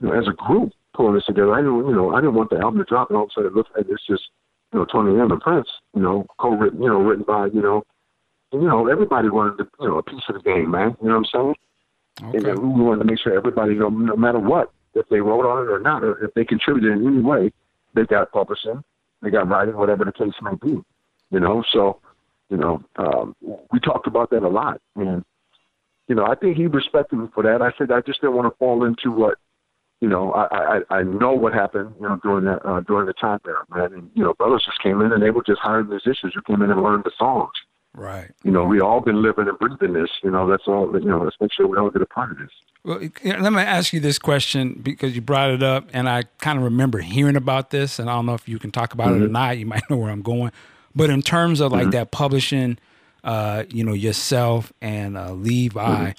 you 0.00 0.08
know, 0.08 0.12
as 0.12 0.28
a 0.28 0.32
group 0.32 0.72
pulling 0.94 1.14
this 1.14 1.24
together. 1.26 1.52
I 1.54 1.58
didn't, 1.58 1.86
you 1.86 1.94
know, 1.94 2.14
I 2.14 2.20
didn't 2.20 2.34
want 2.34 2.50
the 2.50 2.58
album 2.58 2.78
to 2.78 2.84
drop 2.84 3.10
and 3.10 3.16
all 3.16 3.24
of 3.24 3.30
a 3.30 3.32
sudden 3.34 3.50
it 3.50 3.54
looks 3.54 3.70
it's 3.76 4.06
just, 4.06 4.24
you 4.72 4.78
know, 4.78 4.84
Tony 4.84 5.18
M 5.20 5.30
and 5.30 5.40
Prince, 5.40 5.68
you 5.94 6.02
know, 6.02 6.26
co-written, 6.38 6.82
you 6.82 6.88
know, 6.88 7.00
written 7.00 7.24
by, 7.24 7.46
you 7.46 7.60
know, 7.60 7.84
and, 8.52 8.62
you 8.62 8.68
know, 8.68 8.88
everybody 8.88 9.28
wanted, 9.28 9.58
to, 9.58 9.68
you 9.80 9.88
know, 9.88 9.98
a 9.98 10.02
piece 10.02 10.22
of 10.28 10.34
the 10.34 10.42
game, 10.42 10.70
man. 10.70 10.96
You 11.00 11.08
know 11.08 11.18
what 11.18 11.26
I'm 11.34 11.40
saying? 11.42 11.54
Okay. 12.22 12.38
then 12.40 12.60
we 12.60 12.82
wanted 12.82 12.98
to 12.98 13.04
make 13.04 13.18
sure 13.20 13.36
everybody, 13.36 13.74
no, 13.74 13.88
no 13.88 14.16
matter 14.16 14.38
what, 14.38 14.72
if 14.94 15.08
they 15.08 15.20
wrote 15.20 15.46
on 15.46 15.64
it 15.64 15.70
or 15.70 15.78
not, 15.78 16.02
or 16.02 16.22
if 16.24 16.34
they 16.34 16.44
contributed 16.44 16.98
in 16.98 17.06
any 17.06 17.22
way, 17.22 17.52
they 17.94 18.04
got 18.04 18.32
publishing, 18.32 18.82
they 19.22 19.30
got 19.30 19.48
writing, 19.48 19.76
whatever 19.76 20.04
the 20.04 20.12
case 20.12 20.34
may 20.42 20.54
be. 20.60 20.82
You 21.30 21.40
know, 21.40 21.62
so 21.72 22.00
you 22.48 22.56
know, 22.56 22.82
um, 22.96 23.36
we 23.72 23.78
talked 23.78 24.08
about 24.08 24.30
that 24.30 24.42
a 24.42 24.48
lot, 24.48 24.80
and 24.96 25.24
you 26.08 26.16
know, 26.16 26.26
I 26.26 26.34
think 26.34 26.56
he 26.56 26.66
respected 26.66 27.16
me 27.16 27.28
for 27.32 27.44
that. 27.44 27.62
I 27.62 27.72
said 27.78 27.92
I 27.92 28.00
just 28.00 28.20
didn't 28.20 28.34
want 28.34 28.52
to 28.52 28.58
fall 28.58 28.84
into 28.84 29.12
what, 29.12 29.38
you 30.00 30.08
know, 30.08 30.32
I 30.32 30.80
I, 30.90 30.98
I 30.98 31.02
know 31.02 31.32
what 31.32 31.52
happened, 31.52 31.94
you 32.00 32.08
know, 32.08 32.18
during 32.22 32.44
that 32.46 32.64
uh, 32.66 32.80
during 32.80 33.06
the 33.06 33.12
time 33.12 33.40
there, 33.44 33.58
man. 33.74 33.92
And 33.92 34.10
you 34.14 34.24
know, 34.24 34.34
brothers 34.34 34.64
just 34.64 34.82
came 34.82 35.00
in 35.00 35.12
and 35.12 35.22
they 35.22 35.30
were 35.30 35.42
just 35.42 35.60
hired 35.60 35.88
musicians 35.88 36.34
who 36.34 36.42
came 36.42 36.62
in 36.62 36.70
and 36.70 36.82
learned 36.82 37.04
the 37.04 37.12
songs. 37.18 37.52
Right. 37.92 38.30
You 38.44 38.52
know, 38.52 38.64
we 38.64 38.80
all 38.80 39.00
been 39.00 39.20
living 39.20 39.48
and 39.48 39.58
breathing 39.58 39.94
this. 39.94 40.10
You 40.22 40.30
know, 40.30 40.48
that's 40.48 40.62
all. 40.66 40.90
You 40.92 41.08
know, 41.08 41.22
let's 41.22 41.36
make 41.40 41.52
sure 41.52 41.66
we 41.66 41.76
all 41.76 41.90
get 41.90 42.02
a 42.02 42.06
part 42.06 42.30
of 42.30 42.38
this. 42.38 42.50
Well, 42.82 43.00
let 43.24 43.52
me 43.52 43.60
ask 43.60 43.92
you 43.92 44.00
this 44.00 44.18
question 44.18 44.80
because 44.82 45.14
you 45.14 45.20
brought 45.20 45.50
it 45.50 45.62
up, 45.62 45.88
and 45.92 46.08
I 46.08 46.24
kind 46.38 46.56
of 46.56 46.64
remember 46.64 47.00
hearing 47.00 47.36
about 47.36 47.70
this, 47.70 47.98
and 47.98 48.08
I 48.08 48.14
don't 48.14 48.26
know 48.26 48.34
if 48.34 48.48
you 48.48 48.58
can 48.58 48.70
talk 48.70 48.94
about 48.94 49.14
it 49.14 49.22
or 49.22 49.28
not. 49.28 49.58
You 49.58 49.66
might 49.66 49.82
know 49.90 49.96
where 49.96 50.10
I'm 50.10 50.22
going, 50.22 50.52
but 50.94 51.10
in 51.10 51.20
terms 51.20 51.60
of 51.60 51.72
like 51.72 51.90
that 51.90 52.10
publishing, 52.10 52.78
uh, 53.24 53.64
you 53.68 53.84
know, 53.84 53.92
yourself 53.92 54.72
and 54.80 55.18
uh, 55.18 55.32
Levi, 55.32 56.12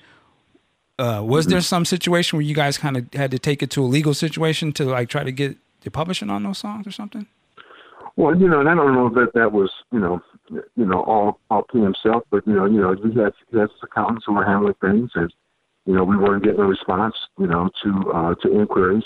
uh, 1.02 1.24
was 1.24 1.48
there 1.48 1.62
some 1.62 1.84
situation 1.84 2.38
where 2.38 2.46
you 2.46 2.54
guys 2.54 2.78
kind 2.78 2.96
of 2.96 3.12
had 3.14 3.32
to 3.32 3.40
take 3.40 3.64
it 3.64 3.72
to 3.72 3.84
a 3.84 3.90
legal 3.98 4.14
situation 4.14 4.72
to 4.74 4.86
like 4.86 5.10
try 5.10 5.24
to 5.24 5.32
get 5.32 5.58
the 5.82 5.90
publishing 5.90 6.30
on 6.30 6.44
those 6.44 6.60
songs 6.60 6.86
or 6.86 6.92
something? 6.92 7.26
Well, 8.18 8.38
you 8.38 8.48
know, 8.48 8.60
and 8.60 8.70
I 8.70 8.76
don't 8.76 8.94
know 8.94 9.10
that 9.10 9.34
that 9.34 9.52
was, 9.52 9.72
you 9.92 10.00
know, 10.00 10.22
you 10.50 10.86
know, 10.86 11.02
all 11.02 11.40
all 11.50 11.64
P 11.64 11.80
himself, 11.80 12.24
but 12.30 12.46
you 12.46 12.54
know, 12.54 12.66
you 12.66 12.80
know, 12.82 12.96
we 13.04 13.14
had 13.20 13.34
he 13.50 13.58
had 13.58 13.70
accountants 13.82 14.26
who 14.26 14.34
were 14.34 14.46
handling 14.46 14.76
things, 14.82 15.12
and 15.16 15.34
you 15.86 15.96
know, 15.96 16.04
we 16.04 16.18
weren't 16.18 16.44
getting 16.44 16.60
a 16.60 16.66
response, 16.66 17.16
you 17.40 17.48
know, 17.48 17.70
to 17.84 18.12
uh, 18.12 18.36
to 18.36 18.60
inquiries 18.60 19.06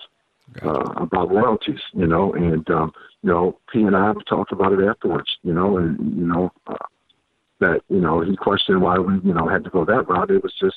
uh, 0.64 0.92
about 0.98 1.32
royalties, 1.32 1.80
you 1.94 2.08
know, 2.08 2.34
and 2.34 2.70
um, 2.70 2.92
you 3.22 3.30
know, 3.30 3.58
P 3.72 3.84
and 3.84 3.96
I 3.96 4.14
talked 4.28 4.52
about 4.52 4.74
it 4.74 4.86
afterwards, 4.86 5.38
you 5.44 5.54
know, 5.54 5.78
and 5.78 5.98
you 6.18 6.26
know, 6.26 6.52
uh, 6.68 6.76
that 7.60 7.82
you 7.90 8.02
know, 8.02 8.22
he 8.22 8.36
questioned 8.36 8.82
why 8.82 8.98
we, 8.98 9.14
you 9.24 9.34
know, 9.34 9.48
had 9.48 9.64
to 9.64 9.70
go 9.70 9.86
that 9.86 10.10
route. 10.10 10.32
It 10.32 10.44
was 10.44 10.54
just, 10.60 10.76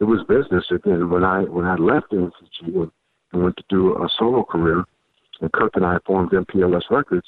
it 0.00 0.04
was 0.04 0.24
business. 0.28 0.64
Again, 0.70 1.10
when 1.10 1.24
I 1.24 1.42
when 1.42 1.64
I 1.64 1.76
left 1.76 2.12
NPG 2.12 2.32
and, 2.62 2.90
and 3.32 3.42
went 3.44 3.56
to 3.56 3.64
do 3.68 3.94
a 3.96 4.08
solo 4.18 4.44
career, 4.44 4.84
and 5.40 5.52
Kirk 5.52 5.72
and 5.74 5.84
I 5.84 5.98
formed 6.06 6.30
MPLS 6.30 6.90
Records 6.90 7.26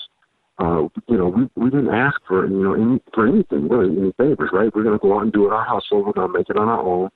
uh, 0.59 0.89
you 1.07 1.19
know, 1.19 1.29
we 1.29 1.49
we 1.55 1.71
didn't 1.71 1.93
ask 1.95 2.19
for 2.27 2.47
you 2.47 2.63
know 2.63 2.75
any 2.75 3.01
for 3.13 3.27
anything 3.27 3.69
really 3.69 3.95
any 3.97 4.13
favors, 4.13 4.51
right? 4.53 4.75
We're 4.75 4.85
gonna 4.85 4.99
go 4.99 5.17
out 5.17 5.25
and 5.25 5.33
do 5.33 5.47
it 5.47 5.53
our 5.53 5.65
hustle. 5.65 6.03
We're 6.03 6.13
gonna 6.13 6.33
make 6.33 6.49
it 6.49 6.57
on 6.57 6.69
our 6.69 6.81
own, 6.81 7.11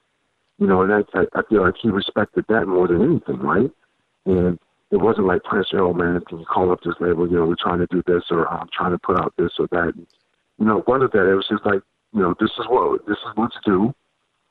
you 0.59 0.67
know. 0.67 0.83
And 0.83 0.93
I 0.93 1.01
I, 1.15 1.25
I 1.35 1.43
feel 1.49 1.63
like 1.63 1.75
he 1.81 1.89
respected 1.89 2.45
that 2.49 2.67
more 2.67 2.87
than 2.87 3.03
anything, 3.03 3.39
right? 3.39 3.71
And 4.27 4.59
it 4.91 4.99
wasn't 4.99 5.27
like 5.27 5.43
Prince, 5.45 5.69
oh 5.73 5.95
man, 5.95 6.21
can 6.29 6.41
you 6.41 6.45
call 6.45 6.71
up 6.71 6.81
this 6.85 6.97
label? 7.01 7.27
You 7.31 7.39
know, 7.39 7.47
we're 7.47 7.57
trying 7.59 7.79
to 7.79 7.87
do 7.91 8.03
this, 8.07 8.25
or 8.31 8.47
I'm 8.47 8.69
trying 8.77 8.93
to 8.93 8.99
put 8.99 9.17
out 9.19 9.33
this 9.39 9.53
or 9.59 9.69
that. 9.69 9.93
You 10.59 10.67
know, 10.67 10.83
one 10.85 11.01
of 11.01 11.13
that, 11.13 11.31
it 11.31 11.35
was 11.35 11.47
just 11.49 11.65
like, 11.65 11.81
you 12.13 12.21
know, 12.21 12.35
this 12.39 12.51
is 12.59 12.67
what 12.69 13.07
this 13.07 13.17
is 13.17 13.37
what 13.37 13.53
to 13.53 13.61
do, 13.65 13.95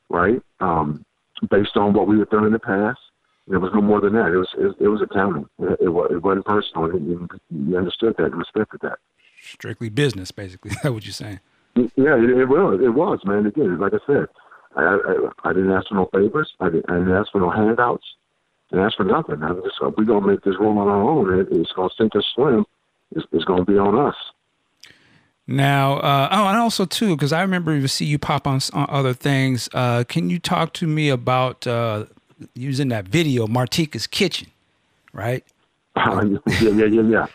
right? 0.09 0.41
Um, 0.59 1.05
based 1.49 1.77
on 1.77 1.93
what 1.93 2.07
we 2.07 2.19
had 2.19 2.29
done 2.29 2.45
in 2.45 2.51
the 2.51 2.59
past. 2.59 2.99
it 3.47 3.57
was 3.57 3.71
no 3.73 3.81
more 3.81 4.01
than 4.01 4.13
that. 4.13 4.31
It 4.31 4.37
was 4.37 4.49
it, 4.57 4.75
it 4.83 4.87
was 4.87 5.01
accounting. 5.01 5.47
It, 5.59 5.79
it, 5.81 5.89
it 5.89 6.23
wasn't 6.23 6.45
personal. 6.45 6.91
You, 6.91 7.27
you 7.49 7.77
understood 7.77 8.15
that 8.17 8.25
and 8.25 8.35
respected 8.37 8.81
that. 8.81 8.99
Strictly 9.41 9.89
business, 9.89 10.31
basically. 10.31 10.71
That's 10.83 10.89
what 10.89 11.05
you're 11.05 11.13
saying. 11.13 11.39
Yeah, 11.75 12.17
it, 12.17 12.29
it 12.29 12.49
was. 12.49 12.79
It 12.83 12.89
was, 12.89 13.19
man. 13.23 13.45
Again, 13.45 13.79
like 13.79 13.93
I 13.93 13.99
said, 14.05 14.27
I, 14.75 14.81
I, 14.83 15.49
I 15.49 15.53
didn't 15.53 15.71
ask 15.71 15.87
for 15.87 15.95
no 15.95 16.09
favors. 16.13 16.51
I 16.59 16.69
didn't, 16.69 16.89
I 16.89 16.97
didn't 16.97 17.13
ask 17.13 17.31
for 17.31 17.39
no 17.39 17.49
handouts. 17.49 18.03
I 18.71 18.75
didn't 18.75 18.85
ask 18.87 18.97
for 18.97 19.05
nothing. 19.05 19.41
I 19.43 19.53
just, 19.53 19.79
we're 19.81 20.03
gonna 20.03 20.27
make 20.27 20.43
this 20.43 20.55
roll 20.59 20.77
on 20.77 20.87
our 20.87 21.01
own. 21.01 21.39
It, 21.39 21.47
it's 21.51 21.71
gonna 21.71 21.89
sink 21.97 22.15
or 22.15 22.23
swim. 22.35 22.65
It's, 23.15 23.25
it's 23.31 23.45
gonna 23.45 23.65
be 23.65 23.77
on 23.77 23.97
us. 23.97 24.15
Now, 25.49 25.93
uh, 25.93 26.29
oh, 26.31 26.47
and 26.47 26.57
also 26.59 26.85
too, 26.85 27.15
because 27.15 27.33
I 27.33 27.41
remember 27.41 27.75
you 27.75 27.87
see 27.87 28.05
you 28.05 28.19
pop 28.19 28.45
on, 28.45 28.59
on 28.71 28.85
other 28.87 29.15
things. 29.15 29.67
Uh, 29.73 30.03
can 30.07 30.29
you 30.29 30.37
talk 30.37 30.73
to 30.73 30.85
me 30.85 31.09
about 31.09 31.65
uh, 31.65 32.05
using 32.53 32.89
that 32.89 33.05
video, 33.07 33.47
Martika's 33.47 34.05
Kitchen, 34.05 34.49
right? 35.11 35.43
Uh, 35.95 36.23
yeah, 36.61 36.69
yeah, 36.69 36.85
yeah, 36.85 37.25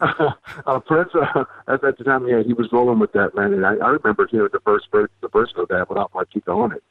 yeah. 0.00 0.30
uh, 0.66 0.80
Prince, 0.80 1.10
uh, 1.14 1.44
at 1.68 1.82
that 1.82 2.02
time, 2.02 2.26
yeah, 2.26 2.42
he 2.42 2.54
was 2.54 2.72
rolling 2.72 2.98
with 2.98 3.12
that 3.12 3.34
man, 3.34 3.52
and 3.52 3.66
I, 3.66 3.74
I 3.74 3.88
remember 3.90 4.26
hearing 4.26 4.48
the 4.54 4.60
first 4.60 4.86
verse, 4.90 5.10
the 5.20 5.26
of 5.28 5.68
that 5.68 5.90
without 5.90 6.10
Martika 6.14 6.56
on 6.56 6.72
it, 6.72 6.82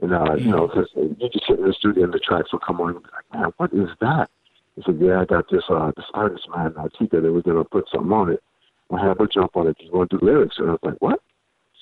and 0.00 0.12
uh, 0.12 0.34
you 0.34 0.50
know, 0.50 0.66
because 0.66 0.88
you 0.96 1.30
just 1.32 1.46
sit 1.46 1.60
in 1.60 1.66
the 1.66 1.72
studio 1.72 2.02
and 2.02 2.12
the 2.12 2.18
tracks 2.18 2.50
will 2.50 2.58
come 2.58 2.80
on, 2.80 2.96
and 2.96 3.02
be 3.04 3.08
like, 3.14 3.40
man, 3.40 3.52
what 3.58 3.72
is 3.72 3.90
that? 4.00 4.28
He 4.74 4.82
said, 4.82 4.98
yeah, 5.00 5.20
I 5.20 5.24
got 5.24 5.48
this 5.52 5.62
uh, 5.68 5.92
this 5.94 6.06
artist, 6.14 6.48
man, 6.50 6.72
Martika, 6.72 7.22
that 7.22 7.32
was 7.32 7.44
gonna 7.44 7.62
put 7.62 7.88
something 7.92 8.10
on 8.10 8.32
it. 8.32 8.42
I 8.92 9.04
have 9.04 9.18
her 9.18 9.26
jump 9.26 9.56
on 9.56 9.66
it. 9.66 9.76
You 9.80 9.90
want 9.92 10.10
to 10.10 10.18
do 10.18 10.26
lyrics? 10.26 10.56
And 10.58 10.68
I 10.68 10.72
was 10.72 10.80
like, 10.82 10.96
what? 11.00 11.20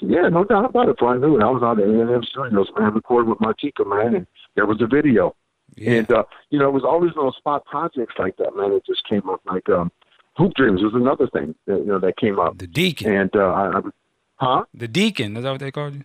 Said, 0.00 0.10
yeah, 0.10 0.28
no 0.28 0.44
doubt 0.44 0.64
about 0.66 0.88
it. 0.88 0.96
So 0.98 1.06
I 1.06 1.16
knew 1.16 1.38
it. 1.38 1.42
I 1.42 1.50
was 1.50 1.62
on 1.62 1.76
the 1.76 1.84
A&M 1.84 2.22
Studios, 2.24 2.68
man, 2.78 2.94
recording 2.94 3.30
with 3.30 3.38
Martika, 3.38 3.86
man, 3.86 4.14
and 4.14 4.26
there 4.54 4.66
was 4.66 4.80
a 4.80 4.86
video. 4.86 5.34
Yeah. 5.76 5.92
And, 5.92 6.12
uh, 6.12 6.24
you 6.50 6.58
know, 6.58 6.68
it 6.68 6.72
was 6.72 6.84
always 6.84 7.12
little 7.14 7.32
spot 7.32 7.64
projects 7.66 8.14
like 8.18 8.36
that, 8.36 8.56
man. 8.56 8.72
It 8.72 8.84
just 8.86 9.06
came 9.08 9.28
up 9.28 9.40
like 9.46 9.68
um, 9.68 9.90
Hoop 10.36 10.54
Dreams 10.54 10.82
was 10.82 10.94
another 10.94 11.26
thing, 11.28 11.54
that, 11.66 11.78
you 11.78 11.86
know, 11.86 11.98
that 11.98 12.16
came 12.16 12.38
up. 12.38 12.58
The 12.58 12.66
Deacon. 12.66 13.12
And, 13.12 13.36
uh, 13.36 13.40
I, 13.40 13.78
I, 13.78 13.80
huh? 14.36 14.64
The 14.72 14.88
Deacon. 14.88 15.36
Is 15.36 15.42
that 15.42 15.50
what 15.50 15.60
they 15.60 15.70
called 15.70 15.94
you? 15.94 16.04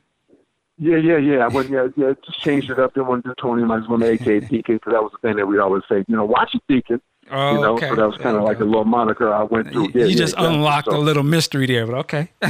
Yeah, 0.82 0.98
yeah, 0.98 1.18
yeah. 1.18 1.38
I 1.40 1.50
went, 1.50 1.70
yeah, 1.70 1.88
yeah, 1.98 2.14
just 2.26 2.42
changed 2.42 2.70
it 2.70 2.80
up. 2.80 2.94
Didn't 2.94 3.08
want 3.08 3.24
to 3.24 3.30
do 3.30 3.36
Tony. 3.40 3.64
I 3.64 3.78
just 3.80 3.90
want 3.90 4.02
to 4.02 4.10
AKA 4.10 4.40
Deacon 4.42 4.76
because 4.76 4.94
that 4.94 5.04
was 5.04 5.12
the 5.12 5.28
thing 5.28 5.36
that 5.36 5.46
we'd 5.46 5.60
always 5.60 5.84
say, 5.90 6.06
you 6.08 6.16
know, 6.16 6.24
watch 6.24 6.56
it, 6.56 6.62
Deacon. 6.70 7.02
Oh, 7.32 7.54
you 7.54 7.62
know, 7.62 7.74
okay. 7.76 7.90
so 7.90 7.96
that 7.96 8.08
was 8.08 8.18
kind 8.18 8.36
of 8.36 8.44
like 8.44 8.60
a 8.60 8.64
little 8.66 8.86
moniker 8.86 9.34
I 9.34 9.44
went 9.44 9.72
through. 9.72 9.84
You, 9.84 9.92
yeah, 9.94 10.02
you 10.04 10.10
yeah, 10.12 10.16
just 10.18 10.34
exactly. 10.34 10.56
unlocked 10.56 10.90
so, 10.90 10.98
a 10.98 11.00
little 11.00 11.24
mystery 11.24 11.68
there, 11.68 11.86
but 11.86 11.96
okay. 11.98 12.30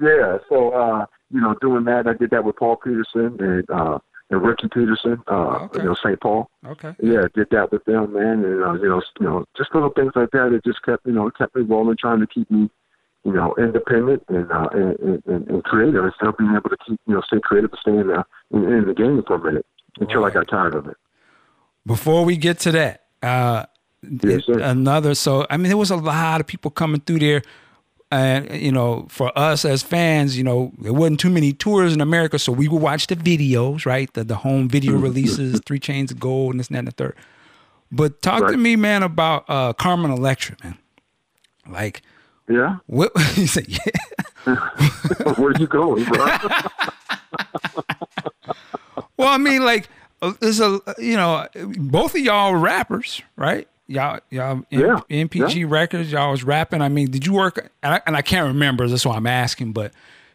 yeah, 0.00 0.38
so 0.48 0.70
uh, 0.70 1.06
you 1.30 1.40
know, 1.40 1.54
doing 1.60 1.84
that, 1.84 2.06
I 2.06 2.14
did 2.14 2.30
that 2.30 2.44
with 2.44 2.56
Paul 2.56 2.76
Peterson 2.76 3.36
and 3.40 3.70
uh, 3.70 3.98
and 4.30 4.42
Ricky 4.42 4.68
Peterson, 4.72 5.22
uh, 5.28 5.64
Okay. 5.64 5.80
you 5.80 5.84
know, 5.86 5.94
St. 5.94 6.20
Paul. 6.20 6.50
okay. 6.66 6.94
Yeah, 7.00 7.26
did 7.34 7.48
that 7.50 7.70
with 7.70 7.84
them, 7.84 8.12
man, 8.12 8.44
and 8.44 8.62
uh, 8.62 8.72
you 8.74 8.88
know, 8.88 9.02
you 9.20 9.26
know, 9.26 9.44
just 9.56 9.74
little 9.74 9.90
things 9.90 10.12
like 10.16 10.30
that. 10.32 10.52
It 10.52 10.64
just 10.64 10.82
kept, 10.82 11.06
you 11.06 11.12
know, 11.12 11.30
kept 11.30 11.54
me 11.54 11.62
rolling, 11.62 11.96
trying 11.96 12.20
to 12.20 12.26
keep 12.26 12.50
me, 12.50 12.68
you 13.24 13.32
know, 13.32 13.54
independent 13.58 14.24
and 14.28 14.50
uh, 14.50 14.68
and, 14.72 15.22
and, 15.26 15.48
and 15.48 15.64
creative, 15.64 16.02
and 16.04 16.12
still 16.16 16.32
being 16.32 16.54
able 16.56 16.70
to 16.70 16.76
keep, 16.86 17.00
you 17.06 17.14
know, 17.14 17.22
stay 17.26 17.38
creative, 17.42 17.70
and 17.70 17.80
stay 17.80 17.96
in 17.96 18.06
the 18.08 18.24
in, 18.52 18.64
in 18.72 18.86
the 18.86 18.94
game 18.94 19.22
for 19.26 19.36
a 19.36 19.44
minute 19.44 19.66
until 20.00 20.24
I 20.24 20.30
got 20.30 20.48
tired 20.48 20.74
of 20.74 20.86
it. 20.86 20.96
Before 21.86 22.24
we 22.24 22.36
get 22.36 22.58
to 22.60 22.72
that, 22.72 23.04
uh, 23.22 23.66
Yes, 24.22 24.46
another. 24.48 25.14
So 25.14 25.46
I 25.50 25.56
mean, 25.56 25.68
there 25.68 25.76
was 25.76 25.90
a 25.90 25.96
lot 25.96 26.40
of 26.40 26.46
people 26.46 26.70
coming 26.70 27.00
through 27.00 27.18
there, 27.20 27.42
and 28.12 28.48
you 28.52 28.70
know, 28.70 29.06
for 29.08 29.36
us 29.36 29.64
as 29.64 29.82
fans, 29.82 30.36
you 30.38 30.44
know, 30.44 30.70
there 30.78 30.92
wasn't 30.92 31.18
too 31.18 31.30
many 31.30 31.52
tours 31.52 31.92
in 31.92 32.00
America, 32.00 32.38
so 32.38 32.52
we 32.52 32.68
would 32.68 32.80
watch 32.82 33.08
the 33.08 33.16
videos, 33.16 33.84
right? 33.84 34.12
The 34.12 34.22
the 34.22 34.36
home 34.36 34.68
video 34.68 34.94
Mm-hmm. 34.94 35.02
releases, 35.02 35.60
Three 35.66 35.80
Chains 35.80 36.12
of 36.12 36.20
Gold, 36.20 36.52
and 36.52 36.60
this 36.60 36.68
and 36.68 36.76
that 36.76 36.78
and 36.80 36.88
the 36.88 36.92
third. 36.92 37.16
But 37.90 38.22
talk 38.22 38.48
to 38.48 38.56
me, 38.56 38.76
man, 38.76 39.02
about 39.02 39.44
uh, 39.48 39.72
Carmen 39.72 40.10
Electra, 40.12 40.56
man. 40.62 40.78
Like, 41.68 42.02
Yeah, 42.48 42.76
what 42.86 43.10
he 43.34 43.46
said? 43.48 43.66
Yeah. 43.68 44.54
where'd 45.36 45.58
you 45.58 45.66
going, 45.66 46.04
bro? 46.04 46.26
Well, 49.16 49.28
I 49.28 49.38
mean, 49.38 49.64
like, 49.64 49.88
uh, 50.22 50.32
there's 50.40 50.60
a 50.60 50.80
you 50.98 51.16
know, 51.16 51.46
both 51.78 52.14
of 52.14 52.20
y'all 52.20 52.54
rappers, 52.54 53.22
right? 53.36 53.68
Y'all, 53.88 54.18
y'all, 54.30 54.50
M- 54.52 54.66
Yeah, 54.70 55.00
NPG 55.08 55.70
Records, 55.70 56.10
y'all 56.10 56.32
was 56.32 56.42
rapping. 56.42 56.82
I 56.82 56.88
mean, 56.88 57.10
did 57.10 57.24
you 57.24 57.32
work? 57.32 57.70
And 57.82 57.94
I, 57.94 58.00
and 58.06 58.16
I 58.16 58.22
can't 58.22 58.46
remember. 58.48 58.88
That's 58.88 59.06
why 59.06 59.16
I'm 59.16 59.26
asking. 59.28 59.72
But 59.72 59.92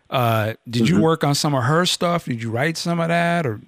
uh, 0.09 0.53
did 0.69 0.83
Mm-hmm. 0.83 0.95
you 0.95 1.01
work 1.01 1.23
on 1.23 1.35
some 1.35 1.53
of 1.53 1.63
her 1.63 1.85
stuff? 1.85 2.25
Did 2.25 2.41
you 2.41 2.49
write 2.51 2.77
some 2.77 2.99
of 2.99 3.09
that, 3.09 3.45
or 3.45 3.59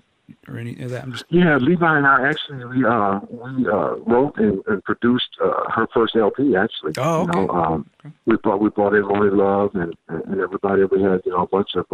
or 0.47 0.57
any 0.57 0.81
of 0.81 0.89
that? 0.91 1.03
I'm 1.03 1.11
just 1.11 1.25
Yeah, 1.29 1.57
Levi 1.57 1.97
and 1.97 2.07
I 2.07 2.29
actually 2.29 2.63
we 2.63 2.85
uh 2.85 3.19
we 3.29 3.67
uh 3.67 3.95
wrote 4.07 4.37
and, 4.37 4.61
and 4.67 4.81
produced 4.85 5.35
uh, 5.43 5.69
her 5.71 5.85
first 5.93 6.15
LP 6.15 6.55
actually. 6.55 6.93
Oh, 6.97 7.21
You 7.21 7.27
know, 7.27 7.49
okay. 7.49 7.59
um, 7.59 7.89
we 8.25 8.37
brought 8.37 8.61
we 8.61 8.69
brought 8.69 8.93
in 8.95 9.03
Lonely 9.03 9.31
Love 9.31 9.75
and 9.75 9.93
and 10.07 10.39
everybody. 10.39 10.83
We 10.85 11.01
had 11.01 11.21
you 11.25 11.33
know 11.33 11.43
a 11.43 11.47
bunch 11.47 11.75
of 11.75 11.85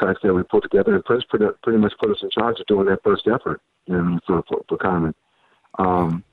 uh, 0.00 0.04
tracks 0.04 0.20
that 0.22 0.34
we 0.34 0.42
put 0.42 0.62
together, 0.62 0.94
and 0.94 1.04
Prince 1.04 1.24
pretty, 1.28 1.46
pretty 1.62 1.78
much 1.78 1.92
put 2.00 2.10
us 2.10 2.22
in 2.22 2.30
charge 2.30 2.58
of 2.60 2.66
doing 2.66 2.86
that 2.86 3.02
first 3.02 3.26
effort. 3.26 3.60
You 3.86 3.96
know, 3.96 4.20
for 4.26 4.42
for, 4.48 4.62
for 4.68 4.78
Carmen. 4.78 5.14
Um, 5.78 6.24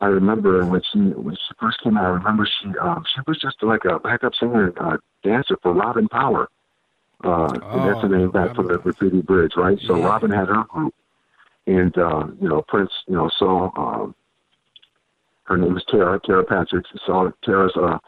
I 0.00 0.06
remember 0.06 0.64
when 0.66 0.82
she 0.92 0.98
when 0.98 1.34
she 1.34 1.54
first 1.60 1.80
came 1.82 1.96
out. 1.96 2.04
I 2.04 2.08
remember 2.08 2.46
she 2.46 2.68
um 2.78 3.04
she 3.14 3.20
was 3.26 3.38
just 3.40 3.62
like 3.62 3.84
a 3.84 3.98
backup 3.98 4.34
singer 4.38 4.66
and 4.66 4.78
uh, 4.78 4.96
dancer 5.22 5.56
for 5.62 5.72
Robin 5.72 6.08
Power. 6.08 6.48
Uh, 7.22 7.58
and 7.72 7.88
that's 7.88 8.02
the 8.02 8.08
name 8.08 8.30
back 8.30 8.54
from 8.54 8.66
the 8.66 8.76
Graffiti 8.76 9.22
Bridge, 9.22 9.52
right? 9.56 9.78
So 9.86 9.96
Yeah. 9.96 10.04
Robin 10.04 10.30
had 10.30 10.48
her 10.48 10.64
group 10.64 10.94
and 11.66 11.96
uh, 11.96 12.26
you 12.40 12.48
know 12.48 12.62
Prince, 12.68 12.90
you 13.06 13.14
know, 13.14 13.30
saw 13.38 13.70
um, 13.76 14.14
her 15.44 15.56
name 15.56 15.76
is 15.76 15.84
Tara, 15.88 16.20
Tara 16.24 16.44
Patrick. 16.44 16.84
Saw 17.06 17.30
Tara's 17.42 17.72
uh, 17.76 17.98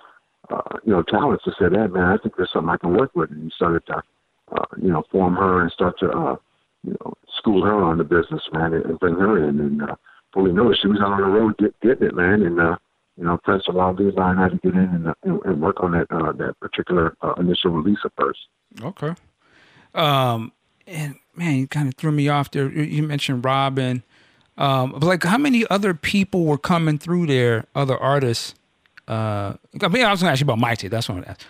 uh, 0.51 0.79
you 0.85 0.93
know 0.93 1.03
talents 1.03 1.45
and 1.47 1.55
said, 1.59 1.73
"Hey 1.73 1.87
man, 1.87 2.05
I 2.05 2.17
think 2.19 2.37
there's 2.37 2.51
something 2.53 2.71
I 2.71 2.77
can 2.77 2.97
work 2.97 3.15
with." 3.15 3.31
And 3.31 3.45
he 3.45 3.51
started 3.55 3.87
to 3.87 4.03
uh, 4.53 4.65
you 4.81 4.89
know 4.91 5.05
form 5.11 5.35
her 5.35 5.63
and 5.63 5.71
start 5.73 5.99
to 6.01 6.11
uh, 6.11 6.37
you 6.85 6.97
know 7.01 7.15
school 7.37 7.65
her 7.65 7.83
on 7.83 7.99
the 7.99 8.05
business, 8.05 8.43
man, 8.53 8.75
and, 8.75 8.85
and 8.85 8.99
bring 8.99 9.15
her 9.15 9.49
in. 9.49 9.61
And 9.61 9.83
uh, 9.83 9.97
fully 10.33 10.53
know 10.53 10.73
she 10.81 10.89
was 10.89 11.01
out 11.01 11.13
on 11.13 11.21
the 11.21 11.27
road 11.27 11.57
get, 11.59 11.79
getting 11.81 12.09
it, 12.09 12.15
man. 12.15 12.43
And 12.43 12.61
uh, 12.61 12.77
you 13.17 13.25
know 13.25 13.39
Prince 13.45 13.65
allowed 13.69 13.99
and 14.01 14.21
I 14.21 14.43
had 14.43 14.53
to 14.53 14.59
get 14.59 14.75
in 14.75 14.81
and, 14.81 15.09
uh, 15.09 15.15
and, 15.23 15.41
and 15.45 15.61
work 15.61 15.83
on 15.83 15.93
that 15.93 16.07
uh, 16.11 16.33
that 16.33 16.59
particular 16.61 17.17
uh, 17.23 17.35
initial 17.39 17.71
release 17.71 17.99
at 18.05 18.13
first. 18.19 18.41
okay. 18.83 19.15
Um, 19.95 20.53
and 20.87 21.17
man, 21.35 21.57
you 21.57 21.67
kind 21.67 21.89
of 21.89 21.95
threw 21.95 22.13
me 22.13 22.29
off 22.29 22.51
there. 22.51 22.71
You- 22.71 23.03
mentioned 23.03 23.45
Robin. 23.45 24.03
Um, 24.59 24.93
but 24.93 25.03
like, 25.03 25.23
how 25.23 25.39
many 25.39 25.67
other 25.69 25.93
people 25.95 26.45
were 26.45 26.59
coming 26.59 26.99
through 26.99 27.27
there? 27.27 27.67
Other 27.75 27.97
artists. 27.97 28.55
Uh, 29.07 29.55
I 29.83 29.89
mean, 29.89 30.05
I 30.05 30.11
was 30.11 30.23
going 30.23 30.29
to 30.29 30.33
ask 30.33 30.41
you 30.41 30.45
about 30.45 30.59
Mayte. 30.59 30.89
That's 30.91 31.09
what 31.09 31.27
I 31.27 31.31
asked. 31.31 31.47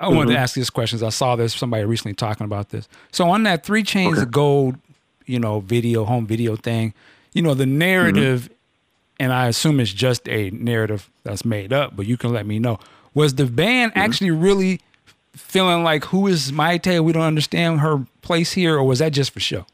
I 0.00 0.08
wanted 0.08 0.26
to 0.26 0.34
mm-hmm. 0.34 0.42
ask 0.42 0.54
these 0.54 0.70
questions. 0.70 1.02
I 1.02 1.08
saw 1.08 1.36
this 1.36 1.54
somebody 1.54 1.84
recently 1.84 2.14
talking 2.14 2.44
about 2.44 2.70
this. 2.70 2.88
So 3.10 3.28
on 3.28 3.42
that 3.44 3.64
Three 3.64 3.82
Chains 3.82 4.20
of 4.20 4.30
Gold, 4.30 4.76
you 5.26 5.38
know, 5.38 5.60
video 5.60 6.04
home 6.04 6.26
video 6.26 6.56
thing, 6.56 6.94
you 7.32 7.42
know, 7.42 7.54
the 7.54 7.66
narrative, 7.66 8.44
mm-hmm. 8.44 8.52
and 9.20 9.32
I 9.32 9.48
assume 9.48 9.80
it's 9.80 9.92
just 9.92 10.28
a 10.28 10.50
narrative 10.50 11.10
that's 11.24 11.44
made 11.44 11.72
up, 11.72 11.96
but 11.96 12.06
you 12.06 12.16
can 12.16 12.32
let 12.32 12.46
me 12.46 12.58
know. 12.58 12.78
Was 13.14 13.34
the 13.34 13.46
band 13.46 13.92
mm-hmm. 13.92 14.00
actually 14.00 14.30
really 14.30 14.80
feeling 15.34 15.82
like 15.82 16.04
who 16.06 16.26
is 16.26 16.52
Mayte? 16.52 17.02
We 17.02 17.12
don't 17.12 17.22
understand 17.22 17.80
her 17.80 18.06
place 18.22 18.52
here, 18.52 18.76
or 18.76 18.84
was 18.84 19.00
that 19.00 19.12
just 19.12 19.32
for 19.32 19.40
show? 19.40 19.66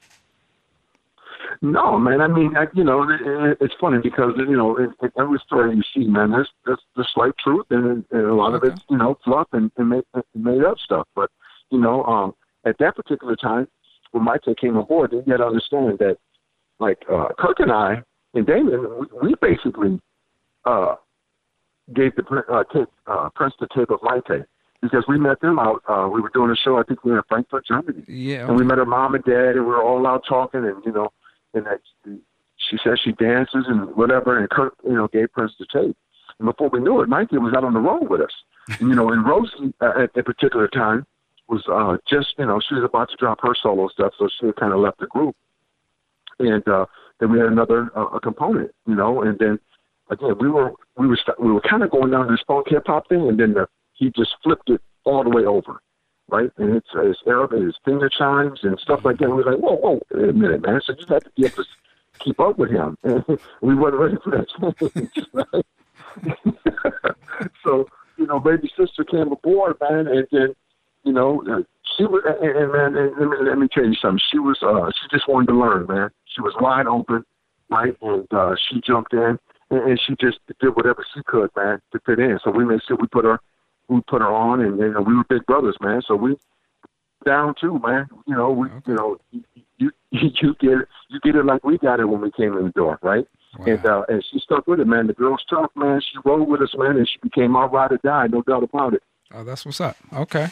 No, 1.64 1.96
man. 1.96 2.20
I 2.20 2.26
mean, 2.26 2.56
I, 2.56 2.66
you 2.74 2.82
know, 2.82 3.02
it, 3.08 3.20
it, 3.24 3.58
it's 3.60 3.74
funny 3.80 3.98
because 4.02 4.32
you 4.36 4.56
know, 4.56 4.76
in, 4.76 4.92
in 5.00 5.10
every 5.18 5.38
story 5.46 5.74
you 5.76 5.82
see, 5.94 6.08
man, 6.08 6.32
there's 6.32 6.48
there's, 6.66 6.80
there's 6.96 7.08
slight 7.14 7.32
truth, 7.38 7.66
and, 7.70 8.04
and 8.10 8.26
a 8.26 8.34
lot 8.34 8.52
Okay. 8.54 8.66
of 8.68 8.72
it's 8.74 8.82
you 8.90 8.98
know 8.98 9.16
fluff 9.24 9.46
and, 9.52 9.70
and 9.76 9.88
made, 9.90 10.02
made 10.34 10.64
up 10.64 10.76
stuff. 10.84 11.06
But 11.14 11.30
you 11.70 11.78
know, 11.80 12.02
um, 12.04 12.34
at 12.66 12.76
that 12.78 12.96
particular 12.96 13.36
time, 13.36 13.68
when 14.10 14.24
Mayte 14.24 14.56
came 14.58 14.76
aboard, 14.76 15.12
you 15.12 15.22
got 15.22 15.36
to 15.36 15.46
understand 15.46 15.98
that, 16.00 16.16
like 16.80 16.98
uh, 17.10 17.28
Kirk 17.38 17.60
and 17.60 17.70
I 17.70 18.02
and 18.34 18.44
Damon, 18.44 19.06
we, 19.22 19.28
we 19.28 19.34
basically 19.40 20.00
uh, 20.64 20.96
gave 21.94 22.16
the 22.16 22.24
pr- 22.24 22.50
uh, 22.52 22.64
tape, 22.74 22.88
uh, 23.06 23.28
Prince 23.36 23.54
the 23.60 23.68
tape 23.72 23.90
of 23.90 24.00
Mayte 24.00 24.44
because 24.82 25.04
we 25.06 25.16
met 25.16 25.40
them 25.40 25.60
out. 25.60 25.80
Uh, 25.88 26.08
we 26.12 26.20
were 26.20 26.30
doing 26.34 26.50
a 26.50 26.56
show. 26.56 26.76
I 26.76 26.82
think 26.82 27.04
we 27.04 27.12
were 27.12 27.18
in 27.18 27.24
Frankfurt, 27.28 27.66
Germany 27.68 28.02
Yeah. 28.08 28.48
and 28.48 28.56
we 28.56 28.64
met 28.64 28.78
her 28.78 28.84
mom 28.84 29.14
and 29.14 29.22
dad, 29.22 29.50
and 29.54 29.60
we 29.60 29.66
were 29.70 29.80
all 29.82 30.04
out 30.08 30.24
talking, 30.28 30.64
and 30.64 30.84
you 30.84 30.90
know, 30.90 31.12
and 31.54 31.66
that 31.66 31.80
she 32.04 32.78
says 32.84 32.98
she 33.02 33.12
dances 33.12 33.64
and 33.68 33.94
whatever, 33.96 34.38
and 34.38 34.48
Kirk, 34.50 34.74
you 34.84 34.94
know, 34.94 35.08
gave 35.08 35.32
Prince 35.32 35.52
the 35.58 35.66
tape. 35.72 35.96
And 36.38 36.46
before 36.46 36.68
we 36.70 36.80
knew 36.80 37.00
it, 37.00 37.08
Mayte 37.08 37.32
was 37.32 37.54
out 37.54 37.64
on 37.64 37.74
the 37.74 37.80
road 37.80 38.08
with 38.08 38.20
us, 38.20 38.32
and, 38.80 38.88
you 38.88 38.94
know, 38.94 39.10
and 39.10 39.26
Rosie 39.26 39.74
uh, 39.80 40.02
at 40.02 40.14
that 40.14 40.24
particular 40.24 40.68
time 40.68 41.06
was 41.48 41.62
uh, 41.70 41.98
just, 42.08 42.34
you 42.38 42.46
know, 42.46 42.60
she 42.66 42.74
was 42.74 42.84
about 42.84 43.10
to 43.10 43.16
drop 43.16 43.40
her 43.42 43.54
solo 43.60 43.88
stuff, 43.88 44.12
so 44.18 44.28
she 44.40 44.50
kind 44.58 44.72
of 44.72 44.80
left 44.80 44.98
the 45.00 45.06
group, 45.06 45.36
and 46.38 46.66
uh, 46.68 46.86
then 47.20 47.30
we 47.30 47.38
had 47.38 47.48
another 47.48 47.90
uh, 47.96 48.06
a 48.06 48.20
component, 48.20 48.72
you 48.86 48.94
know, 48.94 49.22
and 49.22 49.38
then 49.38 49.58
again 50.10 50.34
we 50.40 50.48
were 50.48 50.72
we 50.96 51.06
were 51.06 51.16
st- 51.16 51.40
we 51.40 51.52
were 51.52 51.60
kind 51.60 51.82
of 51.82 51.90
going 51.90 52.10
down 52.10 52.28
this 52.28 52.40
funk 52.46 52.66
hip 52.68 52.84
hop 52.86 53.08
thing, 53.08 53.28
and 53.28 53.38
then 53.38 53.52
the, 53.52 53.68
he 53.92 54.10
just 54.16 54.34
flipped 54.42 54.70
it 54.70 54.80
all 55.04 55.22
the 55.22 55.30
way 55.30 55.44
over, 55.44 55.80
right? 56.28 56.50
And 56.56 56.76
it's 56.76 56.88
uh, 56.94 57.02
it's 57.02 57.20
Arab 57.26 57.52
and 57.52 57.66
his 57.66 57.76
finger 57.84 58.08
chimes 58.08 58.60
and 58.62 58.78
stuff 58.78 59.04
like 59.04 59.18
that. 59.18 59.24
And 59.26 59.36
we 59.36 59.42
were 59.42 59.52
like, 59.52 59.60
whoa, 59.60 59.76
whoa, 59.76 60.00
wait 60.12 60.30
a 60.30 60.32
minute, 60.32 60.62
man! 60.62 60.80
So 60.84 60.94
you 60.98 61.06
have 61.08 61.24
to 61.24 61.30
be 61.36 61.46
able 61.46 61.56
to 61.56 61.64
keep 62.20 62.40
up 62.40 62.58
with 62.58 62.70
him, 62.70 62.96
and 63.02 63.24
we 63.60 63.74
weren't 63.74 63.96
ready 63.96 64.16
for 64.22 64.30
that 64.30 64.48
change, 64.94 65.10
so 67.64 67.86
you 68.16 68.26
know, 68.26 68.38
baby 68.38 68.70
sister 68.76 69.04
came 69.04 69.32
aboard, 69.32 69.76
man, 69.80 70.06
and 70.06 70.26
then 70.30 70.54
you 71.04 71.12
know. 71.12 71.42
Uh, 71.50 71.62
she 71.96 72.04
was, 72.04 72.22
and, 72.24 72.56
and 72.56 72.72
man, 72.72 72.96
and 72.96 73.12
let 73.18 73.28
me 73.28 73.36
let 73.46 73.58
me 73.58 73.68
tell 73.68 73.84
you 73.84 73.94
something. 73.94 74.20
She 74.30 74.38
was, 74.38 74.58
uh, 74.62 74.90
she 74.90 75.14
just 75.14 75.28
wanted 75.28 75.48
to 75.48 75.58
learn, 75.58 75.86
man. 75.86 76.10
She 76.24 76.40
was 76.40 76.54
wide 76.58 76.86
open, 76.86 77.22
right, 77.70 77.94
and 78.00 78.26
uh, 78.32 78.54
she 78.56 78.80
jumped 78.80 79.12
in, 79.12 79.38
and 79.70 80.00
she 80.06 80.14
just 80.20 80.38
did 80.60 80.76
whatever 80.76 81.04
she 81.14 81.22
could, 81.26 81.50
man, 81.56 81.80
to 81.92 82.00
fit 82.06 82.18
in. 82.18 82.38
So 82.42 82.50
we 82.50 82.64
made 82.64 82.80
sure 82.86 82.96
we 82.96 83.08
put 83.08 83.24
her, 83.24 83.40
we 83.94 84.00
put 84.08 84.22
her 84.22 84.32
on, 84.32 84.60
and 84.60 84.78
know, 84.78 85.00
we 85.02 85.14
were 85.14 85.24
big 85.28 85.44
brothers, 85.46 85.76
man. 85.80 86.02
So 86.06 86.16
we 86.16 86.36
down 87.24 87.54
too, 87.60 87.80
man. 87.84 88.08
You 88.26 88.34
know, 88.34 88.50
we, 88.50 88.68
you 88.86 88.94
know, 88.94 89.18
you 89.30 89.42
you, 89.78 89.90
you 90.10 90.54
get 90.60 90.72
it, 90.72 90.88
you 91.08 91.20
get 91.20 91.36
it 91.36 91.44
like 91.44 91.64
we 91.64 91.78
got 91.78 92.00
it 92.00 92.06
when 92.06 92.20
we 92.20 92.30
came 92.32 92.56
in 92.56 92.64
the 92.64 92.70
door, 92.70 92.98
right? 93.02 93.26
Wow. 93.58 93.66
And 93.66 93.86
uh, 93.86 94.02
and 94.08 94.24
she 94.30 94.38
stuck 94.38 94.66
with 94.66 94.80
it, 94.80 94.86
man. 94.86 95.06
The 95.06 95.12
girl's 95.12 95.44
tough, 95.48 95.70
man. 95.74 96.00
She 96.00 96.18
rode 96.24 96.48
with 96.48 96.62
us, 96.62 96.74
man, 96.76 96.96
and 96.96 97.08
she 97.08 97.18
became 97.22 97.54
our 97.56 97.68
ride 97.68 97.92
or 97.92 97.98
die, 97.98 98.26
no 98.28 98.42
doubt 98.42 98.62
about 98.62 98.94
it. 98.94 99.02
Oh, 99.34 99.44
that's 99.44 99.64
what's 99.64 99.80
up. 99.80 99.96
Okay. 100.12 100.48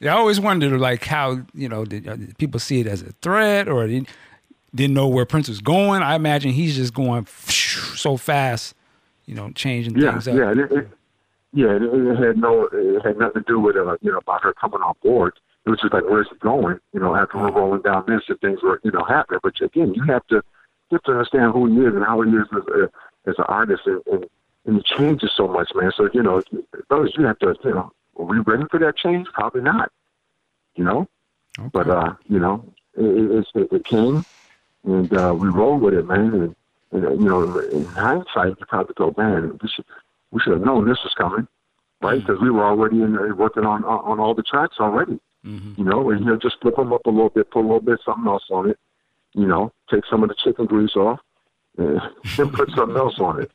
Yeah, 0.00 0.14
I 0.14 0.18
always 0.18 0.40
wondered 0.40 0.78
like 0.80 1.04
how 1.04 1.40
you 1.54 1.68
know 1.68 1.84
did, 1.84 2.08
uh, 2.08 2.16
did 2.16 2.36
people 2.38 2.60
see 2.60 2.80
it 2.80 2.86
as 2.86 3.02
a 3.02 3.12
threat 3.22 3.68
or 3.68 3.86
did, 3.86 4.08
didn't 4.74 4.94
know 4.94 5.08
where 5.08 5.24
Prince 5.24 5.48
was 5.48 5.60
going. 5.60 6.02
I 6.02 6.14
imagine 6.14 6.52
he's 6.52 6.76
just 6.76 6.94
going 6.94 7.26
so 7.26 8.16
fast, 8.16 8.74
you 9.26 9.34
know, 9.34 9.50
changing 9.52 9.96
yeah, 9.98 10.12
things 10.12 10.28
up. 10.28 10.36
Yeah, 10.36 10.50
it, 10.50 10.72
it, 10.72 10.88
yeah, 11.54 11.76
it, 11.76 11.82
it, 11.82 12.16
had 12.18 12.36
no, 12.36 12.68
it 12.72 13.04
had 13.04 13.16
nothing 13.16 13.44
to 13.44 13.46
do 13.46 13.60
with 13.60 13.76
uh, 13.76 13.96
you 14.02 14.10
know 14.10 14.18
about 14.18 14.42
her 14.42 14.52
coming 14.52 14.82
on 14.82 14.94
board. 15.02 15.34
It 15.64 15.70
was 15.70 15.80
just 15.80 15.94
like 15.94 16.02
where's 16.04 16.26
it 16.30 16.40
going? 16.40 16.80
You 16.92 17.00
know, 17.00 17.14
after 17.14 17.38
we're 17.38 17.52
rolling 17.52 17.82
down 17.82 18.04
this 18.08 18.22
and 18.28 18.40
things 18.40 18.60
were 18.62 18.80
you 18.82 18.90
know 18.90 19.04
happening. 19.04 19.40
But 19.42 19.60
again, 19.60 19.94
you 19.94 20.02
have 20.04 20.26
to 20.26 20.42
you 20.90 20.96
have 20.96 21.02
to 21.04 21.12
understand 21.12 21.52
who 21.52 21.66
he 21.66 21.86
is 21.86 21.94
and 21.94 22.04
how 22.04 22.20
he 22.22 22.30
is 22.30 22.46
as, 22.52 22.62
a, 22.74 23.30
as 23.30 23.38
an 23.38 23.44
artist, 23.46 23.82
and, 23.86 24.02
and 24.10 24.26
and 24.66 24.76
he 24.76 24.82
changes 24.96 25.30
so 25.36 25.46
much, 25.46 25.70
man. 25.76 25.92
So 25.96 26.08
you 26.12 26.22
know, 26.22 26.42
those 26.90 27.12
you 27.16 27.24
have 27.24 27.38
to 27.38 27.56
you 27.64 27.74
know 27.74 27.92
are 28.18 28.24
we 28.24 28.40
ready 28.40 28.64
for 28.68 28.80
that 28.80 28.96
change? 28.96 29.28
Probably 29.32 29.62
not. 29.62 29.92
You 30.74 30.84
know, 30.84 31.08
okay. 31.58 31.70
but 31.72 31.88
uh, 31.88 32.14
you 32.28 32.40
know, 32.40 32.64
it, 32.96 33.46
it, 33.54 33.72
it 33.72 33.84
came, 33.84 34.24
and 34.82 35.16
uh, 35.16 35.32
we 35.38 35.48
rolled 35.48 35.82
with 35.82 35.94
it, 35.94 36.06
man. 36.06 36.34
And, 36.34 36.56
and 37.04 37.20
you 37.20 37.28
know, 37.28 37.58
in 37.58 37.84
hindsight, 37.84 38.56
you 38.58 38.66
probably 38.66 38.94
go, 38.94 39.14
man, 39.16 39.56
we 39.62 39.68
should 39.68 39.84
we 40.34 40.40
should 40.40 40.52
have 40.52 40.62
known 40.62 40.86
this 40.86 40.98
was 41.04 41.14
coming, 41.16 41.46
right? 42.02 42.20
Because 42.20 42.36
mm-hmm. 42.36 42.44
we 42.44 42.50
were 42.50 42.64
already 42.64 43.00
in 43.00 43.12
there 43.12 43.34
working 43.34 43.64
on 43.64 43.84
on 43.84 44.18
all 44.18 44.34
the 44.34 44.42
tracks 44.42 44.76
already. 44.80 45.20
Mm-hmm. 45.46 45.74
You 45.76 45.84
know, 45.84 46.10
and 46.10 46.20
you 46.20 46.26
know, 46.26 46.36
just 46.36 46.56
flip 46.60 46.76
them 46.76 46.92
up 46.92 47.06
a 47.06 47.10
little 47.10 47.30
bit, 47.30 47.50
put 47.50 47.60
a 47.60 47.62
little 47.62 47.80
bit 47.80 48.00
something 48.04 48.26
else 48.26 48.44
on 48.50 48.68
it. 48.68 48.78
You 49.32 49.46
know, 49.46 49.72
take 49.90 50.04
some 50.10 50.22
of 50.22 50.28
the 50.28 50.34
chicken 50.34 50.66
grease 50.66 50.96
off, 50.96 51.20
and 51.78 52.00
put 52.52 52.70
something 52.72 52.96
else 52.96 53.18
on 53.18 53.42
it. 53.42 53.52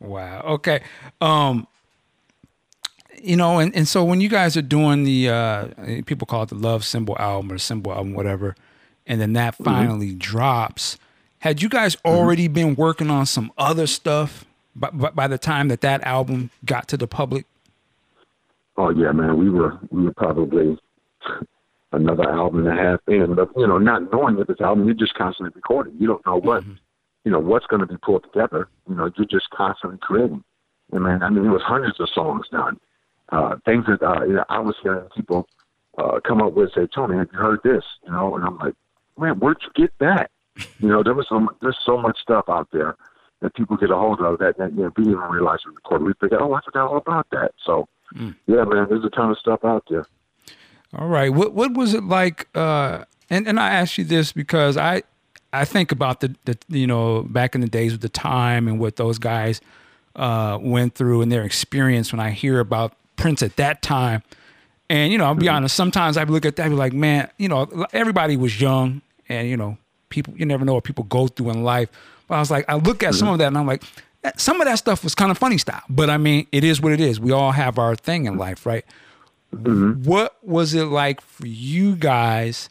Wow. 0.00 0.40
Okay. 0.40 0.80
Um, 1.20 1.66
you 3.22 3.36
know, 3.36 3.58
and, 3.58 3.74
and 3.74 3.88
so 3.88 4.04
when 4.04 4.20
you 4.20 4.28
guys 4.28 4.56
are 4.56 4.62
doing 4.62 5.04
the 5.04 5.28
uh, 5.28 5.66
people 6.06 6.26
call 6.26 6.44
it 6.44 6.50
the 6.50 6.54
love 6.54 6.84
symbol 6.84 7.16
album 7.18 7.52
or 7.52 7.58
symbol 7.58 7.92
album, 7.92 8.14
whatever, 8.14 8.54
and 9.06 9.20
then 9.20 9.32
that 9.34 9.54
mm-hmm. 9.54 9.64
finally 9.64 10.08
mm-hmm. 10.10 10.18
drops, 10.18 10.98
had 11.40 11.60
you 11.60 11.68
guys 11.68 11.96
already 12.04 12.44
mm-hmm. 12.44 12.54
been 12.54 12.74
working 12.76 13.10
on 13.10 13.26
some 13.26 13.52
other 13.58 13.86
stuff 13.86 14.44
by, 14.78 14.90
by 14.90 15.28
the 15.28 15.38
time 15.38 15.68
that 15.68 15.80
that 15.82 16.02
album 16.04 16.50
got 16.64 16.88
to 16.88 16.96
the 16.96 17.06
public? 17.06 17.46
Oh 18.76 18.90
yeah, 18.90 19.12
man, 19.12 19.36
we 19.38 19.50
were 19.50 19.78
we 19.90 20.04
were 20.04 20.14
probably 20.14 20.78
another 21.92 22.28
album 22.30 22.66
and 22.66 22.78
a 22.78 22.82
half 22.82 23.00
in, 23.08 23.34
but 23.34 23.50
you 23.56 23.66
know, 23.66 23.78
not 23.78 24.10
knowing 24.12 24.36
that 24.36 24.48
this 24.48 24.60
album, 24.60 24.86
you're 24.86 24.94
just 24.94 25.14
constantly 25.14 25.52
recording. 25.54 25.94
You 25.98 26.06
don't 26.06 26.24
know 26.26 26.36
what, 26.36 26.62
mm-hmm. 26.62 26.74
you 27.24 27.32
know, 27.32 27.40
what's 27.40 27.66
going 27.66 27.80
to 27.80 27.86
be 27.86 27.96
pulled 27.96 28.24
together. 28.24 28.68
You 28.88 28.94
know, 28.94 29.10
you're 29.16 29.26
just 29.26 29.50
constantly 29.50 29.98
creating. 30.00 30.44
And 30.92 31.02
man, 31.02 31.22
I 31.22 31.30
mean, 31.30 31.42
there 31.42 31.52
was 31.52 31.62
hundreds 31.62 31.98
of 32.00 32.08
songs 32.14 32.46
done 32.50 32.78
uh, 33.30 33.56
things 33.64 33.84
that 33.86 34.02
uh, 34.02 34.24
you 34.24 34.34
know, 34.34 34.44
I 34.48 34.58
was 34.58 34.74
hearing 34.82 35.08
people 35.14 35.48
uh, 35.98 36.20
come 36.26 36.40
up 36.40 36.54
with, 36.54 36.72
say, 36.74 36.86
Tony, 36.94 37.18
have 37.18 37.28
you 37.32 37.38
heard 37.38 37.60
this? 37.62 37.84
You 38.04 38.12
know, 38.12 38.36
and 38.36 38.44
I'm 38.44 38.58
like, 38.58 38.74
man, 39.18 39.38
where'd 39.38 39.58
you 39.62 39.70
get 39.74 39.92
that? 40.00 40.30
You 40.80 40.88
know, 40.88 41.02
there 41.02 41.14
was 41.14 41.26
so 41.28 41.46
there's 41.60 41.78
so 41.84 41.98
much 41.98 42.18
stuff 42.20 42.46
out 42.48 42.68
there 42.72 42.96
that 43.40 43.54
people 43.54 43.76
get 43.76 43.90
a 43.90 43.96
hold 43.96 44.20
of 44.20 44.38
that, 44.38 44.58
that 44.58 44.72
you 44.72 44.82
know, 44.82 44.92
we 44.96 45.04
didn't 45.04 45.18
even 45.18 45.30
realize 45.30 45.60
we 45.66 45.74
recorded. 45.74 46.06
We 46.06 46.12
figured, 46.20 46.40
oh, 46.40 46.54
I 46.54 46.60
forgot 46.64 46.90
all 46.90 46.96
about 46.96 47.26
that. 47.30 47.52
So, 47.64 47.88
mm. 48.14 48.34
yeah, 48.46 48.64
man, 48.64 48.86
there's 48.88 49.04
a 49.04 49.10
ton 49.10 49.30
of 49.30 49.38
stuff 49.38 49.64
out 49.64 49.84
there. 49.88 50.06
All 50.96 51.08
right, 51.08 51.32
what 51.32 51.52
what 51.52 51.74
was 51.74 51.94
it 51.94 52.04
like? 52.04 52.48
Uh, 52.54 53.04
and 53.28 53.46
and 53.46 53.60
I 53.60 53.70
ask 53.70 53.98
you 53.98 54.04
this 54.04 54.32
because 54.32 54.76
I 54.76 55.02
I 55.52 55.64
think 55.64 55.92
about 55.92 56.20
the 56.20 56.34
the 56.46 56.56
you 56.68 56.86
know 56.86 57.22
back 57.22 57.54
in 57.54 57.60
the 57.60 57.68
days 57.68 57.92
with 57.92 58.00
the 58.00 58.08
time 58.08 58.66
and 58.66 58.80
what 58.80 58.96
those 58.96 59.18
guys 59.18 59.60
uh, 60.16 60.58
went 60.60 60.94
through 60.94 61.20
and 61.20 61.30
their 61.30 61.44
experience. 61.44 62.10
When 62.10 62.20
I 62.20 62.30
hear 62.30 62.58
about 62.58 62.94
Prince 63.18 63.42
at 63.42 63.56
that 63.56 63.82
time. 63.82 64.22
And, 64.90 65.12
you 65.12 65.18
know, 65.18 65.26
I'll 65.26 65.34
be 65.34 65.46
mm-hmm. 65.46 65.56
honest, 65.56 65.76
sometimes 65.76 66.16
I 66.16 66.24
look 66.24 66.46
at 66.46 66.56
that 66.56 66.62
and 66.62 66.72
be 66.72 66.78
like, 66.78 66.94
man, 66.94 67.28
you 67.36 67.48
know, 67.48 67.86
everybody 67.92 68.38
was 68.38 68.58
young 68.58 69.02
and, 69.28 69.46
you 69.46 69.56
know, 69.56 69.76
people, 70.08 70.34
you 70.36 70.46
never 70.46 70.64
know 70.64 70.74
what 70.74 70.84
people 70.84 71.04
go 71.04 71.28
through 71.28 71.50
in 71.50 71.62
life. 71.62 71.88
But 72.26 72.36
I 72.36 72.40
was 72.40 72.50
like, 72.50 72.64
I 72.68 72.74
look 72.74 73.02
at 73.02 73.10
mm-hmm. 73.10 73.18
some 73.18 73.28
of 73.28 73.38
that 73.38 73.48
and 73.48 73.58
I'm 73.58 73.66
like, 73.66 73.82
eh, 74.24 74.32
some 74.36 74.60
of 74.60 74.66
that 74.66 74.76
stuff 74.76 75.04
was 75.04 75.14
kind 75.14 75.30
of 75.30 75.38
funny 75.38 75.58
style. 75.58 75.82
But 75.88 76.10
I 76.10 76.18
mean, 76.18 76.46
it 76.52 76.64
is 76.64 76.80
what 76.80 76.92
it 76.92 77.00
is. 77.00 77.20
We 77.20 77.32
all 77.32 77.52
have 77.52 77.78
our 77.78 77.94
thing 77.94 78.26
in 78.26 78.36
life, 78.36 78.66
right? 78.66 78.84
Mm-hmm. 79.54 80.04
What 80.04 80.36
was 80.42 80.74
it 80.74 80.84
like 80.84 81.20
for 81.20 81.46
you 81.46 81.96
guys 81.96 82.68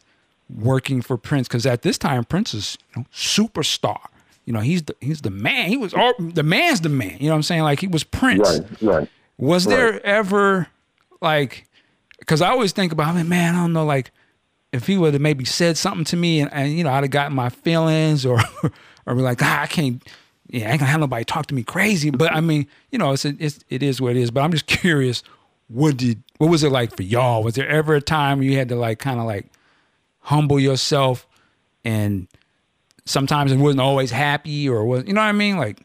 working 0.48 1.02
for 1.02 1.16
Prince? 1.16 1.48
Because 1.48 1.66
at 1.66 1.82
this 1.82 1.98
time, 1.98 2.24
Prince 2.24 2.54
is 2.54 2.78
you 2.94 3.00
know, 3.00 3.06
superstar. 3.12 4.00
You 4.44 4.52
know, 4.52 4.60
he's 4.60 4.84
the 4.84 4.96
he's 5.00 5.20
the 5.20 5.30
man. 5.30 5.68
He 5.68 5.76
was 5.76 5.92
all, 5.92 6.14
the 6.18 6.42
man's 6.42 6.80
the 6.80 6.88
man. 6.88 7.16
You 7.18 7.26
know 7.26 7.32
what 7.32 7.36
I'm 7.36 7.42
saying? 7.42 7.62
Like 7.62 7.80
he 7.80 7.88
was 7.88 8.04
Prince. 8.04 8.60
Right, 8.80 8.82
right. 8.82 9.08
Was 9.36 9.66
right. 9.66 9.76
there 9.76 10.06
ever 10.06 10.68
like 11.20 11.68
because 12.18 12.42
I 12.42 12.50
always 12.50 12.72
think 12.72 12.92
about, 12.92 13.08
I 13.08 13.12
mean, 13.14 13.28
man, 13.28 13.54
I 13.54 13.60
don't 13.60 13.72
know, 13.72 13.84
like 13.84 14.10
if 14.72 14.86
he 14.86 14.98
would 14.98 15.14
have 15.14 15.22
maybe 15.22 15.44
said 15.44 15.76
something 15.76 16.04
to 16.04 16.16
me 16.16 16.40
and, 16.40 16.52
and 16.52 16.76
you 16.76 16.84
know, 16.84 16.90
I'd 16.90 17.04
have 17.04 17.10
gotten 17.10 17.34
my 17.34 17.48
feelings 17.48 18.26
or 18.26 18.38
or 19.06 19.14
be 19.14 19.22
like, 19.22 19.42
ah, 19.42 19.62
I 19.62 19.66
can't 19.66 20.02
yeah, 20.50 20.68
I 20.68 20.70
ain't 20.72 20.80
gonna 20.80 20.90
have 20.90 21.00
nobody 21.00 21.24
talk 21.24 21.46
to 21.46 21.54
me 21.54 21.62
crazy. 21.62 22.10
But 22.10 22.32
I 22.32 22.40
mean, 22.40 22.66
you 22.90 22.98
know, 22.98 23.12
it's, 23.12 23.24
it's 23.24 23.64
it 23.68 23.82
is 23.82 24.00
what 24.00 24.16
it 24.16 24.20
is. 24.20 24.30
But 24.30 24.42
I'm 24.42 24.52
just 24.52 24.66
curious, 24.66 25.22
what 25.68 25.96
did 25.96 26.22
what 26.38 26.50
was 26.50 26.64
it 26.64 26.70
like 26.70 26.96
for 26.96 27.02
y'all? 27.02 27.42
Was 27.42 27.54
there 27.54 27.68
ever 27.68 27.94
a 27.94 28.00
time 28.00 28.42
you 28.42 28.56
had 28.56 28.68
to 28.70 28.76
like 28.76 28.98
kind 28.98 29.20
of 29.20 29.26
like 29.26 29.46
humble 30.20 30.60
yourself 30.60 31.26
and 31.84 32.28
sometimes 33.06 33.50
it 33.52 33.56
wasn't 33.56 33.80
always 33.80 34.10
happy 34.10 34.68
or 34.68 34.84
was 34.84 35.04
you 35.06 35.12
know 35.12 35.20
what 35.20 35.28
I 35.28 35.32
mean? 35.32 35.56
Like 35.56 35.80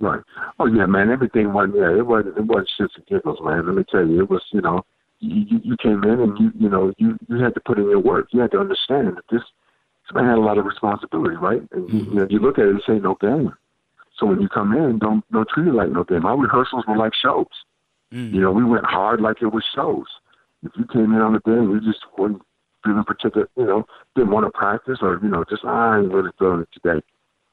Right. 0.00 0.20
Oh 0.58 0.66
yeah, 0.66 0.86
man. 0.86 1.10
Everything 1.10 1.52
wasn't. 1.52 1.76
Yeah, 1.76 1.96
it 1.96 2.06
wasn't. 2.06 2.36
It 2.36 2.44
wasn't 2.44 2.68
shits 2.78 2.96
and 2.96 3.06
giggles, 3.06 3.38
man. 3.42 3.66
Let 3.66 3.76
me 3.76 3.84
tell 3.88 4.06
you, 4.06 4.20
it 4.20 4.30
was. 4.30 4.42
You 4.52 4.60
know, 4.60 4.84
you 5.20 5.60
you 5.62 5.76
came 5.82 6.02
in 6.04 6.20
and 6.20 6.38
you 6.38 6.50
you 6.58 6.68
know 6.68 6.92
you 6.98 7.18
you 7.28 7.42
had 7.42 7.54
to 7.54 7.60
put 7.60 7.78
in 7.78 7.88
your 7.88 8.00
work. 8.00 8.28
You 8.30 8.40
had 8.40 8.50
to 8.52 8.60
understand 8.60 9.16
that 9.16 9.24
this 9.30 9.42
this 9.42 10.14
man 10.14 10.26
had 10.26 10.38
a 10.38 10.40
lot 10.40 10.58
of 10.58 10.66
responsibility, 10.66 11.36
right? 11.36 11.62
And 11.72 11.88
you, 11.90 11.98
you 12.00 12.14
know, 12.14 12.26
you 12.28 12.38
look 12.38 12.58
at 12.58 12.66
it 12.66 12.70
and 12.70 12.82
say 12.86 12.98
no 12.98 13.16
game. 13.20 13.54
So 14.18 14.26
when 14.26 14.40
you 14.40 14.48
come 14.48 14.72
in, 14.72 14.98
don't 14.98 15.24
don't 15.32 15.48
treat 15.48 15.68
it 15.68 15.74
like 15.74 15.90
no 15.90 16.04
game. 16.04 16.26
Our 16.26 16.38
rehearsals 16.38 16.84
were 16.86 16.96
like 16.96 17.12
shows. 17.14 17.46
Mm. 18.12 18.32
You 18.32 18.40
know, 18.40 18.52
we 18.52 18.64
went 18.64 18.84
hard 18.84 19.20
like 19.20 19.42
it 19.42 19.46
was 19.52 19.64
shows. 19.74 20.06
If 20.62 20.72
you 20.76 20.84
came 20.92 21.12
in 21.12 21.20
on 21.20 21.32
the 21.32 21.40
day 21.40 21.52
and 21.52 21.70
we 21.70 21.80
just 21.80 22.04
weren't 22.16 22.40
feeling 22.84 23.04
particular, 23.04 23.48
you 23.56 23.64
know, 23.64 23.86
didn't 24.14 24.30
want 24.30 24.46
to 24.46 24.50
practice 24.50 24.98
or 25.02 25.18
you 25.22 25.28
know, 25.28 25.44
just 25.48 25.62
ah, 25.64 25.92
I 25.92 25.98
ain't 26.00 26.12
really 26.12 26.30
feeling 26.38 26.60
it 26.62 26.68
today. 26.72 27.04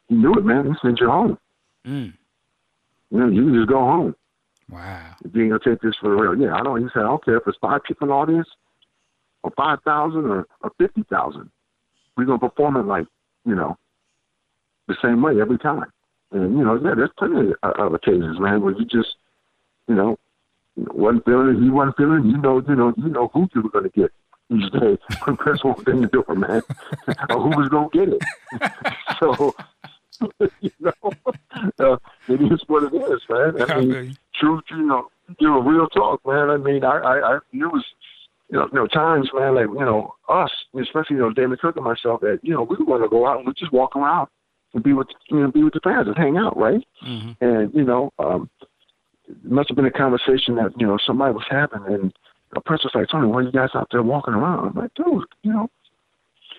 You 0.10 0.18
knew 0.18 0.34
it, 0.34 0.46
man. 0.46 0.66
He 0.66 0.74
sent 0.82 1.00
you 1.00 1.10
home. 1.10 1.38
Mm. 1.88 2.14
You 3.12 3.20
know, 3.20 3.28
you 3.28 3.44
can 3.46 3.56
just 3.56 3.70
go 3.70 3.80
home. 3.80 4.16
Wow. 4.72 5.16
If 5.24 5.36
you 5.36 5.44
ain't 5.44 5.52
gonna 5.52 5.76
take 5.76 5.82
this 5.82 5.96
for 6.00 6.16
real. 6.16 6.40
Yeah, 6.42 6.56
I 6.56 6.64
don't. 6.64 6.82
He 6.82 6.88
said, 6.94 7.04
I 7.04 7.08
don't 7.08 7.24
care 7.24 7.38
if 7.38 7.44
it's 7.46 7.58
five 7.60 7.84
people 7.84 8.06
in 8.06 8.10
the 8.10 8.16
audience, 8.16 8.48
or 9.44 9.52
five 9.58 9.80
thousand, 9.84 10.26
or, 10.26 10.48
or 10.62 10.72
fifty 10.78 11.04
thousand. 11.04 11.52
We're 12.16 12.26
gonna 12.26 12.40
perform 12.40 12.78
it 12.78 12.86
like 12.86 13.06
you 13.46 13.56
know, 13.56 13.78
the 14.88 14.96
same 15.02 15.22
way 15.22 15.40
every 15.42 15.58
time. 15.58 15.92
And 16.32 16.58
you 16.58 16.64
know, 16.64 16.76
yeah, 16.76 16.96
there's 16.96 17.10
plenty 17.18 17.52
of, 17.64 17.72
of 17.74 17.94
occasions, 17.94 18.40
man, 18.40 18.62
where 18.62 18.74
you 18.74 18.86
just, 18.86 19.16
you 19.88 19.96
know, 19.96 20.18
wasn't 20.76 21.26
feeling 21.26 21.58
it, 21.58 21.62
he 21.62 21.70
wasn't 21.70 21.98
feeling 21.98 22.26
it. 22.26 22.32
You 22.32 22.38
know, 22.38 22.64
you 22.68 22.76
know, 22.76 22.94
you 22.98 23.10
know 23.10 23.30
who 23.34 23.50
you 23.54 23.62
were 23.62 23.70
gonna 23.70 23.90
get 23.90 24.12
each 24.50 24.72
day 24.72 24.98
when 25.26 25.38
Chris 25.38 25.64
walked 25.64 25.88
in 25.88 26.02
the 26.02 26.08
door, 26.08 26.36
man, 26.36 26.62
or 27.30 27.42
who 27.42 27.50
was 27.50 27.70
gonna 27.70 27.90
get 27.92 28.10
it. 28.10 28.22
so 29.20 29.54
you 30.62 30.72
know, 30.80 31.12
uh, 31.80 31.98
it 32.28 32.42
is 32.52 32.62
what 32.68 32.84
it 32.84 32.96
is, 32.96 33.22
man. 33.30 33.62
I 33.70 33.80
mean, 33.80 34.18
truth, 34.42 34.64
you 34.70 34.86
know, 34.86 35.08
you 35.40 35.48
know, 35.48 35.62
real 35.62 35.88
talk, 35.88 36.20
man. 36.26 36.50
I 36.50 36.58
mean, 36.58 36.84
I, 36.84 36.98
I, 36.98 37.18
I 37.20 37.36
it 37.36 37.72
was, 37.72 37.86
you 38.50 38.58
know, 38.58 38.68
you 38.72 38.80
know, 38.80 38.88
times, 38.88 39.30
man, 39.34 39.56
like 39.56 39.68
you 39.68 39.86
know, 39.86 40.14
us, 40.28 40.52
especially 40.80 41.16
you 41.16 41.22
know, 41.22 41.32
Damon 41.32 41.58
Cook 41.62 41.78
and 41.78 41.86
myself, 41.86 42.20
that 42.22 42.40
you 42.42 42.54
know, 42.54 42.64
we 42.64 42.76
going 42.86 43.02
to 43.02 43.08
go 43.08 43.28
out 43.28 43.38
and 43.38 43.48
we 43.48 43.54
just 43.54 43.72
walk 43.72 43.96
around 43.96 44.28
and 44.74 44.84
be 44.84 44.94
with 44.94 45.08
you 45.30 45.40
know 45.40 45.52
be 45.52 45.64
with 45.64 45.74
the 45.74 45.80
fans 45.84 46.08
and 46.08 46.18
hang 46.18 46.38
out, 46.38 46.58
right? 46.58 46.86
Mm-hmm. 47.06 47.44
And 47.44 47.74
you 47.74 47.84
know, 47.84 48.12
um, 48.20 48.50
it 49.28 49.52
must 49.52 49.70
have 49.70 49.76
been 49.76 49.86
a 49.86 49.92
conversation 49.92 50.56
that 50.56 50.72
you 50.78 50.88
know 50.88 50.98
somebody 51.06 51.34
was 51.34 51.46
having, 51.50 51.86
and 51.86 52.14
a 52.56 52.62
person 52.62 52.90
was 52.94 52.96
like, 52.96 53.10
"Tony, 53.10 53.28
why 53.28 53.38
are 53.40 53.44
you 53.44 53.52
guys 53.52 53.70
out 53.76 53.88
there 53.92 54.04
walking 54.04 54.34
around?" 54.34 54.70
I'm 54.70 54.76
like, 54.76 54.94
"Dude, 54.96 55.24
you 55.44 55.54
know, 55.54 55.70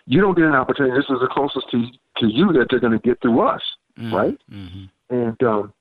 you 0.07 0.20
don't 0.20 0.37
get 0.37 0.47
an 0.47 0.55
opportunity. 0.55 0.97
This 0.97 1.11
is 1.11 1.20
the 1.20 1.28
closest 1.30 1.70
to 1.70 1.85
to 2.18 2.26
you 2.26 2.53
that 2.53 2.66
they're 2.70 2.80
going 2.80 2.99
to 2.99 3.07
get 3.07 3.20
through 3.20 3.41
us, 3.41 3.62
Mm-hmm. 3.99 4.14
right?" 4.14 4.39
Mm-hmm. 4.51 5.14
And 5.14 5.43
um, 5.43 5.72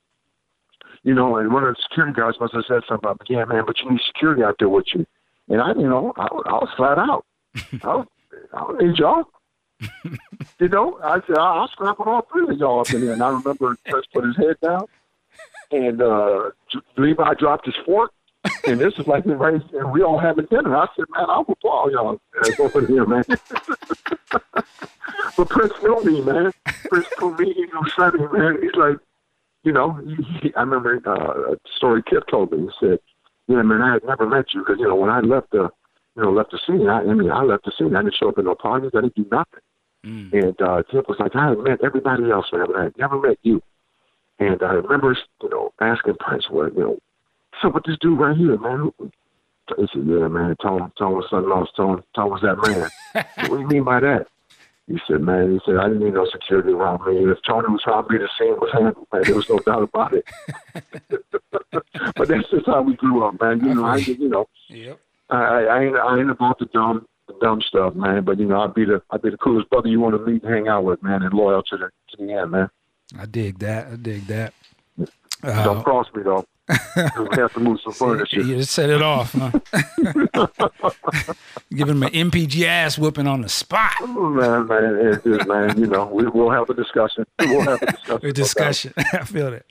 you 1.03 1.13
know, 1.13 1.37
and 1.37 1.51
one 1.51 1.63
of 1.63 1.75
the 1.75 1.81
security 1.81 2.13
guards 2.13 2.39
must 2.39 2.53
have 2.53 2.65
said 2.67 2.81
something 2.87 3.09
about, 3.09 3.21
"Yeah, 3.29 3.45
man, 3.45 3.63
but 3.65 3.79
you 3.79 3.89
need 3.91 4.01
security 4.07 4.43
out 4.43 4.57
there 4.59 4.69
with 4.69 4.93
you." 4.93 5.05
And 5.49 5.61
I, 5.61 5.73
you 5.73 5.89
know, 5.89 6.13
I, 6.17 6.25
I 6.25 6.53
was 6.53 6.69
flat 6.77 6.99
out. 6.99 7.25
I, 7.83 7.95
was, 7.95 8.07
I 8.53 8.59
don't 8.59 8.81
need 8.81 8.97
y'all. 8.97 9.23
you 10.59 10.67
know, 10.69 10.99
I 11.03 11.19
said 11.25 11.37
I'll 11.37 11.67
scrap 11.69 11.97
with 11.97 12.07
all 12.07 12.27
three 12.31 12.47
of 12.53 12.57
y'all 12.57 12.81
up 12.81 12.93
in 12.93 13.01
there. 13.01 13.13
And 13.13 13.23
I 13.23 13.29
remember 13.29 13.75
Chris 13.89 14.05
put 14.13 14.25
his 14.25 14.37
head 14.37 14.57
down, 14.61 14.85
and 15.71 16.01
uh, 16.01 16.51
Levi 16.97 17.33
dropped 17.35 17.65
his 17.65 17.75
fork. 17.85 18.11
And 18.65 18.79
this 18.79 18.93
is 18.97 19.05
like 19.05 19.23
right, 19.25 19.61
and 19.73 19.91
we 19.91 20.01
all 20.01 20.17
having 20.17 20.45
dinner. 20.45 20.75
I 20.75 20.87
said, 20.95 21.05
man, 21.15 21.25
I 21.29 21.39
will 21.39 21.57
all 21.63 21.91
y'all 21.91 22.19
uh, 22.43 22.63
over 22.63 22.85
here, 22.85 23.05
man. 23.05 23.23
but 25.37 25.49
Prince 25.49 25.73
knew 25.83 26.03
me, 26.03 26.21
man. 26.21 26.51
Prince 26.65 27.07
knew 27.19 27.37
me. 27.37 27.53
He 27.53 27.61
knew 27.61 27.83
Sonny, 27.95 28.19
man. 28.33 28.57
He's 28.61 28.73
like, 28.73 28.97
you 29.63 29.71
know, 29.71 29.99
he, 30.41 30.53
I 30.57 30.61
remember 30.61 31.01
uh, 31.05 31.53
a 31.53 31.57
story 31.77 32.03
Kip 32.07 32.27
told 32.29 32.51
me. 32.51 32.59
He 32.59 32.87
said, 32.87 32.99
yeah, 33.47 33.61
man, 33.61 33.81
I 33.81 33.93
had 33.93 34.03
never 34.05 34.27
met 34.27 34.53
you 34.53 34.61
because, 34.61 34.79
you 34.79 34.87
know, 34.87 34.95
when 34.95 35.09
I 35.09 35.19
left 35.19 35.51
the, 35.51 35.69
you 36.15 36.23
know, 36.23 36.31
left 36.31 36.51
the 36.51 36.59
scene, 36.65 36.87
I, 36.87 36.99
I 36.99 37.13
mean, 37.13 37.31
I 37.31 37.43
left 37.43 37.65
the 37.65 37.71
scene. 37.77 37.95
I 37.95 38.01
didn't 38.01 38.15
show 38.15 38.29
up 38.29 38.37
at 38.37 38.45
no 38.45 38.55
parties. 38.55 38.91
I 38.95 39.01
didn't 39.01 39.15
do 39.15 39.25
nothing. 39.31 39.59
Mm. 40.05 40.33
And 40.33 40.61
uh, 40.61 40.83
Kip 40.89 41.07
was 41.07 41.17
like, 41.19 41.35
I 41.35 41.49
had 41.49 41.59
met 41.59 41.83
everybody 41.83 42.31
else, 42.31 42.47
man, 42.51 42.65
but 42.67 42.75
I 42.75 42.83
had 42.85 42.97
never 42.97 43.19
met 43.19 43.37
you. 43.43 43.61
And 44.39 44.61
I 44.63 44.73
remember, 44.73 45.15
you 45.43 45.49
know, 45.49 45.71
asking 45.79 46.15
Prince, 46.19 46.45
what, 46.49 46.73
you 46.73 46.79
know, 46.79 46.99
so 47.61 47.69
what 47.69 47.83
this 47.85 47.97
dude 48.01 48.19
right 48.19 48.35
here, 48.35 48.57
man? 48.57 48.91
He 49.77 49.87
said, 49.93 50.03
yeah, 50.05 50.27
man, 50.27 50.55
Tone, 50.61 50.91
Tone 50.97 51.13
was 51.13 51.27
something 51.29 51.51
else. 51.51 51.69
Tone, 51.77 52.03
Tone 52.15 52.31
was 52.31 52.41
that 52.41 52.57
man. 52.67 52.89
what 53.49 53.57
do 53.57 53.61
you 53.61 53.67
mean 53.67 53.83
by 53.83 53.99
that? 53.99 54.27
He 54.91 54.99
said, 55.07 55.21
man, 55.21 55.51
he 55.53 55.59
said, 55.65 55.77
I 55.77 55.87
didn't 55.87 56.03
need 56.03 56.13
no 56.13 56.25
security 56.31 56.71
around 56.71 57.05
me. 57.05 57.31
If 57.31 57.39
Tony 57.47 57.67
was 57.69 57.81
trying 57.83 58.03
to 58.03 58.09
be 58.09 58.17
the 58.17 58.29
scene 58.37 58.55
was 58.59 58.71
handled, 58.73 59.07
man, 59.13 59.23
there 59.23 59.35
was 59.35 59.49
no 59.49 59.59
doubt 59.59 59.83
about 59.83 60.13
it. 60.13 60.25
but 62.15 62.27
that's 62.27 62.49
just 62.49 62.65
how 62.65 62.81
we 62.81 62.95
grew 62.95 63.23
up, 63.25 63.39
man. 63.41 63.63
You 63.63 63.75
know, 63.75 63.85
I, 63.85 63.97
you 63.97 64.29
know, 64.29 64.47
Yep. 64.69 64.99
I, 65.29 65.35
I 65.65 65.83
ain't, 65.83 65.95
I 65.95 66.19
ain't 66.19 66.29
about 66.29 66.59
the 66.59 66.65
dumb, 66.65 67.07
the 67.27 67.33
dumb 67.41 67.61
stuff, 67.61 67.95
man. 67.95 68.23
But 68.23 68.39
you 68.39 68.45
know, 68.45 68.61
I'd 68.61 68.73
be 68.73 68.85
the, 68.85 69.01
I'd 69.11 69.21
be 69.21 69.29
the 69.29 69.37
coolest 69.37 69.69
brother 69.69 69.87
you 69.87 69.99
want 69.99 70.15
to 70.15 70.25
meet 70.29 70.43
and 70.43 70.53
hang 70.53 70.67
out 70.67 70.83
with, 70.83 71.01
man, 71.01 71.23
and 71.23 71.33
loyal 71.33 71.63
to 71.63 71.77
the, 71.77 71.89
to 72.09 72.17
the 72.25 72.33
end, 72.33 72.51
man. 72.51 72.69
I 73.17 73.25
dig 73.25 73.59
that. 73.59 73.87
I 73.87 73.95
dig 73.95 74.27
that. 74.27 74.53
Don't 75.43 75.77
Uh, 75.77 75.81
cross 75.83 76.07
me 76.13 76.23
though. 76.23 76.45
We 76.95 77.37
have 77.37 77.53
to 77.53 77.59
move 77.59 77.79
some 77.81 77.93
furniture. 77.93 78.41
you 78.41 78.57
just 78.57 78.71
set 78.71 78.89
it 78.89 79.01
off, 79.01 79.33
huh? 79.33 79.51
Giving 81.73 81.95
him 81.95 82.03
an 82.03 82.11
NPG 82.11 82.63
ass 82.65 82.97
whooping 82.97 83.27
on 83.27 83.41
the 83.41 83.49
spot. 83.49 83.91
Oh, 84.01 84.29
man, 84.29 84.67
man, 84.67 84.95
it 84.95 85.25
is, 85.25 85.45
man. 85.47 85.77
You 85.77 85.87
know, 85.87 86.05
we, 86.05 86.27
we'll 86.27 86.49
have 86.49 86.69
a 86.69 86.73
discussion. 86.73 87.25
We'll 87.39 87.61
have 87.61 87.81
a 87.81 87.85
discussion. 87.87 88.19
A 88.29 88.33
discussion. 88.33 88.93
I 88.97 89.23
feel 89.25 89.53
it. 89.53 89.65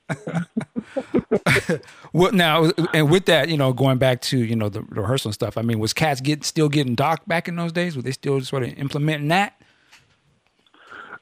what 2.13 2.35
now? 2.35 2.71
And 2.93 3.11
with 3.11 3.27
that, 3.27 3.49
you 3.49 3.57
know, 3.57 3.73
going 3.73 3.99
back 3.99 4.21
to 4.23 4.39
you 4.39 4.57
know 4.57 4.69
the 4.69 4.83
rehearsal 4.83 5.29
and 5.29 5.35
stuff. 5.35 5.57
I 5.57 5.63
mean, 5.63 5.79
was 5.79 5.93
cats 5.93 6.21
get 6.21 6.45
still 6.45 6.69
getting 6.69 6.95
docked 6.95 7.29
back 7.29 7.49
in 7.49 7.57
those 7.57 7.73
days? 7.73 7.97
Were 7.97 8.03
they 8.03 8.13
still 8.13 8.41
sort 8.43 8.63
of 8.65 8.77
implementing 8.79 9.29
that? 9.29 9.61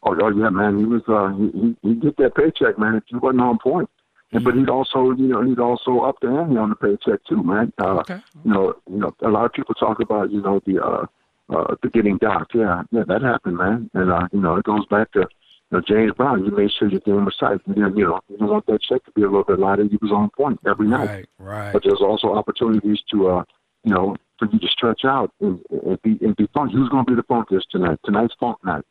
Oh, 0.03 0.15
yeah, 0.31 0.49
man. 0.49 0.79
He 0.79 0.85
was 0.85 1.03
uh 1.09 1.29
he 1.37 1.51
he 1.51 1.77
he'd 1.83 2.01
get 2.01 2.17
that 2.19 2.35
paycheck, 2.35 2.79
man, 2.79 2.97
if 2.97 3.05
he 3.07 3.17
wasn't 3.17 3.43
on 3.43 3.59
point. 3.59 3.91
But 4.31 4.55
he'd 4.57 4.69
also, 4.69 5.13
you 5.13 5.27
know, 5.29 5.43
he'd 5.43 5.59
also 5.59 6.01
up 6.01 6.17
the 6.21 6.29
ante 6.29 6.57
on 6.57 6.69
the 6.71 6.77
paycheck 6.77 7.25
too, 7.25 7.43
man. 7.43 7.73
Uh, 7.79 7.99
Okay. 8.01 8.21
You 8.45 8.53
know, 8.53 8.75
you 8.91 8.99
know, 8.99 9.15
a 9.23 9.29
lot 9.29 9.47
of 9.47 9.53
people 9.53 9.75
talk 9.75 10.01
about, 10.01 10.31
you 10.31 10.43
know, 10.43 10.61
the 10.67 10.83
uh, 10.85 11.07
uh, 11.51 11.75
the 11.83 11.89
getting 11.89 12.19
docked. 12.19 12.55
Yeah, 12.55 12.83
yeah, 12.91 13.05
that 13.09 13.23
happened, 13.23 13.57
man. 13.57 13.91
And 13.95 14.11
uh, 14.11 14.29
you 14.33 14.41
know, 14.41 14.57
it 14.57 14.65
goes 14.65 14.85
back 14.87 15.13
to, 15.13 15.21
you 15.21 15.27
know, 15.71 15.81
James 15.81 16.13
Brown. 16.13 16.45
You 16.45 16.51
made 16.51 16.71
sure 16.73 16.89
your 16.89 17.01
game 17.01 17.25
was 17.25 17.37
tight. 17.37 17.61
You 17.67 17.75
didn't, 17.75 17.97
you 17.97 18.05
know, 18.05 18.21
you 18.29 18.47
want 18.47 18.67
that 18.67 18.83
check 18.83 19.03
to 19.07 19.13
be 19.13 19.23
a 19.23 19.27
little 19.27 19.45
bit 19.45 19.59
lighter. 19.59 19.85
You 19.85 19.99
was 20.03 20.13
on 20.13 20.29
point 20.37 20.61
every 20.67 20.89
night. 20.89 21.09
Right. 21.09 21.29
Right. 21.39 21.73
But 21.73 21.85
there's 21.85 22.03
also 22.03 22.35
opportunities 22.35 23.01
to, 23.13 23.29
uh, 23.29 23.45
you 23.85 23.95
know, 23.95 24.17
for 24.39 24.47
you 24.53 24.59
to 24.59 24.69
stretch 24.69 25.05
out 25.05 25.33
and, 25.41 25.59
and 25.71 26.01
be 26.03 26.19
and 26.21 26.37
be 26.37 26.49
fun. 26.53 26.69
Who's 26.69 26.91
going 26.91 27.07
to 27.07 27.11
be 27.13 27.17
the 27.17 27.23
focus 27.23 27.65
tonight? 27.71 27.99
Tonight's 28.05 28.35
funk 28.39 28.59
night. 28.63 28.85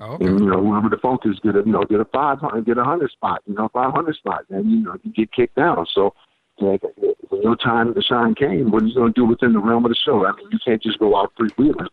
Oh, 0.00 0.12
okay. 0.12 0.26
And 0.26 0.40
you 0.40 0.46
know, 0.46 0.62
whoever 0.62 0.88
the 0.88 0.96
focus 0.98 1.38
get 1.42 1.56
a 1.56 1.60
you 1.60 1.72
know 1.72 1.84
get 1.84 2.00
a 2.00 2.04
five 2.06 2.38
hundred, 2.38 2.66
get 2.66 2.78
a 2.78 2.84
hundred 2.84 3.10
spot, 3.10 3.42
you 3.46 3.54
know, 3.54 3.68
five 3.72 3.92
hundred 3.92 4.16
spot, 4.16 4.44
and 4.50 4.70
you 4.70 4.78
know 4.78 4.96
you 5.02 5.12
get 5.12 5.32
kicked 5.32 5.58
out. 5.58 5.88
So 5.92 6.14
like, 6.58 6.82
when 7.28 7.42
your 7.42 7.56
time 7.56 7.94
to 7.94 8.02
shine 8.02 8.34
came, 8.34 8.70
what 8.70 8.82
are 8.82 8.86
you 8.86 8.94
going 8.94 9.12
to 9.12 9.20
do 9.20 9.26
within 9.26 9.52
the 9.52 9.60
realm 9.60 9.84
of 9.84 9.90
the 9.90 9.96
show? 9.96 10.26
I 10.26 10.32
mean, 10.36 10.48
you 10.50 10.58
can't 10.64 10.82
just 10.82 10.98
go 10.98 11.16
out 11.16 11.32
freewheeling, 11.38 11.88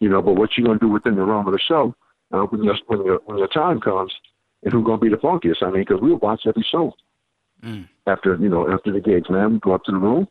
you 0.00 0.08
know. 0.08 0.22
But 0.22 0.34
what 0.34 0.56
you 0.56 0.64
going 0.64 0.78
to 0.78 0.86
do 0.86 0.92
within 0.92 1.16
the 1.16 1.24
realm 1.24 1.46
of 1.46 1.52
the 1.52 1.60
show 1.60 1.94
uh, 2.32 2.42
when 2.42 2.62
your 2.62 2.76
when 2.86 3.04
your 3.04 3.20
when 3.26 3.38
your 3.38 3.48
time 3.48 3.80
comes, 3.80 4.12
and 4.62 4.72
who's 4.72 4.84
going 4.84 5.00
to 5.00 5.04
be 5.04 5.10
the 5.10 5.16
funkiest? 5.16 5.62
I 5.62 5.70
mean, 5.70 5.82
because 5.82 6.00
we'll 6.00 6.16
watch 6.18 6.42
every 6.46 6.66
show 6.70 6.94
Mm. 7.64 7.88
after 8.06 8.36
you 8.36 8.48
know 8.48 8.70
after 8.70 8.92
the 8.92 9.00
gigs, 9.00 9.30
man. 9.30 9.54
We 9.54 9.58
go 9.60 9.72
up 9.72 9.84
to 9.84 9.92
the 9.92 9.98
room 9.98 10.28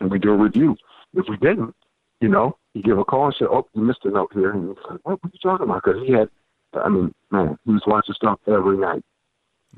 and 0.00 0.10
we 0.10 0.18
do 0.18 0.30
a 0.30 0.36
review. 0.36 0.76
If 1.14 1.26
we 1.28 1.36
didn't, 1.36 1.74
you 2.20 2.28
know, 2.28 2.56
you 2.76 2.82
give 2.82 2.98
a 2.98 3.04
call 3.04 3.26
and 3.26 3.34
say, 3.38 3.46
"Oh, 3.46 3.66
you 3.72 3.82
missed 3.82 4.04
a 4.04 4.10
note 4.10 4.32
here," 4.34 4.52
and 4.52 4.64
you're 4.64 4.76
like, 4.90 5.00
"What 5.04 5.22
were 5.22 5.30
you 5.32 5.38
talking 5.42 5.64
about?" 5.64 5.82
Because 5.82 6.02
he 6.06 6.12
had, 6.12 6.28
I 6.74 6.88
mean, 6.90 7.14
man, 7.30 7.58
he 7.64 7.72
was 7.72 7.82
watching 7.86 8.14
stuff 8.14 8.38
every 8.46 8.76
night 8.76 9.02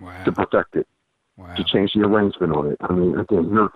Wow. 0.00 0.24
to 0.24 0.32
perfect 0.32 0.74
it, 0.74 0.88
Wow. 1.36 1.54
to 1.54 1.64
change 1.64 1.92
the 1.94 2.02
arrangement 2.02 2.52
on 2.52 2.72
it. 2.72 2.76
I 2.80 2.92
mean, 2.92 3.16
again, 3.16 3.50
you're 3.50 3.72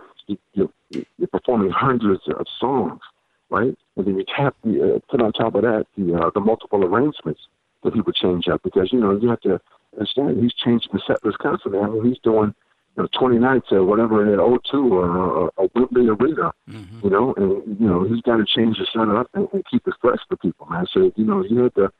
you're, 0.55 0.69
you're 0.91 1.29
performing 1.29 1.71
hundreds 1.71 2.23
of 2.29 2.47
songs, 2.59 3.01
right? 3.49 3.77
And 3.97 4.07
then 4.07 4.17
you 4.17 4.25
tap 4.25 4.57
the, 4.65 4.97
uh, 4.97 4.99
put 5.09 5.23
on 5.23 5.33
top 5.33 5.55
of 5.55 5.63
that 5.63 5.87
the 5.97 6.15
uh, 6.15 6.31
the 6.35 6.41
multiple 6.41 6.85
arrangements 6.85 7.41
that 7.85 7.95
he 7.95 8.01
would 8.01 8.15
change 8.17 8.49
up 8.49 8.63
because 8.65 8.93
you 8.93 8.99
know 8.99 9.17
you 9.17 9.29
have 9.29 9.41
to 9.43 9.61
understand 9.93 10.43
he's 10.43 10.55
changing 10.55 10.91
the 10.93 11.01
set 11.07 11.25
list 11.25 11.39
constantly. 11.39 11.79
I 11.79 11.87
mean, 11.87 12.05
he's 12.05 12.19
doing 12.25 12.55
you 12.97 13.03
know 13.03 13.09
20 13.19 13.39
nights 13.39 13.67
or 13.71 13.85
whatever 13.85 14.23
at 14.33 14.39
O2 14.39 14.75
or 14.91 15.49
a, 15.59 15.65
a 15.65 15.69
Wembley 15.75 16.09
Arena 16.09 16.53
Mhm. 16.71 17.03
you 17.05 17.11
know, 17.11 17.35
and 17.37 17.81
you 17.81 17.87
know 17.87 18.05
he's 18.05 18.23
got 18.23 18.37
to 18.37 18.45
change 18.45 18.79
the 18.79 18.87
setup 18.93 19.29
and, 19.35 19.49
and 19.53 19.65
keep 19.71 19.87
it 19.87 19.95
fresh 20.01 20.19
for 20.29 20.37
people, 20.37 20.67
man. 20.71 20.87
So 20.93 21.11
you 21.17 21.25
know 21.25 21.45
you 21.45 21.59
have 21.65 21.75
to 21.75 21.91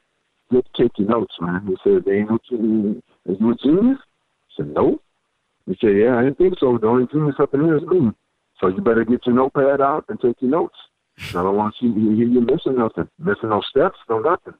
you 0.51 0.57
have 0.57 0.65
to 0.73 0.83
take 0.83 0.99
your 0.99 1.09
notes, 1.09 1.35
man. 1.41 1.67
He 1.67 1.77
said, 1.83 2.05
"They 2.05 2.19
ain't 2.19 2.31
no 2.31 2.39
genius. 2.49 3.03
Are 3.29 3.33
you 3.41 3.51
a 3.51 3.55
genius?" 3.57 3.99
I 4.01 4.51
said, 4.59 4.75
"No." 4.75 5.01
He 5.67 5.77
said, 5.81 5.97
"Yeah, 5.97 6.19
I 6.19 6.25
didn't 6.25 6.39
think 6.39 6.59
so. 6.59 6.77
The 6.79 6.87
only 6.87 7.07
genius 7.07 7.37
up 7.39 7.55
in 7.55 7.65
here 7.65 7.77
is 7.77 7.85
me. 7.85 8.11
So 8.61 8.69
you 8.69 8.81
better 8.83 9.05
get 9.05 9.25
your 9.27 9.35
notepad 9.35 9.81
out 9.81 10.05
and 10.09 10.21
take 10.21 10.37
your 10.41 10.51
notes. 10.51 10.77
I 11.31 11.33
don't 11.43 11.57
want 11.57 11.75
you 11.81 11.91
you 11.93 12.41
missing 12.41 12.77
nothing, 12.77 13.09
missing 13.19 13.49
no 13.51 13.61
steps, 13.63 13.99
no 14.09 14.19
nothing. 14.21 14.55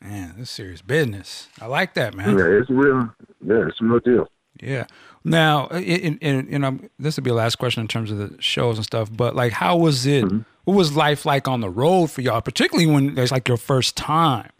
Man, 0.00 0.34
this 0.36 0.48
is 0.48 0.50
serious 0.50 0.82
business. 0.82 1.48
I 1.60 1.66
like 1.66 1.94
that, 1.94 2.14
man. 2.14 2.38
Yeah, 2.38 2.44
it's 2.46 2.70
real. 2.70 3.12
Yeah, 3.44 3.66
it's 3.68 3.80
a 3.80 3.84
real 3.84 3.98
deal. 4.00 4.28
Yeah. 4.60 4.86
Now, 5.24 5.68
uh, 5.70 5.78
in, 5.78 6.18
in, 6.18 6.48
in, 6.48 6.64
um, 6.64 6.88
this 6.98 7.16
would 7.16 7.24
be 7.24 7.30
the 7.30 7.36
last 7.36 7.56
question 7.56 7.80
in 7.80 7.88
terms 7.88 8.10
of 8.10 8.18
the 8.18 8.40
shows 8.40 8.76
and 8.76 8.84
stuff. 8.84 9.10
But 9.12 9.36
like, 9.36 9.52
how 9.52 9.76
was 9.76 10.06
it? 10.06 10.24
Mm-hmm. 10.24 10.40
What 10.64 10.76
was 10.76 10.96
life 10.96 11.24
like 11.24 11.48
on 11.48 11.60
the 11.60 11.70
road 11.70 12.10
for 12.10 12.20
y'all, 12.20 12.40
particularly 12.42 12.90
when 12.90 13.18
it's 13.18 13.32
like 13.32 13.48
your 13.48 13.56
first 13.56 13.96
time? 13.96 14.50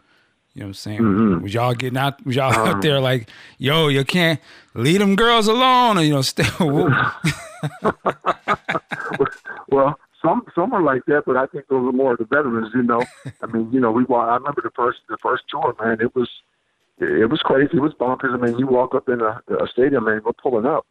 You 0.54 0.60
know 0.60 0.66
what 0.66 0.70
I'm 0.70 0.74
saying? 0.74 1.00
Mm-hmm. 1.00 1.42
Was 1.42 1.54
y'all 1.54 1.74
getting 1.74 1.98
out? 1.98 2.24
Was 2.26 2.36
y'all 2.36 2.52
out 2.52 2.74
um. 2.74 2.80
there 2.80 2.98
like, 2.98 3.28
yo, 3.58 3.88
you 3.88 4.04
can't 4.04 4.40
leave 4.74 4.98
them 4.98 5.16
girls 5.16 5.46
alone, 5.46 5.98
or 5.98 6.02
you 6.02 6.14
know, 6.14 6.22
stay? 6.22 6.44
well, 9.68 9.98
some 10.22 10.42
some 10.54 10.72
are 10.72 10.82
like 10.82 11.04
that, 11.06 11.24
but 11.26 11.36
I 11.36 11.46
think 11.46 11.68
those 11.68 11.86
are 11.88 11.92
more 11.92 12.12
of 12.12 12.18
the 12.18 12.24
veterans. 12.24 12.72
You 12.74 12.82
know, 12.82 13.02
I 13.42 13.46
mean, 13.46 13.70
you 13.72 13.80
know, 13.80 13.92
we 13.92 14.04
I 14.12 14.34
remember 14.34 14.62
the 14.62 14.70
first 14.74 14.98
the 15.08 15.16
first 15.22 15.44
tour, 15.48 15.76
man. 15.80 16.00
It 16.00 16.14
was 16.14 16.28
it 17.00 17.30
was 17.30 17.40
crazy. 17.40 17.76
It 17.76 17.80
was 17.80 17.92
bonkers. 17.94 18.34
I 18.34 18.36
mean, 18.36 18.58
you 18.58 18.66
walk 18.66 18.94
up 18.94 19.08
in 19.08 19.20
a, 19.20 19.40
a 19.54 19.68
stadium, 19.70 20.04
man. 20.04 20.20
We're 20.24 20.32
pulling 20.32 20.66
up, 20.66 20.86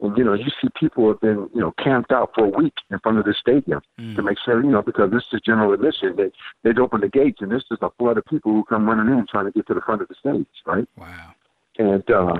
and 0.00 0.16
you 0.16 0.24
know, 0.24 0.34
you 0.34 0.50
see 0.60 0.68
people 0.78 1.08
have 1.08 1.20
been 1.20 1.48
you 1.54 1.60
know 1.60 1.72
camped 1.82 2.12
out 2.12 2.30
for 2.34 2.44
a 2.44 2.48
week 2.48 2.74
in 2.90 2.98
front 3.00 3.18
of 3.18 3.24
the 3.24 3.34
stadium 3.38 3.80
to 4.16 4.22
make 4.22 4.38
sure 4.44 4.62
you 4.62 4.70
know 4.70 4.82
because 4.82 5.10
this 5.10 5.24
is 5.32 5.40
general 5.44 5.72
admission. 5.72 6.14
They 6.16 6.30
they'd 6.62 6.78
open 6.78 7.00
the 7.00 7.08
gates, 7.08 7.38
and 7.40 7.50
this 7.50 7.64
is 7.70 7.78
a 7.82 7.90
flood 7.98 8.18
of 8.18 8.24
people 8.26 8.52
who 8.52 8.64
come 8.64 8.86
running 8.86 9.16
in 9.16 9.26
trying 9.26 9.46
to 9.46 9.52
get 9.52 9.66
to 9.68 9.74
the 9.74 9.80
front 9.80 10.02
of 10.02 10.08
the 10.08 10.14
stage, 10.14 10.46
right? 10.66 10.88
wow. 10.96 11.34
And 11.78 12.10
uh, 12.10 12.34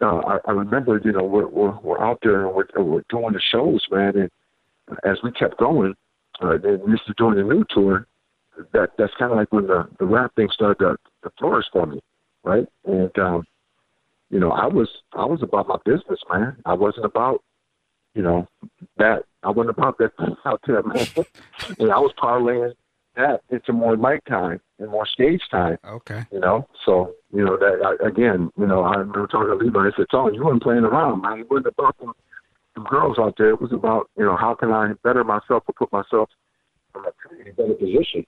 uh, 0.00 0.18
I, 0.18 0.38
I 0.46 0.52
remember, 0.52 1.00
you 1.04 1.12
know, 1.12 1.24
we're, 1.24 1.46
we're, 1.48 1.76
we're 1.80 2.00
out 2.00 2.20
there 2.22 2.46
and 2.46 2.54
we're, 2.54 2.66
we're 2.82 3.04
doing 3.08 3.32
the 3.32 3.40
shows, 3.40 3.84
man. 3.90 4.16
And 4.16 4.30
as 5.04 5.18
we 5.22 5.32
kept 5.32 5.58
going, 5.58 5.94
uh, 6.40 6.58
then 6.58 6.80
this 6.86 7.00
is 7.08 7.14
doing 7.16 7.36
the 7.36 7.42
new 7.42 7.64
tour. 7.70 8.06
That 8.72 8.90
that's 8.96 9.12
kind 9.18 9.32
of 9.32 9.38
like 9.38 9.52
when 9.52 9.66
the 9.66 9.88
the 9.98 10.06
rap 10.06 10.32
thing 10.36 10.48
started 10.52 10.78
to, 10.78 10.96
to 11.24 11.32
flourish 11.38 11.66
for 11.72 11.86
me, 11.86 12.00
right? 12.44 12.66
And 12.84 13.18
um, 13.18 13.44
you 14.30 14.38
know, 14.38 14.50
I 14.50 14.66
was 14.66 14.88
I 15.12 15.24
was 15.24 15.42
about 15.42 15.68
my 15.68 15.78
business, 15.84 16.20
man. 16.30 16.56
I 16.64 16.74
wasn't 16.74 17.06
about, 17.06 17.42
you 18.14 18.22
know, 18.22 18.46
that 18.98 19.24
I 19.42 19.50
wasn't 19.50 19.76
about 19.76 19.98
that 19.98 20.12
out 20.44 20.60
there, 20.66 20.82
man. 20.82 21.06
and 21.78 21.92
I 21.92 21.98
was 21.98 22.12
parlaying 22.18 22.74
that 23.16 23.42
into 23.50 23.72
more 23.72 23.96
mic 23.96 24.24
time 24.24 24.60
and 24.78 24.90
more 24.90 25.06
stage 25.06 25.42
time. 25.50 25.78
Okay. 25.86 26.24
You 26.32 26.40
know, 26.40 26.66
so 26.84 27.14
you 27.32 27.44
know 27.44 27.56
that 27.56 27.80
I, 27.84 28.06
again, 28.06 28.50
you 28.58 28.66
know, 28.66 28.82
I 28.82 28.96
remember 28.96 29.26
talking 29.26 29.56
to 29.56 29.64
Levi. 29.64 29.78
I 29.78 29.90
said, 29.96 30.06
"Tony, 30.10 30.36
you 30.36 30.44
weren't 30.44 30.62
playing 30.62 30.84
around, 30.84 31.22
man. 31.22 31.40
It 31.40 31.50
wasn't 31.50 31.68
about 31.68 31.98
them, 31.98 32.12
them 32.74 32.84
girls 32.84 33.18
out 33.18 33.34
there. 33.38 33.50
It 33.50 33.60
was 33.60 33.72
about 33.72 34.10
you 34.16 34.24
know 34.24 34.36
how 34.36 34.54
can 34.54 34.70
I 34.70 34.92
better 35.02 35.24
myself 35.24 35.64
or 35.66 35.74
put 35.76 35.92
myself 35.92 36.28
in 36.94 37.48
a 37.48 37.52
better 37.52 37.74
position." 37.74 38.26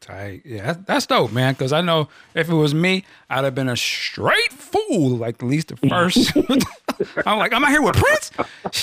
Tight. 0.00 0.42
Yeah, 0.46 0.76
that's 0.86 1.06
dope, 1.06 1.30
man. 1.30 1.52
Because 1.52 1.72
I 1.72 1.82
know 1.82 2.08
if 2.34 2.48
it 2.48 2.54
was 2.54 2.74
me, 2.74 3.04
I'd 3.28 3.44
have 3.44 3.54
been 3.54 3.68
a 3.68 3.76
straight 3.76 4.52
fool, 4.52 5.10
like 5.10 5.42
at 5.42 5.42
least 5.42 5.68
the 5.68 5.76
first. 5.76 6.32
I'm 7.26 7.38
like, 7.38 7.52
I'm 7.52 7.62
out 7.64 7.70
here 7.70 7.82
with 7.82 7.96
Prince. 7.96 8.30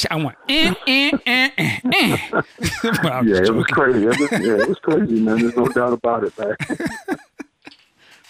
I 0.09 0.15
went, 0.15 0.37
eh, 0.47 0.73
eh, 0.85 1.11
eh, 1.25 1.49
eh, 1.57 1.79
eh. 1.85 2.17
yeah, 2.83 3.21
it 3.23 3.53
was 3.53 3.65
crazy. 3.65 4.05
It 4.05 4.19
was, 4.19 4.31
yeah, 4.31 4.61
it 4.61 4.69
was 4.69 4.79
crazy, 4.79 5.19
man. 5.19 5.39
There's 5.39 5.55
no 5.55 5.67
doubt 5.67 5.93
about 5.93 6.23
it, 6.23 6.37
man. 6.37 6.55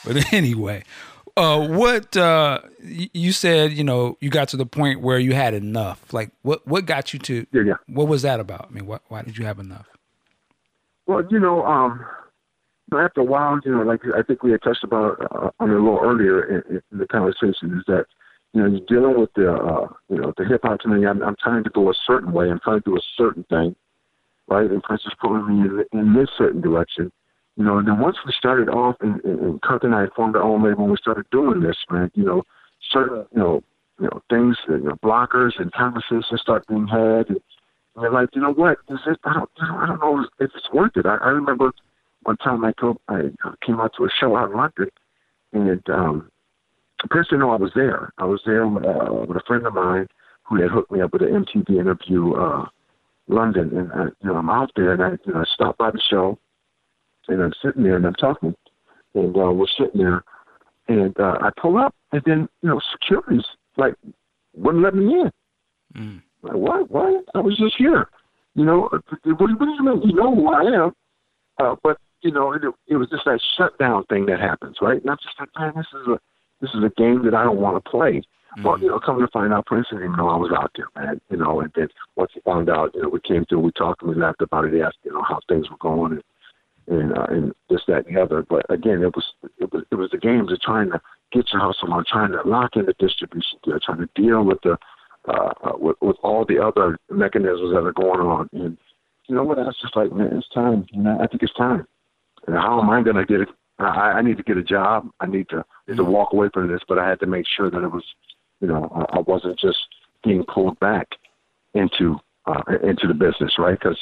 but 0.06 0.34
anyway, 0.34 0.84
uh, 1.36 1.68
what 1.68 2.16
uh, 2.18 2.60
you 2.82 3.32
said, 3.32 3.74
you 3.74 3.84
know, 3.84 4.18
you 4.22 4.30
got 4.30 4.48
to 4.50 4.58
the 4.58 4.66
point 4.66 5.02
where 5.02 5.20
you 5.20 5.34
had 5.34 5.54
enough. 5.54 6.14
Like, 6.14 6.32
what 6.42 6.68
what 6.68 6.86
got 6.86 7.14
you 7.14 7.20
to? 7.20 7.46
Yeah, 7.52 7.62
yeah. 7.62 7.74
What 7.88 8.08
was 8.08 8.24
that 8.24 8.40
about? 8.40 8.68
I 8.70 8.74
mean, 8.74 8.86
what, 8.86 9.04
why 9.08 9.22
did 9.22 9.38
you 9.38 9.46
have 9.46 9.60
enough? 9.60 9.88
Well, 11.06 11.24
you 11.30 11.40
know, 11.40 11.66
um, 11.66 12.06
after 12.94 13.22
a 13.22 13.26
while, 13.26 13.60
you 13.66 13.72
know, 13.72 13.82
like 13.82 14.02
I 14.16 14.24
think 14.24 14.44
we 14.44 14.52
had 14.52 14.62
touched 14.62 14.84
about 14.84 15.20
uh, 15.32 15.50
on 15.60 15.70
a 15.70 15.74
little 15.74 16.00
earlier 16.02 16.44
in, 16.44 16.82
in, 16.92 16.98
the 16.98 17.08
conversation, 17.08 17.78
is 17.78 17.84
that 17.88 18.06
you 18.54 18.62
know 18.62 18.70
you're 18.70 18.88
dealing 18.88 19.20
with 19.20 19.34
the 19.36 19.52
uh, 19.52 19.88
you 20.10 20.18
know 20.18 20.34
the 20.38 20.46
hip 20.46 20.62
hop 20.64 20.84
me. 20.86 21.06
I'm, 21.06 21.22
I'm 21.22 21.36
trying 21.42 21.64
to 21.66 21.70
go 21.70 21.90
a 21.90 21.94
certain 22.06 22.32
way. 22.32 22.50
I'm 22.50 22.60
trying 22.64 22.82
to 22.82 22.90
do 22.90 22.96
a 22.96 23.02
certain 23.18 23.44
thing, 23.50 23.76
right? 24.48 24.70
And 24.70 24.82
Prince 24.84 25.04
is 25.06 25.14
pulling 25.20 25.48
me 25.48 25.86
in, 25.92 26.00
in 26.00 26.14
this 26.14 26.30
certain 26.38 26.62
direction, 26.62 27.12
you 27.58 27.66
know. 27.66 27.78
And 27.78 27.88
then 27.88 28.00
once 28.00 28.18
we 28.26 28.32
started 28.38 28.70
off, 28.70 28.96
and, 29.02 29.24
and, 29.26 29.40
and 29.40 29.62
Kirk 29.62 29.84
and 29.84 29.94
I 29.94 30.06
formed 30.16 30.38
our 30.38 30.44
own 30.44 30.64
label, 30.64 30.88
we 30.88 30.98
started 30.98 31.26
doing 31.30 31.62
this, 31.62 31.78
man. 31.92 32.10
You 32.16 32.24
know, 32.24 32.44
certain 32.92 33.26
you 33.34 33.40
know 33.40 33.64
you 34.00 34.06
know 34.06 34.22
things, 34.30 34.56
you 34.70 34.78
know, 34.78 34.96
blockers 35.04 35.60
and 35.60 35.72
conversations 35.74 36.42
start 36.42 36.66
being 36.68 36.88
had. 36.88 37.28
And, 37.30 37.42
and 37.96 38.04
they're 38.04 38.12
like, 38.12 38.30
you 38.34 38.42
know 38.42 38.54
what? 38.54 38.78
Is 38.90 39.00
it, 39.08 39.18
I 39.24 39.34
don't, 39.34 39.50
I 39.60 39.88
don't 39.88 40.00
know 40.00 40.24
if 40.40 40.52
it's 40.56 40.72
worth 40.72 40.96
it. 40.96 41.06
I, 41.06 41.16
I 41.16 41.30
remember 41.30 41.72
one 42.24 42.38
time 42.38 42.66
I 42.66 42.74
told 42.80 42.98
I 43.08 43.32
came 43.66 43.80
out 43.80 43.94
to 43.98 44.06
a 44.06 44.10
show 44.20 44.36
out 44.36 44.52
in 44.52 44.58
London, 44.58 44.90
and 45.54 45.90
um, 45.90 46.32
the 47.02 47.08
person 47.08 47.40
know 47.40 47.52
I 47.52 47.58
was 47.58 47.72
there. 47.76 48.12
I 48.18 48.26
was 48.26 48.42
there 48.46 48.68
with, 48.68 48.86
uh, 48.86 49.14
with 49.28 49.38
a 49.38 49.44
friend 49.48 49.66
of 49.66 49.74
mine 49.74 50.08
who 50.44 50.62
had 50.62 50.72
hooked 50.72 50.92
me 50.92 51.02
up 51.02 51.14
with 51.14 51.22
an 51.22 51.46
MTV 51.46 51.80
interview, 51.80 52.34
uh, 52.34 52.66
London, 53.28 53.78
and 53.78 53.92
I, 53.92 54.04
you 54.06 54.30
know 54.30 54.36
I'm 54.36 54.50
out 54.50 54.72
there, 54.76 54.94
and 54.94 55.04
I, 55.04 55.12
you 55.26 55.34
know, 55.34 55.42
I 55.42 55.46
stopped 55.54 55.78
by 55.78 55.92
the 55.92 56.02
show, 56.10 56.38
and 57.28 57.42
I'm 57.42 57.54
sitting 57.62 57.84
there 57.84 57.98
and 57.98 58.06
I'm 58.06 58.14
talking, 58.14 58.56
and 59.14 59.36
uh, 59.36 59.52
we're 59.52 59.68
sitting 59.78 60.02
there, 60.02 60.24
and 60.88 61.18
uh, 61.20 61.38
I 61.42 61.50
pull 61.60 61.78
up, 61.78 61.94
and 62.12 62.22
then 62.26 62.50
you 62.62 62.70
know 62.70 62.80
security's 62.94 63.46
like 63.78 63.96
wouldn't 64.56 64.84
let 64.84 64.96
me 64.96 65.06
in. 65.14 65.32
Mm. 65.96 66.22
Like 66.42 66.56
what? 66.56 66.90
What? 66.90 67.26
I 67.36 67.40
was 67.40 67.58
just 67.58 67.76
here. 67.78 68.10
You 68.56 68.66
know, 68.66 68.90
what, 68.92 69.40
what 69.40 69.48
do 69.48 69.72
you 69.72 69.84
mean? 69.84 70.02
You 70.04 70.16
know 70.16 70.34
who 70.34 70.48
I 70.48 70.86
am, 70.86 70.92
uh, 71.60 71.76
but 71.84 71.98
you 72.22 72.32
know, 72.32 72.54
it, 72.54 72.62
it 72.88 72.96
was 72.96 73.10
just 73.10 73.26
that 73.26 73.40
shutdown 73.58 74.04
thing 74.06 74.26
that 74.28 74.40
happens, 74.40 74.78
right? 74.82 75.04
Not 75.06 75.22
just 75.22 75.40
like, 75.40 75.50
man, 75.58 75.74
this 75.76 75.88
is 75.94 76.08
a 76.08 76.20
this 76.62 76.72
is 76.74 76.84
a 76.84 76.90
game 76.98 77.24
that 77.26 77.36
I 77.36 77.44
don't 77.44 77.60
want 77.60 77.84
to 77.84 77.90
play. 77.90 78.22
Mm-hmm. 78.58 78.64
Well, 78.64 78.80
you 78.80 78.88
know, 78.88 79.00
coming 79.00 79.26
to 79.26 79.32
find 79.32 79.54
out, 79.54 79.68
Prince 79.68 79.88
didn't 79.90 80.06
even 80.06 80.18
know 80.18 80.30
I 80.30 80.38
was 80.38 80.52
out 80.56 80.72
there, 80.76 80.88
man. 80.96 81.22
You 81.30 81.38
know, 81.38 81.62
and 81.62 81.72
then 81.76 81.88
once 82.16 82.32
he 82.34 82.42
found 82.42 82.70
out, 82.70 82.96
you 82.96 83.04
know, 83.04 83.10
we 83.10 83.20
came 83.20 83.46
through, 83.46 83.60
we 83.60 83.72
talked, 83.72 84.02
and 84.02 84.10
we 84.10 84.20
laughed 84.20 84.42
about 84.42 84.66
it. 84.66 84.74
He 84.74 84.82
asked, 84.82 84.98
you 85.04 85.14
know, 85.14 85.22
how 85.22 85.40
things 85.48 85.70
were 85.70 85.78
going, 85.78 86.14
and 86.14 86.24
and 86.88 87.18
uh, 87.18 87.26
and 87.30 87.54
this, 87.70 87.82
that, 87.88 88.08
and 88.08 88.16
the 88.16 88.22
other. 88.22 88.46
But 88.48 88.66
again, 88.70 89.04
it 89.04 89.16
was 89.16 89.26
it 89.60 89.72
was 89.72 89.84
it 89.92 89.96
was 89.96 90.10
the 90.12 90.18
games 90.18 90.52
of 90.52 90.60
trying 90.62 90.90
to 90.92 91.02
get 91.32 91.52
your 91.52 91.62
hustle 91.62 91.94
on, 91.94 92.06
trying 92.08 92.32
to 92.32 92.42
lock 92.46 92.76
in 92.76 92.86
the 92.86 92.96
distribution 92.98 93.60
deal, 93.64 93.80
trying 93.80 94.00
to 94.00 94.10
deal 94.16 94.44
with 94.44 94.60
the 94.64 94.78
uh, 95.28 95.54
uh, 95.64 95.74
with 95.78 95.98
with 96.02 96.16
all 96.24 96.46
the 96.46 96.58
other 96.58 96.98
mechanisms 97.10 97.72
that 97.74 97.86
are 97.86 97.94
going 97.94 98.22
on. 98.22 98.50
And 98.54 98.78
you 99.28 99.36
know 99.36 99.44
what? 99.44 99.60
I 99.60 99.64
was 99.64 99.78
just 99.82 99.96
like, 99.96 100.12
man, 100.12 100.38
it's 100.38 100.50
time. 100.50 100.86
You 100.92 101.04
know, 101.04 101.18
I 101.20 101.28
think 101.28 101.44
it's 101.44 101.54
time. 101.54 101.86
And 102.48 102.56
how 102.56 102.82
am 102.82 102.90
I 102.90 103.02
going 103.02 103.16
to 103.18 103.26
get 103.26 103.42
it? 103.42 103.50
I, 103.80 104.14
I 104.14 104.22
need 104.22 104.38
to 104.38 104.44
get 104.44 104.58
a 104.58 104.64
job. 104.64 105.10
I 105.20 105.28
need 105.28 105.50
to 105.50 105.64
need 105.88 105.98
to 105.98 106.04
mm-hmm. 106.04 106.12
walk 106.12 106.34
away 106.34 106.50
from 106.54 106.68
this, 106.68 106.82
but 106.88 106.98
I 106.98 107.08
had 107.08 107.20
to 107.20 107.28
make 107.28 107.46
sure 107.46 107.70
that 107.70 107.84
it 107.84 107.92
was, 107.92 108.04
you 108.60 108.68
know, 108.68 108.92
I, 108.96 109.18
I 109.18 109.20
wasn't 109.20 109.60
just 109.60 109.78
being 110.24 110.44
pulled 110.44 110.80
back 110.80 111.08
into 111.74 112.20
uh, 112.48 112.62
into 112.84 113.08
the 113.08 113.14
business, 113.14 113.54
right? 113.60 113.78
Because 113.78 114.00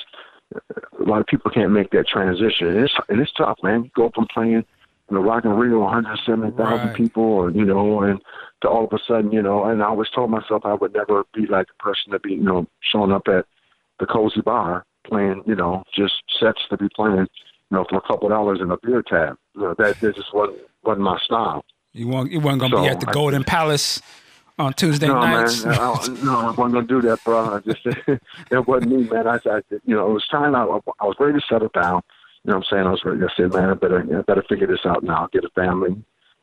a 0.99 1.03
lot 1.03 1.19
of 1.19 1.27
people 1.27 1.51
can't 1.51 1.71
make 1.71 1.91
that 1.91 2.07
transition, 2.07 2.67
and 2.67 2.77
it's 2.77 2.93
and 3.09 3.19
it's 3.19 3.33
tough, 3.33 3.57
man. 3.63 3.85
You 3.85 3.91
go 3.95 4.11
from 4.13 4.27
playing 4.33 4.63
in 5.09 5.15
the 5.15 5.19
Rock 5.19 5.45
in 5.45 5.51
Rio, 5.51 5.79
170,000 5.79 6.57
right. 6.63 6.95
people, 6.95 7.23
or 7.23 7.51
you 7.51 7.65
know, 7.65 8.01
and 8.01 8.21
to 8.61 8.69
all 8.69 8.85
of 8.85 8.93
a 8.93 8.99
sudden, 9.07 9.31
you 9.31 9.41
know, 9.41 9.65
and 9.65 9.83
I 9.83 9.87
always 9.87 10.09
told 10.09 10.31
myself 10.31 10.65
I 10.65 10.73
would 10.73 10.93
never 10.93 11.25
be 11.33 11.47
like 11.47 11.67
the 11.67 11.73
person 11.79 12.11
to 12.11 12.19
be, 12.19 12.33
you 12.33 12.43
know, 12.43 12.67
showing 12.79 13.11
up 13.11 13.27
at 13.27 13.45
the 13.99 14.05
cozy 14.05 14.41
bar 14.41 14.85
playing, 15.05 15.43
you 15.45 15.55
know, 15.55 15.83
just 15.93 16.13
sets 16.39 16.61
to 16.69 16.77
be 16.77 16.89
playing 16.95 17.27
you 17.71 17.77
know, 17.77 17.85
for 17.89 17.97
a 17.97 18.01
couple 18.01 18.27
of 18.27 18.31
dollars 18.31 18.59
in 18.61 18.71
a 18.71 18.77
beer 18.77 19.01
tab. 19.01 19.37
You 19.55 19.61
know, 19.61 19.75
that, 19.77 19.99
that 19.99 20.15
just 20.15 20.33
wasn't 20.33 20.59
wasn't 20.83 21.03
my 21.03 21.17
style. 21.23 21.63
You 21.93 22.07
weren't 22.07 22.31
you 22.31 22.39
weren't 22.39 22.59
gonna 22.59 22.75
so 22.75 22.83
be 22.83 22.89
at 22.89 22.99
the 22.99 23.07
Golden 23.07 23.41
I, 23.41 23.45
Palace 23.45 24.01
on 24.57 24.73
Tuesday 24.73 25.07
no, 25.07 25.19
nights. 25.19 25.65
Man, 25.65 25.73
I, 25.73 26.07
no, 26.23 26.39
I 26.39 26.51
wasn't 26.51 26.73
gonna 26.73 26.81
do 26.83 27.01
that, 27.03 27.23
bro. 27.23 27.55
I 27.55 27.59
just 27.59 27.85
it 28.51 28.67
wasn't 28.67 28.91
me, 28.91 29.09
man. 29.09 29.27
I, 29.27 29.39
I 29.45 29.61
you 29.85 29.95
know, 29.95 30.09
it 30.09 30.13
was 30.13 30.27
time. 30.27 30.55
I, 30.55 30.63
I 30.63 31.05
was 31.05 31.15
ready 31.19 31.39
to 31.39 31.45
settle 31.47 31.69
down. 31.73 32.01
You 32.43 32.51
know 32.51 32.57
what 32.57 32.67
I'm 32.71 32.77
saying? 32.77 32.87
I 32.87 32.91
was 32.91 33.01
ready. 33.03 33.23
I 33.23 33.27
said, 33.35 33.53
man, 33.53 33.69
I 33.69 33.73
better 33.73 34.05
I 34.17 34.21
better 34.21 34.43
figure 34.47 34.67
this 34.67 34.85
out 34.85 35.03
now. 35.03 35.27
Get 35.31 35.45
a 35.45 35.49
family, 35.49 35.95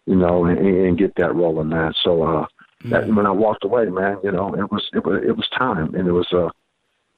you 0.06 0.16
know, 0.16 0.44
and, 0.46 0.58
and 0.58 0.98
get 0.98 1.14
that 1.16 1.34
rolling, 1.34 1.68
man. 1.68 1.92
So 2.02 2.22
uh, 2.22 2.46
mm. 2.82 2.90
that, 2.90 3.06
when 3.06 3.26
I 3.26 3.30
walked 3.30 3.64
away, 3.64 3.86
man, 3.86 4.18
you 4.24 4.32
know, 4.32 4.54
it 4.54 4.70
was 4.72 4.88
it 4.92 5.04
was 5.04 5.22
it 5.24 5.36
was 5.36 5.48
time, 5.56 5.94
and 5.94 6.08
it 6.08 6.12
was 6.12 6.26
uh, 6.32 6.48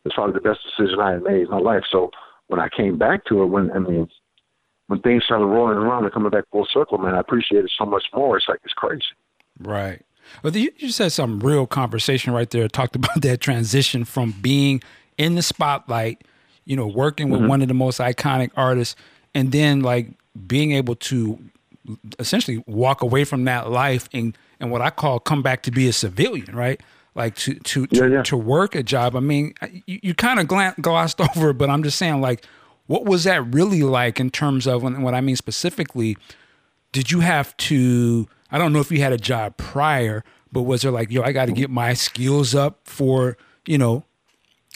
it's 0.05 0.15
probably 0.15 0.35
the 0.35 0.41
best 0.41 0.61
decision 0.65 1.01
I 1.01 1.13
had 1.13 1.23
made 1.23 1.43
in 1.43 1.51
my 1.51 1.59
life. 1.59 1.85
So 1.91 2.11
when 2.49 2.61
I 2.61 2.69
came 2.69 2.99
back 2.99 3.25
to 3.27 3.43
it, 3.43 3.47
when 3.47 3.71
I 3.73 3.79
mean, 3.79 4.09
when 4.87 5.01
things 5.01 5.25
started 5.25 5.47
rolling 5.47 5.79
around 5.79 6.05
and 6.05 6.13
coming 6.13 6.31
back 6.31 6.45
full 6.51 6.67
circle, 6.73 6.99
man, 6.99 7.15
I 7.15 7.21
appreciate 7.21 7.65
it 7.65 7.73
so 7.79 7.87
much 7.87 8.05
more. 8.15 8.37
It's 8.37 8.47
like 8.49 8.61
it's 8.65 8.75
crazy. 8.75 9.05
Right. 9.59 10.03
Well, 10.43 10.57
you, 10.57 10.73
you 10.79 10.91
said 10.91 11.13
some 11.13 11.41
real 11.41 11.67
conversation 11.67 12.33
right 12.33 12.51
there. 12.51 12.69
Talked 12.69 12.97
about 12.97 13.23
that 13.23 13.41
transition 13.41 14.05
from 14.05 14.33
being 14.41 14.83
in 15.17 15.35
the 15.35 15.43
spotlight, 15.43 16.23
you 16.65 16.77
know, 16.77 16.87
working 16.87 17.31
with 17.31 17.41
mm-hmm. 17.41 17.49
one 17.49 17.63
of 17.63 17.69
the 17.69 17.75
most 17.75 18.01
iconic 18.01 18.51
artists, 18.57 18.97
and 19.35 19.53
then 19.53 19.81
like 19.81 20.09
being 20.47 20.73
able 20.73 20.97
to 20.97 21.39
essentially 22.19 22.63
walk 22.67 23.03
away 23.03 23.25
from 23.25 23.45
that 23.45 23.71
life 23.71 24.09
and 24.13 24.37
and 24.61 24.71
what 24.71 24.81
I 24.81 24.91
call 24.91 25.21
come 25.21 25.43
back 25.43 25.63
to 25.65 25.71
be 25.71 25.89
a 25.89 25.93
civilian, 25.93 26.55
right? 26.55 26.81
Like 27.15 27.37
to 27.37 27.55
to 27.55 27.87
to, 27.87 27.97
yeah, 27.97 28.07
yeah. 28.07 28.23
to 28.23 28.37
work 28.37 28.75
a 28.75 28.83
job. 28.83 29.17
I 29.17 29.21
mean, 29.21 29.55
you, 29.87 30.01
you 30.03 30.15
kind 30.15 30.41
of 30.41 30.47
glossed 30.81 31.21
over, 31.37 31.53
but 31.53 31.71
I'm 31.71 31.83
just 31.83 31.99
saying, 31.99 32.21
like, 32.21 32.45
what 32.87 33.05
was 33.05 33.25
that 33.25 33.43
really 33.55 33.83
like 33.83 34.21
in 34.21 34.31
terms 34.31 34.67
of 34.67 34.83
when, 34.83 35.03
what 35.03 35.15
I 35.15 35.21
mean 35.21 35.37
specifically? 35.37 36.17
Did 36.93 37.11
you 37.11 37.21
have 37.21 37.57
to? 37.59 38.29
I 38.51 38.59
don't 38.59 38.73
know 38.73 38.81
if 38.81 38.91
you 38.91 39.01
had 39.01 39.13
a 39.13 39.19
job 39.19 39.57
prior, 39.57 40.25
but 40.53 40.63
was 40.63 40.83
there 40.83 40.93
like, 40.93 41.11
yo, 41.11 41.23
I 41.23 41.33
got 41.33 41.47
to 41.47 41.53
get 41.53 41.71
my 41.71 41.95
skills 41.95 42.55
up 42.55 42.81
for 42.85 43.37
you 43.67 43.79
know 43.79 44.05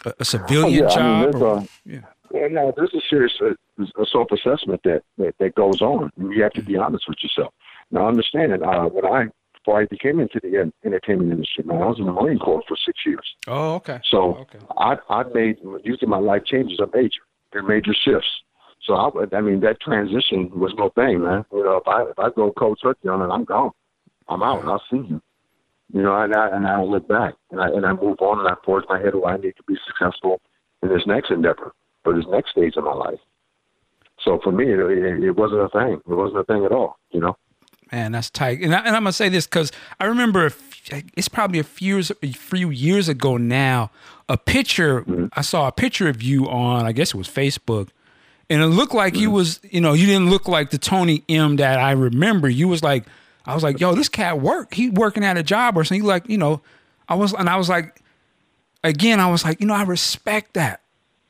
a, 0.05 0.15
a 0.21 0.25
civilian 0.25 0.85
oh, 0.85 0.89
yeah, 0.89 0.95
job? 0.95 1.01
I 1.01 1.27
mean, 1.27 1.43
or, 1.43 1.59
a, 1.59 1.69
yeah. 1.85 2.01
Yeah, 2.35 2.49
no, 2.49 2.75
there's 2.77 2.93
a 2.93 3.01
serious 3.09 3.33
uh, 3.41 3.55
a 3.79 4.07
self-assessment 4.07 4.83
that, 4.85 5.03
that 5.17 5.35
that 5.39 5.55
goes 5.55 5.81
on. 5.81 6.13
You 6.19 6.43
have 6.43 6.53
to 6.53 6.63
be 6.63 6.77
honest 6.77 7.09
with 7.09 7.19
yourself. 7.23 7.55
Now, 7.91 8.07
understand 8.07 8.53
that 8.53 8.63
uh, 8.63 8.89
when 8.89 9.07
I 9.07 9.29
before 9.69 9.83
I 9.83 9.87
became 9.87 10.19
into 10.19 10.41
the 10.43 10.73
entertainment 10.85 11.31
industry, 11.31 11.65
man. 11.65 11.83
I 11.83 11.87
was 11.87 11.99
in 11.99 12.07
the 12.07 12.13
Marine 12.13 12.39
Corps 12.39 12.63
for 12.67 12.77
six 12.87 13.01
years. 13.05 13.27
Oh, 13.47 13.75
okay. 13.75 14.01
So 14.11 14.37
okay. 14.37 14.59
I 14.79 14.97
I 15.11 15.25
made 15.35 15.59
using 15.85 16.09
my 16.09 16.19
life 16.19 16.45
changes 16.47 16.81
are 16.81 16.89
major. 16.95 17.21
They're 17.53 17.63
major 17.63 17.93
shifts. 17.93 18.29
So 18.87 18.95
I, 18.95 19.37
I 19.37 19.41
mean 19.43 19.61
that 19.61 19.81
transition 19.81 20.51
was 20.59 20.73
no 20.79 20.89
thing, 20.91 21.23
man. 21.23 21.45
You 21.53 21.65
know, 21.65 21.77
if 21.77 21.87
I 21.87 22.03
if 22.05 22.19
I 22.19 22.31
go 22.35 22.51
cold 22.53 22.79
turkey 22.83 23.09
on 23.09 23.21
it, 23.21 23.33
I'm 23.33 23.45
gone. 23.45 23.73
I'm 24.29 24.43
out. 24.43 24.65
I'll 24.65 24.83
see 24.91 25.07
you. 25.07 25.21
You 25.93 26.03
know, 26.03 26.19
and 26.19 26.35
I 26.35 26.49
and 26.57 26.67
I 26.67 26.77
don't 26.77 26.91
look 26.91 27.07
back, 27.07 27.35
and 27.51 27.61
I 27.61 27.69
and 27.69 27.85
I 27.85 27.93
move 27.93 28.17
on, 28.21 28.39
and 28.39 28.49
I 28.49 28.55
forge 28.65 28.85
my 28.89 28.99
head 28.99 29.15
where 29.15 29.35
I 29.35 29.37
need 29.37 29.57
to 29.57 29.63
be 29.67 29.77
successful 29.87 30.41
in 30.83 30.89
this 30.89 31.07
next 31.07 31.31
endeavor 31.31 31.73
or 32.07 32.15
this 32.15 32.27
next 32.31 32.53
stage 32.53 32.77
of 32.77 32.85
my 32.85 32.95
life. 32.95 33.21
So 34.25 34.41
for 34.43 34.51
me, 34.51 34.65
it, 34.73 34.79
it, 34.79 35.25
it 35.25 35.37
wasn't 35.37 35.61
a 35.61 35.69
thing. 35.69 36.01
It 36.09 36.15
wasn't 36.15 36.41
a 36.41 36.45
thing 36.45 36.65
at 36.65 36.73
all. 36.73 36.99
You 37.11 37.21
know. 37.21 37.37
Man, 37.93 38.13
that's 38.13 38.31
tight. 38.31 38.61
And, 38.61 38.75
I, 38.75 38.79
and 38.81 38.89
I'm 38.89 39.03
gonna 39.03 39.13
say 39.13 39.29
this 39.29 39.47
because 39.47 39.73
I 39.99 40.07
remember 40.07 40.53
it's 41.17 41.29
probably 41.29 41.59
a 41.59 41.65
few 41.65 41.97
years, 41.97 42.13
a 42.23 42.33
few 42.33 42.71
years 42.71 43.09
ago 43.09 43.37
now. 43.37 43.91
A 44.29 44.37
picture 44.37 45.03
mm-hmm. 45.03 45.27
I 45.33 45.41
saw 45.41 45.69
a 45.69 45.73
picture 45.73 46.09
of 46.09 46.23
you 46.23 46.49
on 46.49 46.85
I 46.85 46.93
guess 46.93 47.15
it 47.15 47.17
was 47.17 47.29
Facebook, 47.29 47.89
and 48.51 48.63
it 48.63 48.67
looked 48.67 48.95
like 48.95 49.15
mm-hmm. 49.15 49.23
you 49.23 49.31
was 49.31 49.61
you 49.63 49.81
know 49.81 49.95
you 49.95 50.07
didn't 50.07 50.29
look 50.31 50.49
like 50.49 50.71
the 50.71 50.79
Tony 50.79 51.25
M 51.29 51.57
that 51.57 51.79
I 51.79 51.93
remember. 51.93 52.49
You 52.49 52.69
was 52.69 52.83
like 52.83 53.05
I 53.47 53.55
was 53.55 53.63
like 53.63 53.81
yo 53.81 53.95
this 53.95 54.09
cat 54.11 54.41
work 54.41 54.75
he 54.75 54.91
working 54.91 55.25
at 55.25 55.39
a 55.39 55.43
job 55.43 55.79
or 55.79 55.85
something. 55.85 56.03
He 56.03 56.07
like 56.07 56.29
you 56.29 56.37
know 56.37 56.61
I 57.09 57.15
was 57.15 57.33
and 57.33 57.49
I 57.49 57.57
was 57.57 57.71
like 57.71 58.03
again 58.85 59.19
I 59.19 59.31
was 59.31 59.45
like 59.45 59.61
you 59.61 59.67
know 59.67 59.75
I 59.75 59.85
respect 59.85 60.55
that. 60.55 60.83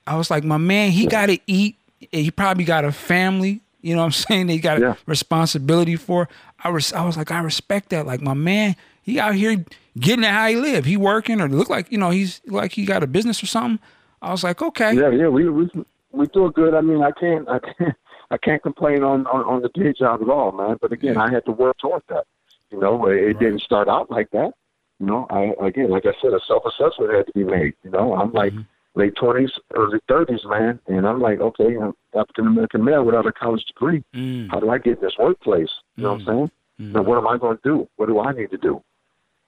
I 0.04 0.16
was 0.16 0.28
like 0.28 0.42
my 0.42 0.56
man 0.56 0.90
he 0.90 1.06
got 1.06 1.26
to 1.26 1.38
eat 1.46 1.76
he 2.12 2.30
probably 2.30 2.64
got 2.64 2.84
a 2.84 2.92
family. 2.92 3.60
You 3.80 3.94
know 3.94 4.00
what 4.00 4.06
I'm 4.06 4.12
saying? 4.28 4.46
They 4.48 4.58
got 4.58 4.80
Yeah. 4.80 4.92
a 4.92 4.96
responsibility 5.06 5.96
for. 5.96 6.28
I 6.62 6.70
was 6.70 6.92
I 6.92 7.04
was 7.04 7.16
like 7.16 7.30
I 7.30 7.40
respect 7.40 7.90
that. 7.90 8.06
Like 8.06 8.20
my 8.20 8.34
man, 8.34 8.76
he 9.02 9.18
out 9.18 9.34
here 9.34 9.64
getting 9.98 10.24
it 10.24 10.30
how 10.30 10.48
he 10.48 10.56
live. 10.56 10.84
He 10.84 10.96
working 10.96 11.40
or 11.40 11.48
look 11.48 11.68
like 11.68 11.90
you 11.90 11.98
know 11.98 12.10
he's 12.10 12.40
like 12.46 12.72
he 12.72 12.84
got 12.84 13.02
a 13.02 13.06
business 13.06 13.42
or 13.42 13.46
something. 13.46 13.78
I 14.20 14.30
was 14.30 14.44
like 14.44 14.60
okay. 14.60 14.94
Yeah, 14.94 15.10
yeah, 15.10 15.28
we 15.28 15.48
we 15.48 15.70
we 16.12 16.26
do 16.28 16.50
good. 16.50 16.74
I 16.74 16.80
mean, 16.80 17.02
I 17.02 17.12
can't 17.12 17.48
I 17.48 17.58
can't 17.58 17.94
I 18.30 18.36
can't 18.36 18.62
complain 18.62 19.02
on 19.02 19.26
on, 19.26 19.44
on 19.44 19.62
the 19.62 19.68
day 19.70 19.92
job 19.92 20.22
at 20.22 20.28
all, 20.28 20.52
man. 20.52 20.76
But 20.80 20.92
again, 20.92 21.16
I 21.16 21.30
had 21.30 21.44
to 21.46 21.52
work 21.52 21.78
toward 21.78 22.02
that. 22.08 22.26
You 22.70 22.80
know, 22.80 23.06
it, 23.06 23.22
it 23.22 23.38
didn't 23.38 23.62
start 23.62 23.88
out 23.88 24.10
like 24.10 24.30
that. 24.32 24.52
You 25.00 25.06
know, 25.06 25.26
I 25.30 25.54
again, 25.64 25.90
like 25.90 26.06
I 26.06 26.12
said, 26.20 26.32
a 26.32 26.40
self 26.46 26.64
assessment 26.66 27.14
had 27.14 27.26
to 27.26 27.32
be 27.32 27.44
made. 27.44 27.74
You 27.84 27.90
know, 27.90 28.14
I'm 28.14 28.32
like 28.32 28.52
mm-hmm. 28.52 28.62
Late 28.94 29.14
twenties, 29.16 29.50
early 29.74 29.98
thirties, 30.08 30.40
man, 30.46 30.80
and 30.88 31.06
I'm 31.06 31.20
like, 31.20 31.40
okay, 31.40 31.76
I'm 31.76 31.94
African 32.14 32.46
American 32.46 32.84
male 32.84 33.04
without 33.04 33.26
a 33.26 33.32
college 33.32 33.64
degree. 33.66 34.02
Mm, 34.14 34.50
How 34.50 34.60
do 34.60 34.70
I 34.70 34.78
get 34.78 34.98
in 34.98 35.04
this 35.04 35.14
workplace? 35.18 35.70
You 35.96 36.04
know 36.04 36.12
what 36.12 36.20
I'm 36.20 36.26
saying? 36.26 36.50
Now, 36.92 37.02
what 37.02 37.18
am 37.18 37.26
I 37.26 37.38
going 37.38 37.56
to 37.56 37.62
do? 37.64 37.88
What 37.96 38.06
do 38.06 38.20
I 38.20 38.32
need 38.32 38.50
to 38.50 38.56
do? 38.56 38.82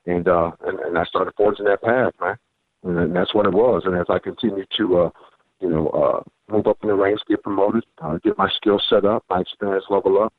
And 0.07 0.27
uh, 0.29 0.53
and, 0.63 0.79
and 0.81 0.99
I 0.99 1.05
started 1.05 1.33
forging 1.37 1.67
that 1.67 1.83
path, 1.83 2.13
man. 2.21 2.37
And 2.83 2.97
then 2.97 3.13
that's 3.13 3.35
what 3.35 3.47
it 3.47 3.53
was. 3.53 3.83
And 3.85 3.95
as 3.95 4.07
I 4.09 4.19
continued 4.19 4.69
to, 4.79 4.99
uh, 4.99 5.11
you 5.61 5.69
know, 5.69 5.89
uh, 5.89 6.23
move 6.53 6.67
up 6.67 6.79
in 6.83 6.89
the 6.89 6.95
ranks, 6.95 7.23
get 7.29 7.43
promoted, 7.43 7.85
uh, 8.03 8.19
get 8.25 8.39
my 8.39 8.49
skills 8.57 8.83
set 8.89 9.05
up, 9.05 9.23
my 9.29 9.41
experience 9.41 9.85
level 9.91 10.23
up, 10.23 10.33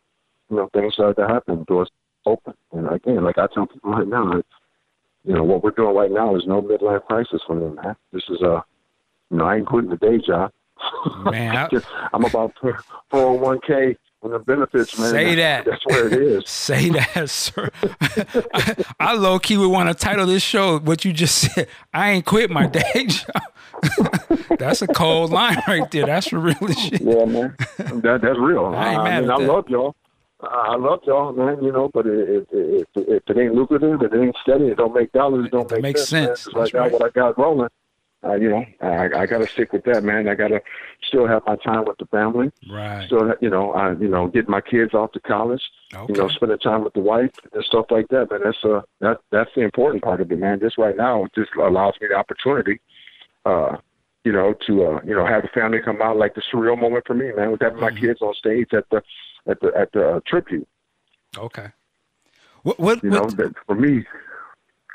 you 0.49 0.57
know, 0.57 0.67
things 0.73 0.93
started 0.95 1.15
to 1.21 1.27
happen. 1.27 1.63
Doors 1.67 1.89
open. 2.25 2.53
And 2.71 2.89
again, 2.89 3.23
like 3.23 3.37
I 3.37 3.47
tell 3.53 3.67
people 3.67 3.91
right 3.91 4.07
now, 4.07 4.41
you 5.23 5.33
know, 5.35 5.43
what 5.43 5.63
we're 5.63 5.71
doing 5.71 5.95
right 5.95 6.11
now 6.11 6.35
is 6.35 6.43
no 6.47 6.61
midlife 6.61 7.05
crisis 7.05 7.41
for 7.45 7.55
me, 7.55 7.75
man. 7.75 7.95
This 8.11 8.23
is 8.29 8.41
uh, 8.41 8.61
know, 9.37 9.45
I 9.51 9.57
ain't 9.57 9.67
quitting 9.67 9.89
the 9.89 9.97
day 9.97 10.17
job. 10.17 10.51
Man, 11.25 11.55
I- 11.55 11.69
I'm 12.13 12.25
about 12.25 12.53
401k 13.11 13.95
and 14.23 14.33
the 14.33 14.39
benefits, 14.39 14.97
man. 14.99 15.09
Say 15.11 15.35
that. 15.35 15.65
That's 15.65 15.85
where 15.87 16.07
it 16.07 16.13
is. 16.13 16.43
Say 16.49 16.89
that, 16.89 17.29
sir. 17.29 17.69
I, 18.53 18.75
I 18.99 19.13
low 19.13 19.39
key 19.39 19.57
would 19.57 19.69
want 19.69 19.89
to 19.89 19.95
title 19.95 20.25
this 20.25 20.43
show 20.43 20.79
what 20.79 21.05
you 21.05 21.13
just 21.13 21.37
said. 21.53 21.67
I 21.93 22.11
ain't 22.11 22.25
quit 22.25 22.49
my 22.49 22.67
day 22.67 23.05
job. 23.07 23.43
That's 24.59 24.81
a 24.81 24.87
cold 24.87 25.31
line 25.31 25.61
right 25.67 25.89
there. 25.91 26.05
That's 26.05 26.27
for 26.27 26.39
real 26.39 26.55
shit. 26.67 27.01
Yeah, 27.01 27.25
man. 27.25 27.55
That 27.77 28.19
that's 28.21 28.37
real. 28.39 28.65
I 28.75 28.93
ain't 28.93 29.03
mad 29.03 29.21
mean, 29.23 29.31
I 29.31 29.39
that. 29.39 29.47
love 29.47 29.65
y'all. 29.69 29.95
I 30.41 30.45
I 30.73 30.75
love 30.75 30.99
y'all, 31.05 31.33
man. 31.33 31.63
You 31.63 31.71
know, 31.71 31.89
but 31.93 32.05
if, 32.07 32.45
if, 32.51 32.87
if 32.95 33.23
it 33.27 33.37
ain't 33.37 33.55
lucrative, 33.55 34.01
if 34.03 34.13
it 34.13 34.19
ain't 34.21 34.35
steady, 34.43 34.65
it 34.67 34.77
don't 34.77 34.93
make 34.93 35.11
dollars, 35.13 35.45
it 35.47 35.51
don't 35.51 35.67
That 35.69 35.75
make 35.77 35.83
makes 35.95 36.05
sense. 36.07 36.41
sense. 36.41 36.53
That's 36.55 36.73
like 36.73 36.81
right. 36.81 36.91
what 36.91 37.03
I 37.03 37.09
got 37.09 37.37
rolling. 37.39 37.69
Uh, 38.23 38.35
you 38.35 38.49
know, 38.49 38.63
I, 38.81 39.21
I 39.21 39.25
got 39.25 39.39
to 39.39 39.47
stick 39.47 39.73
with 39.73 39.83
that, 39.85 40.03
man. 40.03 40.27
I 40.27 40.35
got 40.35 40.49
to 40.49 40.61
still 41.01 41.25
have 41.27 41.41
my 41.47 41.55
time 41.55 41.85
with 41.85 41.97
the 41.97 42.05
family. 42.05 42.51
Right. 42.69 43.03
Still, 43.07 43.33
you 43.41 43.49
know, 43.49 43.71
I, 43.71 43.93
you 43.93 44.07
know, 44.07 44.27
get 44.27 44.47
my 44.47 44.61
kids 44.61 44.93
off 44.93 45.11
to 45.13 45.19
college. 45.21 45.61
Okay. 45.93 46.13
You 46.13 46.19
know, 46.21 46.27
spending 46.29 46.59
time 46.59 46.83
with 46.83 46.93
the 46.93 46.99
wife 46.99 47.31
and 47.51 47.63
stuff 47.63 47.87
like 47.89 48.07
that. 48.09 48.29
Man, 48.29 48.41
that's 48.43 48.63
uh, 48.63 48.81
that 48.99 49.21
that's 49.31 49.49
the 49.55 49.61
important 49.61 50.03
part 50.03 50.21
of 50.21 50.31
it, 50.31 50.37
man. 50.37 50.59
Just 50.59 50.77
right 50.77 50.95
now, 50.95 51.25
it 51.25 51.31
just 51.33 51.49
allows 51.59 51.95
me 51.99 52.09
the 52.09 52.15
opportunity, 52.15 52.79
uh, 53.45 53.77
you 54.23 54.31
know, 54.31 54.53
to 54.67 54.83
uh, 54.85 54.99
you 55.03 55.15
know, 55.15 55.25
have 55.25 55.41
the 55.41 55.49
family 55.49 55.79
come 55.83 55.99
out 56.01 56.15
like 56.17 56.35
the 56.35 56.43
surreal 56.53 56.79
moment 56.79 57.05
for 57.07 57.15
me, 57.15 57.31
man, 57.35 57.51
with 57.51 57.61
having 57.61 57.79
Mm-hmm. 57.79 57.95
my 57.95 57.99
kids 57.99 58.21
on 58.21 58.35
stage 58.35 58.69
at 58.73 58.85
the 58.91 59.01
at 59.47 59.59
the 59.61 59.71
at 59.75 59.91
the 59.93 60.07
uh, 60.07 60.19
tribute. 60.27 60.67
Okay. 61.35 61.69
What 62.61 62.79
what, 62.79 63.03
You 63.03 63.09
know, 63.09 63.23
what 63.23 63.37
that 63.37 63.53
for 63.65 63.73
me. 63.73 64.05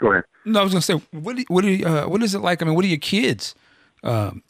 Go 0.00 0.12
ahead. 0.12 0.24
no, 0.44 0.60
I 0.60 0.62
was 0.62 0.72
gonna 0.72 0.82
say 0.82 1.00
what 1.12 1.36
do, 1.36 1.44
what 1.48 1.62
do 1.62 1.70
you, 1.70 1.86
uh, 1.86 2.04
what 2.06 2.22
is 2.22 2.34
it 2.34 2.40
like? 2.40 2.62
I 2.62 2.66
mean, 2.66 2.74
what 2.74 2.82
do 2.82 2.88
your 2.88 2.98
kids 2.98 3.54
um, 4.02 4.42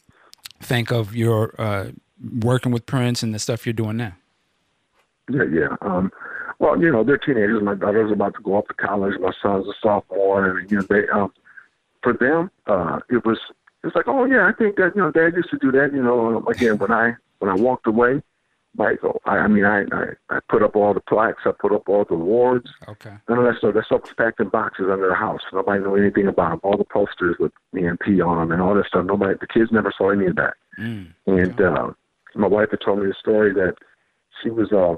think 0.61 0.91
of 0.91 1.15
your 1.15 1.53
uh, 1.59 1.91
working 2.41 2.71
with 2.71 2.85
Prince 2.85 3.23
and 3.23 3.33
the 3.33 3.39
stuff 3.39 3.65
you're 3.65 3.73
doing 3.73 3.97
now? 3.97 4.13
Yeah, 5.29 5.43
yeah. 5.51 5.75
Um, 5.81 6.11
well, 6.59 6.81
you 6.81 6.91
know, 6.91 7.03
they're 7.03 7.17
teenagers. 7.17 7.61
My 7.61 7.75
daughter's 7.75 8.11
about 8.11 8.33
to 8.35 8.41
go 8.41 8.55
off 8.55 8.67
to 8.67 8.73
college. 8.73 9.13
My 9.19 9.31
son's 9.41 9.67
a 9.67 9.73
sophomore, 9.81 10.57
and 10.57 10.71
you 10.71 10.77
know, 10.77 10.85
they 10.89 11.07
um, 11.09 11.31
for 12.01 12.13
them, 12.13 12.49
uh, 12.65 12.99
it 13.09 13.25
was 13.25 13.37
it's 13.83 13.95
like, 13.95 14.07
oh 14.07 14.25
yeah, 14.25 14.47
I 14.47 14.53
think 14.53 14.75
that 14.77 14.93
you 14.95 15.01
know, 15.01 15.11
Dad 15.11 15.33
used 15.35 15.49
to 15.51 15.57
do 15.57 15.71
that. 15.71 15.93
You 15.93 16.03
know, 16.03 16.43
again, 16.47 16.77
when 16.77 16.91
I 16.91 17.15
when 17.39 17.51
I 17.51 17.55
walked 17.55 17.87
away, 17.87 18.21
Michael, 18.77 19.21
I, 19.25 19.37
I 19.37 19.47
mean, 19.47 19.65
I, 19.65 19.81
I 19.91 20.05
I 20.29 20.39
put 20.49 20.61
up 20.61 20.75
all 20.75 20.93
the 20.93 21.01
plaques, 21.01 21.43
I 21.45 21.51
put 21.51 21.73
up 21.73 21.89
all 21.89 22.05
the 22.05 22.13
awards, 22.13 22.69
Okay. 22.87 23.13
none 23.27 23.39
of 23.39 23.45
that 23.45 23.57
stuff. 23.57 23.73
That 23.73 23.89
was 23.89 24.13
packed 24.17 24.39
in 24.39 24.49
boxes 24.49 24.85
under 24.91 25.09
the 25.09 25.15
house. 25.15 25.41
Nobody 25.51 25.81
knew 25.83 25.95
anything 25.95 26.27
about 26.27 26.49
them. 26.51 26.59
All 26.63 26.77
the 26.77 26.85
posters 26.85 27.35
with 27.39 27.51
me 27.73 27.85
and 27.87 27.99
P 27.99 28.21
on 28.21 28.37
them 28.37 28.51
and 28.51 28.61
all 28.61 28.75
that 28.75 28.85
stuff. 28.85 29.05
Nobody, 29.05 29.35
the 29.39 29.47
kids 29.47 29.71
never 29.71 29.91
saw 29.97 30.11
any 30.11 30.27
of 30.27 30.35
that. 30.35 30.53
Mm. 30.79 31.07
And 31.25 31.59
uh, 31.59 31.91
my 32.35 32.47
wife 32.47 32.69
had 32.71 32.81
told 32.81 32.99
me 32.99 33.07
the 33.07 33.15
story 33.19 33.51
that 33.53 33.75
she 34.41 34.51
was 34.51 34.71
uh, 34.71 34.95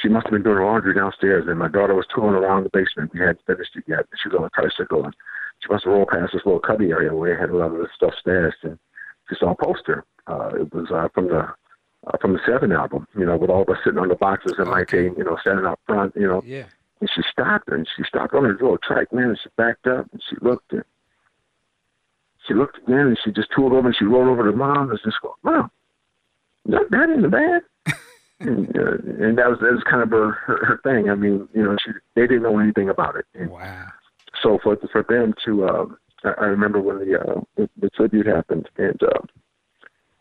she 0.00 0.08
must 0.08 0.26
have 0.26 0.32
been 0.32 0.42
doing 0.42 0.62
laundry 0.64 0.94
downstairs, 0.94 1.46
and 1.48 1.58
my 1.58 1.68
daughter 1.68 1.94
was 1.94 2.06
tooling 2.14 2.34
around 2.34 2.64
the 2.64 2.70
basement. 2.70 3.12
We 3.12 3.20
hadn't 3.20 3.40
finished 3.46 3.74
it 3.76 3.84
yet. 3.86 4.06
She 4.20 4.28
was 4.28 4.38
on 4.38 4.44
a 4.46 4.50
tricycle, 4.50 5.04
and 5.04 5.14
she 5.60 5.72
must 5.72 5.84
have 5.84 5.92
rolled 5.92 6.08
past 6.08 6.32
this 6.32 6.42
little 6.44 6.60
cubby 6.60 6.90
area 6.90 7.14
where 7.14 7.34
they 7.34 7.40
had 7.40 7.50
a 7.50 7.56
lot 7.56 7.72
of 7.72 7.78
this 7.78 7.90
stuff 7.94 8.14
stashed, 8.20 8.62
and 8.62 8.78
she 9.28 9.36
saw 9.38 9.52
a 9.52 9.56
poster. 9.64 10.04
Uh, 10.26 10.50
it 10.60 10.72
was 10.74 10.90
uh, 10.90 11.08
from 11.14 11.28
the 11.28 11.48
uh, 12.06 12.16
from 12.18 12.32
the 12.32 12.40
Seven 12.46 12.72
album, 12.72 13.06
you 13.16 13.24
know, 13.26 13.36
with 13.36 13.50
all 13.50 13.62
of 13.62 13.68
us 13.68 13.78
sitting 13.84 13.98
on 13.98 14.08
the 14.08 14.14
boxes 14.14 14.54
and 14.58 14.68
Mike, 14.70 14.92
Okay. 14.94 15.14
you 15.16 15.24
know, 15.24 15.36
standing 15.40 15.66
out 15.66 15.78
front, 15.86 16.14
you 16.16 16.26
know. 16.26 16.42
Yeah. 16.44 16.64
And 17.00 17.08
she 17.14 17.22
stopped 17.30 17.68
and 17.68 17.86
she 17.96 18.02
stopped 18.04 18.34
on 18.34 18.44
her 18.44 18.52
little 18.52 18.78
track, 18.78 19.12
man, 19.12 19.28
and 19.30 19.38
she 19.42 19.48
backed 19.56 19.86
up 19.86 20.06
and 20.12 20.22
she 20.28 20.36
looked 20.42 20.72
and 20.72 20.84
she 22.46 22.54
looked 22.54 22.78
again 22.78 22.98
and 23.08 23.18
she 23.24 23.30
just 23.32 23.48
tooled 23.54 23.72
over 23.72 23.88
and 23.88 23.96
she 23.96 24.04
rolled 24.04 24.28
over 24.28 24.50
to 24.50 24.56
mom 24.56 24.90
and 24.90 24.98
just 25.04 25.20
go, 25.22 25.34
Mom, 25.42 25.70
that 26.66 26.90
that 26.90 27.10
in 27.10 27.22
the 27.22 27.28
bag? 27.28 27.62
and, 28.40 28.68
uh, 28.76 29.24
and 29.24 29.38
that 29.38 29.48
was 29.48 29.58
that 29.60 29.72
was 29.72 29.82
kind 29.88 30.02
of 30.02 30.10
her, 30.10 30.32
her 30.32 30.64
her 30.64 30.80
thing. 30.82 31.10
I 31.10 31.14
mean, 31.14 31.48
you 31.54 31.62
know, 31.62 31.76
she 31.84 31.92
they 32.16 32.22
didn't 32.26 32.42
know 32.42 32.58
anything 32.58 32.88
about 32.88 33.16
it. 33.16 33.26
And 33.34 33.50
Wow. 33.50 33.86
so 34.42 34.58
for 34.62 34.76
for 34.92 35.02
them 35.08 35.34
to 35.44 35.68
um 35.68 35.96
I, 36.24 36.30
I 36.38 36.44
remember 36.46 36.80
when 36.80 36.98
the 36.98 37.18
uh 37.20 37.40
the, 37.56 37.68
the 37.80 37.90
tribute 37.90 38.26
happened 38.26 38.68
and 38.78 39.02
uh 39.02 39.20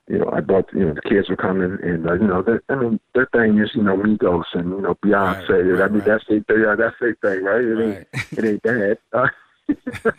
you 0.10 0.18
know, 0.18 0.30
I 0.34 0.42
brought 0.42 0.74
you 0.74 0.86
know 0.86 0.94
the 0.94 1.02
kids 1.02 1.30
were 1.30 1.36
coming 1.36 1.78
and 1.84 2.10
uh, 2.10 2.14
you 2.14 2.26
know 2.28 2.42
they, 2.42 2.58
I 2.68 2.76
mean 2.76 3.00
their 3.14 3.28
thing 3.28 3.60
is 3.60 3.76
you 3.76 3.84
know 3.84 3.96
Migos 3.96 4.46
and 4.54 4.72
you 4.72 4.82
know 4.82 4.96
Beyonce. 5.06 5.50
Right, 5.50 5.84
I 5.84 5.88
mean 5.88 6.00
right, 6.00 6.06
that's 6.06 6.26
their 6.28 6.42
yeah, 6.60 6.76
that's 6.76 6.96
their 7.00 7.14
thing, 7.22 7.44
right? 7.44 7.64
It 7.64 7.80
ain't 7.80 8.08
it 8.38 8.46
ain't 8.46 8.64
bad. 8.64 8.98
Uh, 9.14 9.28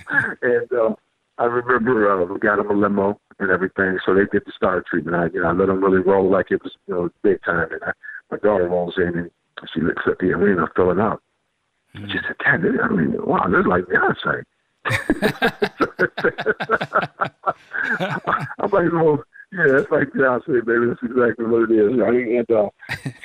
and 0.42 0.72
uh, 0.72 0.94
I 1.38 1.44
remember 1.44 2.08
uh, 2.08 2.24
we 2.24 2.38
got 2.38 2.56
them 2.56 2.70
a 2.70 2.74
limo 2.74 3.20
and 3.40 3.50
everything, 3.50 3.98
so 4.06 4.14
they 4.14 4.26
did 4.30 4.44
the 4.46 4.52
star 4.54 4.80
treatment. 4.88 5.16
I 5.16 5.26
you 5.34 5.42
know 5.42 5.48
I 5.48 5.52
let 5.52 5.66
them 5.66 5.82
really 5.82 5.98
roll 5.98 6.30
like 6.30 6.52
it 6.52 6.62
was 6.62 6.76
you 6.86 6.94
know 6.94 7.10
big 7.22 7.42
time. 7.42 7.72
And 7.72 7.82
I, 7.82 7.90
my 8.30 8.36
daughter 8.38 8.68
rolls 8.68 8.94
in 8.96 9.18
and 9.18 9.28
she 9.74 9.80
looks 9.80 10.06
at 10.06 10.20
the 10.20 10.32
arena 10.32 10.68
filling 10.76 11.00
up. 11.00 11.20
She 11.94 12.20
said, 12.24 12.38
"Dad, 12.38 12.64
I 12.80 12.88
mean, 12.88 13.16
wow, 13.26 13.48
this 13.48 13.58
is 13.58 13.66
like 13.66 13.86
Beyonce." 13.86 14.44
I'm 18.58 18.70
like, 18.70 18.90
well, 18.92 19.22
yeah, 19.52 19.78
it's 19.78 19.90
like 19.90 20.08
Beyonce, 20.10 20.64
baby. 20.64 20.86
That's 20.86 21.02
exactly 21.02 21.46
what 21.46 21.70
it 21.70 21.74
is. 21.74 22.00
I 22.00 22.10
mean, 22.10 22.38
and 22.38 22.50
uh, 22.50 22.68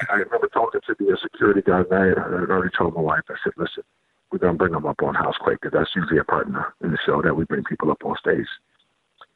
I 0.10 0.16
remember 0.16 0.48
talking 0.48 0.82
to 0.82 0.96
the 0.98 1.18
security 1.22 1.62
guy. 1.62 1.82
And 1.82 1.94
I, 1.94 2.20
I 2.20 2.50
already 2.50 2.74
told 2.76 2.96
my 2.96 3.02
wife. 3.02 3.22
I 3.30 3.36
said, 3.44 3.54
listen, 3.58 3.84
we're 4.32 4.40
gonna 4.40 4.58
bring 4.58 4.74
them 4.74 4.86
up 4.86 5.04
on 5.04 5.14
Housequake 5.14 5.60
because 5.62 5.78
that's 5.78 5.96
usually 5.96 6.20
a 6.20 6.24
partner 6.24 6.74
in 6.84 6.92
the 6.92 6.98
show 7.06 7.22
that 7.22 7.36
we 7.36 7.46
bring 7.46 7.64
people 7.64 7.92
up 7.92 8.04
on 8.04 8.16
stage. 8.18 8.48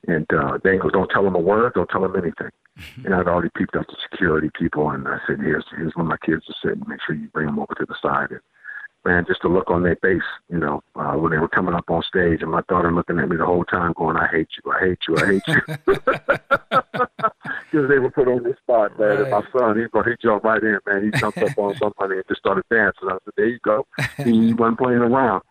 And 0.08 0.26
uh, 0.34 0.58
they 0.64 0.78
goes, 0.78 0.92
don't 0.94 1.10
tell 1.10 1.24
them 1.24 1.36
a 1.36 1.40
word, 1.40 1.74
don't 1.76 1.90
tell 1.90 2.02
them 2.02 2.16
anything. 2.16 2.50
and 3.06 3.14
I'd 3.14 3.28
already 3.28 3.50
peeped 3.56 3.76
up 3.76 3.86
the 3.88 3.98
security 4.10 4.50
people, 4.58 4.90
and 4.90 5.08
I 5.08 5.20
said, 5.28 5.40
here's 5.40 5.66
here's 5.76 5.94
where 5.96 6.06
my 6.06 6.18
kids 6.26 6.44
are 6.50 6.56
sitting. 6.64 6.84
Make 6.88 7.02
sure 7.06 7.16
you 7.16 7.28
bring 7.30 7.48
them 7.48 7.60
over 7.60 7.76
to 7.76 7.86
the 7.86 7.96
side. 8.02 8.32
And 8.32 8.40
man, 9.10 9.26
just 9.28 9.42
the 9.42 9.48
look 9.50 9.72
on 9.72 9.82
their 9.82 9.96
face, 9.96 10.22
you 10.50 10.60
know, 10.60 10.84
uh, 10.96 11.14
when 11.14 11.32
they 11.32 11.40
were 11.40 11.48
coming 11.48 11.74
up 11.74 11.90
on 11.90 12.04
stage, 12.04 12.42
and 12.44 12.52
my 12.52 12.62
daughter 12.70 12.92
looking 12.94 13.18
at 13.20 13.28
me 13.28 13.38
the 13.38 13.46
whole 13.46 13.66
time, 13.66 13.94
going, 13.98 14.16
"I 14.18 14.28
hate 14.28 14.50
you, 14.64 14.72
I 14.72 14.80
hate 14.86 15.00
you, 15.08 15.18
I 15.18 15.26
hate 15.26 15.44
you," 15.48 15.62
because 17.72 17.90
they 17.90 17.98
were 18.00 18.12
put 18.12 18.28
on 18.28 18.44
this 18.44 18.58
spot, 18.58 18.98
man. 19.00 19.18
And 19.18 19.32
my 19.32 19.38
Right. 19.38 19.52
son, 19.52 19.78
he 19.78 20.10
he 20.10 20.16
jumped 20.22 20.46
right 20.46 20.62
in, 20.62 20.78
man. 20.86 21.04
He 21.04 21.20
jumped 21.20 21.42
up 21.42 21.58
on 21.58 21.76
somebody 21.80 22.16
and 22.18 22.28
just 22.28 22.40
started 22.42 22.66
dancing. 22.70 23.10
I 23.10 23.18
said, 23.26 23.34
"There 23.36 23.48
you 23.48 23.60
go." 23.64 23.88
He 24.24 24.54
wasn't 24.60 24.78
playing 24.78 25.00
around. 25.00 25.42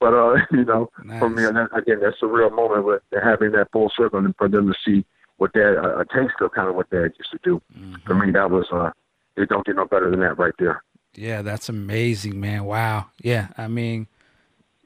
But 0.00 0.14
uh, 0.14 0.36
you 0.50 0.64
know, 0.64 0.88
for 1.18 1.28
me, 1.28 1.42
Nice. 1.42 1.52
that, 1.54 1.68
again, 1.76 2.00
that's 2.00 2.22
a 2.22 2.26
real 2.26 2.48
moment 2.50 2.86
with 2.86 3.02
having 3.22 3.52
that 3.52 3.68
full 3.70 3.92
circle, 3.94 4.18
and 4.18 4.34
for 4.38 4.48
them 4.48 4.66
to 4.72 4.74
see 4.84 5.04
what 5.36 5.52
dad, 5.52 5.74
a, 5.74 5.98
a 6.00 6.04
taste 6.06 6.40
of 6.40 6.52
kind 6.52 6.68
of 6.70 6.74
what 6.74 6.88
dad 6.88 7.12
used 7.18 7.30
to 7.32 7.38
do. 7.44 7.60
For 8.06 8.14
me, 8.14 8.30
that 8.32 8.50
was 8.50 8.66
uh, 8.72 8.90
it 9.36 9.50
don't 9.50 9.66
get 9.66 9.76
no 9.76 9.84
better 9.84 10.10
than 10.10 10.20
that 10.20 10.38
right 10.38 10.54
there. 10.58 10.82
Yeah, 11.16 11.42
that's 11.42 11.68
amazing, 11.68 12.40
man. 12.40 12.64
Wow. 12.64 13.06
Yeah, 13.22 13.48
I 13.56 13.68
mean, 13.68 14.08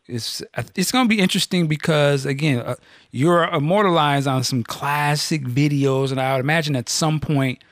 it's 0.07 0.43
it's 0.75 0.91
gonna 0.91 1.09
be 1.09 1.21
interesting 1.21 1.67
because 1.67 2.25
again, 2.25 2.61
uh, 2.61 2.77
you're 3.11 3.45
immortalized 3.45 4.27
on 4.27 4.43
some 4.43 4.63
classic 4.63 5.43
videos, 5.45 6.11
and 6.11 6.21
I 6.21 6.35
would 6.35 6.41
imagine 6.41 6.77
at 6.77 6.89
some 6.89 7.21
point, 7.21 7.63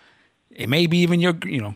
it 0.50 0.68
may 0.68 0.86
be 0.86 0.98
even 0.98 1.20
your 1.20 1.34
you 1.44 1.60
know 1.60 1.74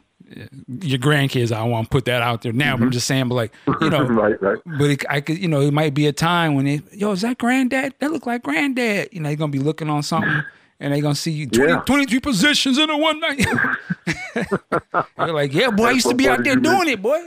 your 0.83 0.99
grandkids. 0.99 1.51
I 1.51 1.59
don't 1.59 1.71
want 1.71 1.87
to 1.87 1.91
put 1.91 2.05
that 2.05 2.23
out 2.23 2.43
there 2.43 2.53
now, 2.53 2.77
but 2.77 2.85
I'm 2.85 2.91
just 2.91 3.07
saying, 3.07 3.29
but 3.29 3.35
like 3.35 3.53
you 3.81 3.91
know, 3.91 4.05
right, 4.05 4.41
right. 4.41 4.59
but 4.79 4.91
it, 4.91 5.05
I 5.09 5.21
could, 5.21 5.39
you 5.39 5.49
know, 5.49 5.61
it 5.61 5.73
might 5.73 5.95
be 5.95 6.07
a 6.07 6.13
time 6.13 6.55
when 6.55 6.67
it, 6.67 6.93
yo, 6.93 7.13
is 7.13 7.23
that 7.23 7.39
granddad? 7.39 7.95
That 7.99 8.13
look 8.13 8.27
like 8.27 8.43
granddad. 8.43 9.09
You 9.13 9.21
know, 9.21 9.31
you're 9.31 9.37
gonna 9.37 9.53
be 9.53 9.59
looking 9.59 9.89
on 9.89 10.03
something, 10.03 10.43
and 10.81 10.93
they 10.93 11.01
gonna 11.01 11.15
see 11.15 11.31
you 11.31 11.47
20, 11.47 11.73
Yeah. 11.73 11.81
23 11.87 12.21
positions 12.21 12.79
in 12.79 12.91
a 12.91 12.97
one 12.99 13.21
night. 13.21 13.39
You're 15.19 15.33
like, 15.33 15.53
yeah, 15.55 15.71
boy, 15.71 15.85
I 15.87 15.91
used 15.93 16.09
to 16.09 16.15
be 16.15 16.29
out 16.29 16.43
there 16.43 16.57
doing 16.57 16.89
it, 16.89 17.01
boy. 17.01 17.21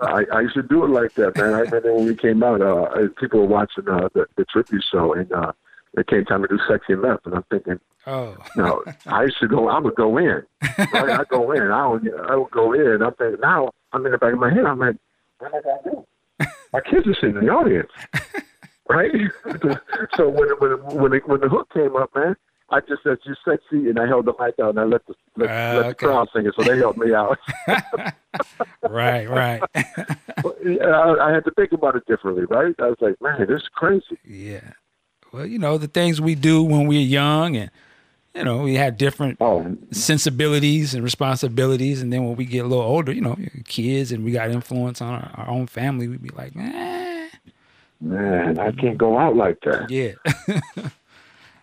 I, 0.00 0.24
I 0.32 0.40
used 0.42 0.54
to 0.54 0.62
do 0.62 0.84
it 0.84 0.88
like 0.90 1.14
that, 1.14 1.36
man. 1.36 1.54
I 1.54 1.60
remember 1.60 1.94
when 1.94 2.06
we 2.06 2.14
came 2.14 2.42
out, 2.42 2.60
uh, 2.60 3.08
people 3.18 3.40
were 3.40 3.46
watching 3.46 3.88
uh, 3.88 4.08
the, 4.14 4.26
the 4.36 4.44
tribute 4.46 4.84
show, 4.90 5.14
and 5.14 5.30
uh, 5.32 5.52
it 5.94 6.06
came 6.06 6.24
time 6.24 6.42
to 6.42 6.48
do 6.48 6.58
Sexy 6.68 6.92
M.F., 6.92 7.20
and 7.24 7.34
I'm 7.34 7.44
thinking, 7.50 7.80
Oh, 8.08 8.36
no, 8.54 8.84
I 9.06 9.24
used 9.24 9.40
to 9.40 9.48
go. 9.48 9.68
I 9.68 9.80
would 9.80 9.96
go 9.96 10.16
in. 10.16 10.40
Right? 10.78 10.94
I 10.94 11.24
go 11.28 11.50
in. 11.50 11.62
I 11.72 11.88
would. 11.88 12.08
I 12.28 12.36
would 12.36 12.52
go 12.52 12.72
in. 12.72 13.02
I'm 13.02 13.12
thinking 13.14 13.40
now. 13.40 13.70
I'm 13.92 14.06
in 14.06 14.12
the 14.12 14.18
back 14.18 14.32
of 14.32 14.38
my 14.38 14.48
head. 14.54 14.64
I'm 14.64 14.78
like, 14.78 14.94
what 15.40 15.52
am 15.52 15.58
I 15.58 15.60
gonna 15.62 15.80
do? 15.82 16.46
My 16.72 16.80
kids 16.82 17.04
are 17.08 17.14
sitting 17.14 17.36
in 17.36 17.46
the 17.46 17.50
audience, 17.50 17.90
right? 18.88 19.10
so 20.16 20.28
when 20.28 20.50
when 20.60 20.70
when 21.00 21.20
when 21.22 21.40
the 21.40 21.48
hook 21.48 21.68
came 21.74 21.96
up, 21.96 22.14
man, 22.14 22.36
I 22.70 22.80
just 22.80 23.02
said 23.04 23.18
you 23.24 23.34
sexy, 23.44 23.88
and 23.88 23.98
I 23.98 24.06
held 24.06 24.24
the 24.26 24.32
mic 24.40 24.58
out, 24.60 24.70
and 24.70 24.80
I 24.80 24.84
let 24.84 25.06
the 25.06 25.14
let, 25.36 25.50
Ah, 25.50 25.76
let 25.78 25.88
the 25.88 25.94
crowd 25.94 26.28
sing 26.34 26.46
it. 26.46 26.54
So 26.58 26.64
they 26.64 26.76
helped 26.78 26.98
me 26.98 27.14
out. 27.14 27.38
right, 28.88 29.28
right. 29.28 29.62
I, 29.74 31.16
I 31.20 31.32
had 31.32 31.44
to 31.44 31.52
think 31.56 31.72
about 31.72 31.96
it 31.96 32.04
differently, 32.06 32.44
right? 32.44 32.74
I 32.78 32.86
was 32.88 32.96
like, 33.00 33.20
man, 33.20 33.46
this 33.46 33.62
is 33.62 33.68
crazy. 33.74 34.18
yeah. 34.24 34.72
Well, 35.32 35.46
you 35.46 35.58
know, 35.58 35.76
the 35.78 35.88
things 35.88 36.20
we 36.20 36.34
do 36.34 36.62
when 36.62 36.86
we're 36.86 37.00
young 37.00 37.56
and, 37.56 37.70
you 38.34 38.44
know, 38.44 38.62
we 38.62 38.74
had 38.74 38.96
different 38.96 39.36
Oh, 39.40 39.76
sensibilities 39.90 40.94
and 40.94 41.02
responsibilities. 41.04 42.00
And 42.00 42.12
then 42.12 42.24
when 42.24 42.36
we 42.36 42.44
get 42.46 42.64
a 42.64 42.68
little 42.68 42.84
older, 42.84 43.12
you 43.12 43.20
know, 43.20 43.36
kids 43.64 44.12
and 44.12 44.24
we 44.24 44.30
got 44.32 44.50
influence 44.50 45.00
on 45.02 45.14
our, 45.14 45.30
our 45.34 45.48
own 45.50 45.66
family, 45.66 46.08
we'd 46.08 46.22
be 46.22 46.30
like, 46.30 46.54
eh, 46.56 47.28
man, 48.00 48.58
I 48.58 48.70
can't 48.72 48.96
go 48.96 49.18
out 49.18 49.36
like 49.36 49.58
that. 49.62 49.90
yeah. 49.90 50.12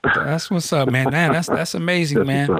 that's 0.03 0.49
what's 0.51 0.71
up, 0.73 0.89
man. 0.89 1.09
Man, 1.11 1.31
that's 1.33 1.47
that's 1.47 1.73
amazing, 1.75 2.25
man. 2.25 2.49
Um, 2.51 2.59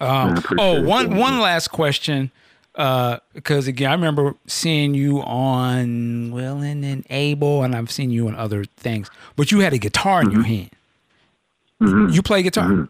Man, 0.00 0.36
I 0.36 0.38
appreciate 0.38 0.58
oh, 0.78 0.82
one 0.82 1.16
one 1.16 1.38
last 1.40 1.68
question, 1.68 2.30
uh, 2.76 3.18
because 3.34 3.66
again, 3.68 3.90
I 3.90 3.94
remember 3.94 4.34
seeing 4.46 4.94
you 4.94 5.20
on 5.22 6.30
Willing 6.32 6.84
and 6.84 7.04
Able, 7.10 7.62
and 7.62 7.74
I've 7.74 7.90
seen 7.90 8.10
you 8.10 8.28
on 8.28 8.34
other 8.36 8.64
things. 8.64 9.10
But 9.36 9.52
you 9.52 9.60
had 9.60 9.72
a 9.72 9.78
guitar 9.78 10.20
in 10.22 10.28
Mm-hmm. 10.28 10.36
your 10.36 10.44
hand. 10.44 12.14
You 12.14 12.22
play 12.22 12.42
guitar. 12.44 12.88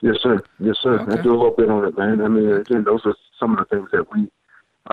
Yes, 0.00 0.16
sir. 0.22 0.40
Yes, 0.60 0.76
sir. 0.80 1.00
Okay. 1.00 1.18
I 1.18 1.22
do 1.22 1.30
a 1.30 1.36
little 1.36 1.50
bit 1.50 1.68
on 1.68 1.84
it, 1.84 1.98
man. 1.98 2.20
I 2.20 2.28
mean, 2.28 2.50
again, 2.52 2.84
those 2.84 3.00
are 3.04 3.14
some 3.40 3.52
of 3.52 3.58
the 3.58 3.64
things 3.76 3.88
that 3.92 4.06
we 4.14 4.28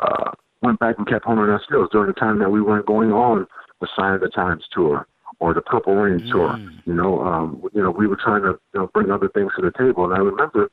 uh, 0.02 0.32
went 0.64 0.80
back 0.80 0.98
and 0.98 1.08
kept 1.08 1.26
honing 1.26 1.46
our 1.46 1.62
skills 1.64 1.90
during 1.92 2.08
the 2.08 2.20
time 2.20 2.40
that 2.40 2.50
we 2.50 2.62
weren't 2.62 2.88
going 2.88 3.12
on 3.12 3.46
the 3.80 3.88
Sign 3.96 4.16
of 4.16 4.22
the 4.22 4.30
Times 4.30 4.66
tour 4.72 5.08
or 5.40 5.54
the 5.54 5.62
Purple 5.62 5.96
Rain 5.96 6.20
tour. 6.28 6.58
You 6.86 6.94
know, 6.94 7.22
um, 7.22 7.64
you 7.74 7.82
know, 7.82 7.92
we 7.92 8.08
were 8.08 8.18
trying 8.18 8.44
to 8.44 8.60
you 8.74 8.80
know, 8.82 8.88
bring 8.94 9.12
other 9.12 9.30
things 9.30 9.52
to 9.56 9.62
the 9.62 9.72
table. 9.78 10.06
And 10.06 10.14
I 10.14 10.18
remember 10.18 10.70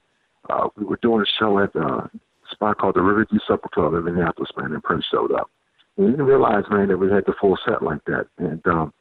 uh, 0.51 0.69
we 0.77 0.85
were 0.85 0.99
doing 1.03 1.23
a 1.23 1.39
show 1.39 1.59
at 1.59 1.75
uh, 1.77 2.07
a 2.07 2.11
spot 2.51 2.79
called 2.79 2.97
the 2.97 3.03
Riverview 3.03 3.39
Supper 3.47 3.69
Club 3.73 3.95
in 3.95 4.05
Minneapolis, 4.05 4.51
man, 4.57 4.73
and 4.73 4.83
Prince 4.83 5.05
showed 5.11 5.33
up. 5.33 5.51
And 5.97 6.07
we 6.07 6.13
didn't 6.13 6.27
realize, 6.27 6.65
man, 6.71 6.89
that 6.89 6.99
we 6.99 7.11
had 7.11 7.25
the 7.27 7.35
full 7.41 7.59
set 7.65 7.83
like 7.83 8.05
that. 8.07 8.27
And 8.39 8.67
um, 8.67 8.93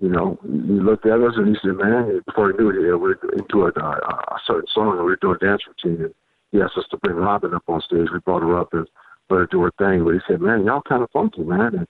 you 0.00 0.10
know, 0.10 0.38
he 0.42 0.80
looked 0.80 1.06
at 1.06 1.20
us 1.20 1.34
and 1.36 1.48
he 1.48 1.56
said, 1.62 1.76
man, 1.76 2.20
before 2.26 2.52
he 2.52 2.58
knew 2.58 2.70
it, 2.70 2.82
we 2.82 2.98
were 2.98 3.18
into 3.36 3.62
a, 3.62 3.70
a, 3.80 3.88
a 3.88 4.38
certain 4.46 4.68
song 4.72 4.96
and 4.96 5.06
we 5.06 5.12
were 5.12 5.16
doing 5.16 5.38
a 5.40 5.44
dance 5.44 5.62
routine. 5.66 6.04
And 6.04 6.14
he 6.52 6.60
asked 6.60 6.76
us 6.76 6.84
to 6.90 6.98
bring 6.98 7.16
Robin 7.16 7.54
up 7.54 7.64
on 7.66 7.80
stage. 7.80 8.08
We 8.12 8.18
brought 8.20 8.42
her 8.42 8.58
up 8.58 8.74
and 8.74 8.86
let 9.30 9.38
her 9.38 9.46
do 9.46 9.62
her 9.62 9.72
thing. 9.78 10.04
But 10.04 10.14
he 10.14 10.20
said, 10.28 10.42
man, 10.42 10.64
y'all 10.66 10.82
kind 10.82 11.02
of 11.02 11.10
funky, 11.10 11.42
man. 11.42 11.74
And, 11.74 11.86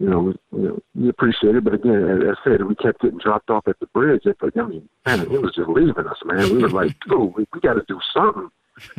you 0.00 0.08
know, 0.08 0.18
we, 0.20 0.58
you 0.58 0.68
know, 0.68 0.82
we 0.94 1.08
appreciate 1.10 1.54
it. 1.54 1.62
But 1.62 1.74
again, 1.74 2.08
as 2.08 2.36
I 2.36 2.44
said, 2.44 2.64
we 2.64 2.74
kept 2.74 3.02
getting 3.02 3.18
dropped 3.18 3.50
off 3.50 3.68
at 3.68 3.78
the 3.80 3.86
bridge. 3.88 4.22
But, 4.24 4.56
I 4.58 4.62
mean, 4.66 4.88
man, 5.04 5.20
it 5.20 5.30
was 5.42 5.54
just 5.54 5.68
leaving 5.68 6.06
us, 6.06 6.16
man. 6.24 6.52
We 6.54 6.62
were 6.62 6.70
like, 6.70 6.96
dude, 7.06 7.34
we, 7.36 7.46
we 7.52 7.60
got 7.60 7.74
to 7.74 7.84
do 7.86 8.00
something. 8.12 8.50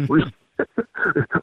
We, 0.08 0.24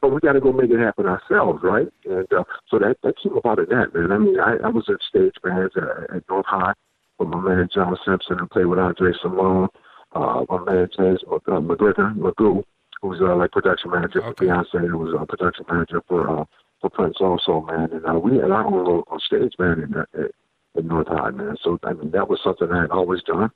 but 0.01 0.11
we 0.11 0.21
got 0.21 0.33
to 0.33 0.39
go 0.39 0.53
make 0.53 0.71
it 0.71 0.79
happen 0.79 1.05
ourselves, 1.05 1.61
right? 1.61 1.89
And 2.05 2.31
uh, 2.31 2.45
so 2.69 2.79
that 2.79 2.97
that 3.03 3.15
came 3.21 3.35
about 3.35 3.59
in 3.59 3.65
that, 3.65 3.93
man. 3.93 4.13
I 4.13 4.17
mean, 4.17 4.39
I, 4.39 4.55
I 4.63 4.69
was 4.69 4.85
in 4.87 4.97
stage 5.07 5.35
bands 5.43 5.73
at, 5.75 6.15
at 6.15 6.23
North 6.29 6.45
High 6.45 6.73
with 7.17 7.27
my 7.27 7.41
man 7.41 7.67
John 7.73 7.97
Simpson 8.05 8.39
and 8.39 8.49
played 8.49 8.67
with 8.67 8.79
André 8.79 9.13
Cymone, 9.21 9.67
uh, 10.15 10.45
my 10.49 10.63
man 10.71 10.87
James 10.97 11.19
uh, 11.29 11.37
McGregor, 11.59 12.15
Magoo, 12.15 12.63
who's 13.01 13.19
uh, 13.19 13.35
like 13.35 13.51
production 13.51 13.91
manager 13.91 14.23
Okay. 14.23 14.29
for 14.29 14.45
Beyonce, 14.45 14.75
and 14.75 14.95
was 14.95 15.13
uh, 15.19 15.25
production 15.25 15.65
manager 15.69 16.01
for 16.07 16.39
uh, 16.39 16.45
for 16.81 16.89
Prince 16.89 17.17
also, 17.19 17.61
man. 17.61 17.89
And 17.91 18.05
uh, 18.05 18.19
we 18.19 18.37
had 18.37 18.51
our 18.51 18.65
own 18.65 18.77
little 18.77 19.03
uh, 19.11 19.17
stage 19.19 19.53
band 19.57 19.83
in, 19.83 19.95
uh, 19.95 20.05
at, 20.13 20.31
at 20.77 20.85
North 20.85 21.07
High, 21.07 21.31
man. 21.31 21.57
So 21.63 21.79
I 21.83 21.93
mean, 21.93 22.11
that 22.11 22.29
was 22.29 22.39
something 22.43 22.71
I 22.71 22.81
had 22.81 22.91
always 22.91 23.21
done. 23.23 23.51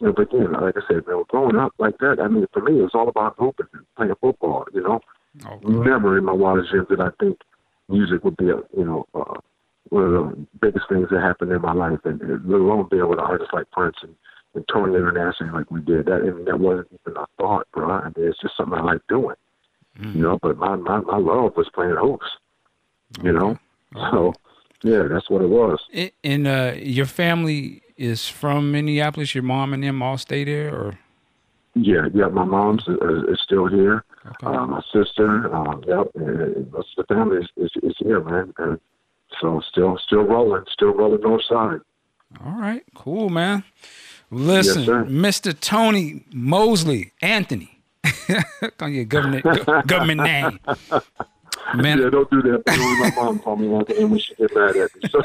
You 0.00 0.08
know, 0.08 0.12
but 0.12 0.30
then, 0.30 0.52
like 0.52 0.76
I 0.76 0.80
said, 0.86 1.06
man, 1.06 1.24
growing 1.28 1.56
up 1.56 1.72
like 1.78 1.98
that, 1.98 2.18
I 2.22 2.28
mean, 2.28 2.46
for 2.52 2.62
me, 2.62 2.78
it 2.78 2.82
was 2.82 2.94
all 2.94 3.08
about 3.08 3.34
hooping 3.38 3.66
and 3.72 3.84
playing 3.96 4.14
football. 4.20 4.64
You 4.72 4.82
know, 4.82 5.00
Oh, 5.46 5.58
never 5.62 6.18
in 6.18 6.24
my 6.24 6.32
wildest 6.32 6.70
dreams 6.70 6.88
did 6.88 7.00
I 7.00 7.10
think 7.20 7.38
music 7.88 8.24
would 8.24 8.36
be 8.36 8.50
a 8.50 8.56
you 8.76 8.84
know 8.84 9.06
uh, 9.14 9.38
one 9.90 10.02
of 10.02 10.12
the 10.12 10.46
biggest 10.60 10.86
things 10.88 11.08
that 11.10 11.20
happened 11.20 11.52
in 11.52 11.62
my 11.62 11.72
life, 11.72 12.00
and, 12.04 12.20
let 12.20 12.60
alone 12.60 12.88
being 12.90 13.08
with 13.08 13.18
an 13.18 13.24
artist 13.24 13.50
like 13.52 13.70
Prince 13.70 13.96
and, 14.02 14.14
and 14.54 14.64
touring 14.68 14.94
internationally 14.94 15.52
like 15.52 15.70
we 15.70 15.80
did. 15.80 16.06
That 16.06 16.22
and 16.22 16.46
that 16.46 16.58
wasn't 16.58 16.88
even 16.92 17.16
a 17.16 17.26
thought, 17.38 17.66
bro. 17.72 17.90
I 17.90 18.04
mean, 18.04 18.14
it's 18.16 18.40
just 18.40 18.56
something 18.56 18.78
I 18.78 18.82
like 18.82 19.00
doing, 19.08 19.36
you 20.14 20.22
know. 20.22 20.38
But 20.40 20.58
my 20.58 20.76
my 20.76 21.00
my 21.00 21.18
love 21.18 21.52
was 21.56 21.70
playing 21.74 21.96
hoops, 22.00 22.26
you 23.22 23.32
know. 23.32 23.58
So 24.10 24.32
yeah, 24.82 25.04
that's 25.10 25.28
what 25.30 25.42
it 25.42 25.48
was. 25.48 25.78
And 26.22 26.46
uh, 26.46 26.74
your 26.76 27.06
family 27.06 27.82
is 27.96 28.28
from 28.28 28.70
Minneapolis. 28.70 29.34
Your 29.34 29.42
mom 29.44 29.72
and 29.74 29.82
them 29.82 30.02
all 30.02 30.18
stay 30.18 30.44
there, 30.44 30.72
or 30.74 30.98
Yeah, 31.74 32.08
yeah. 32.14 32.28
My 32.28 32.44
mom's 32.44 32.82
is, 32.86 32.96
is 33.32 33.40
still 33.44 33.66
here. 33.66 34.04
okay. 34.26 34.46
Uh, 34.46 34.66
my 34.66 34.82
sister, 34.92 35.52
um, 35.54 35.82
yep, 35.86 36.06
and 36.14 36.70
most 36.72 36.88
of 36.98 37.06
the 37.06 37.14
family 37.14 37.38
is, 37.38 37.48
is, 37.56 37.70
is 37.82 37.96
here, 37.98 38.20
man. 38.20 38.52
And 38.58 38.78
so 39.40 39.60
still 39.70 39.98
still 40.06 40.22
rolling, 40.22 40.64
still 40.72 40.92
rolling 40.94 41.20
north 41.22 41.44
side. 41.48 41.80
all 42.44 42.52
right, 42.60 42.82
cool, 42.94 43.30
man. 43.30 43.64
Listen, 44.30 44.84
sir. 44.84 45.04
Mr. 45.06 45.58
Tony 45.58 46.24
Mosley 46.34 47.12
Anthony, 47.22 47.80
on 48.80 48.92
your 48.92 49.04
government 49.06 49.44
government 49.86 50.20
name, 50.20 50.60
man. 51.74 51.98
Yeah, 51.98 52.10
don't 52.10 52.30
do 52.30 52.42
that. 52.42 52.62
my 52.66 53.22
mom 53.22 53.38
called 53.40 53.60
me 53.60 53.84
day 53.84 54.02
and 54.02 54.20
she 54.20 54.34
get 54.34 54.54
mad 54.54 54.76
at 54.76 54.90
me. 54.94 55.08
So 55.10 55.22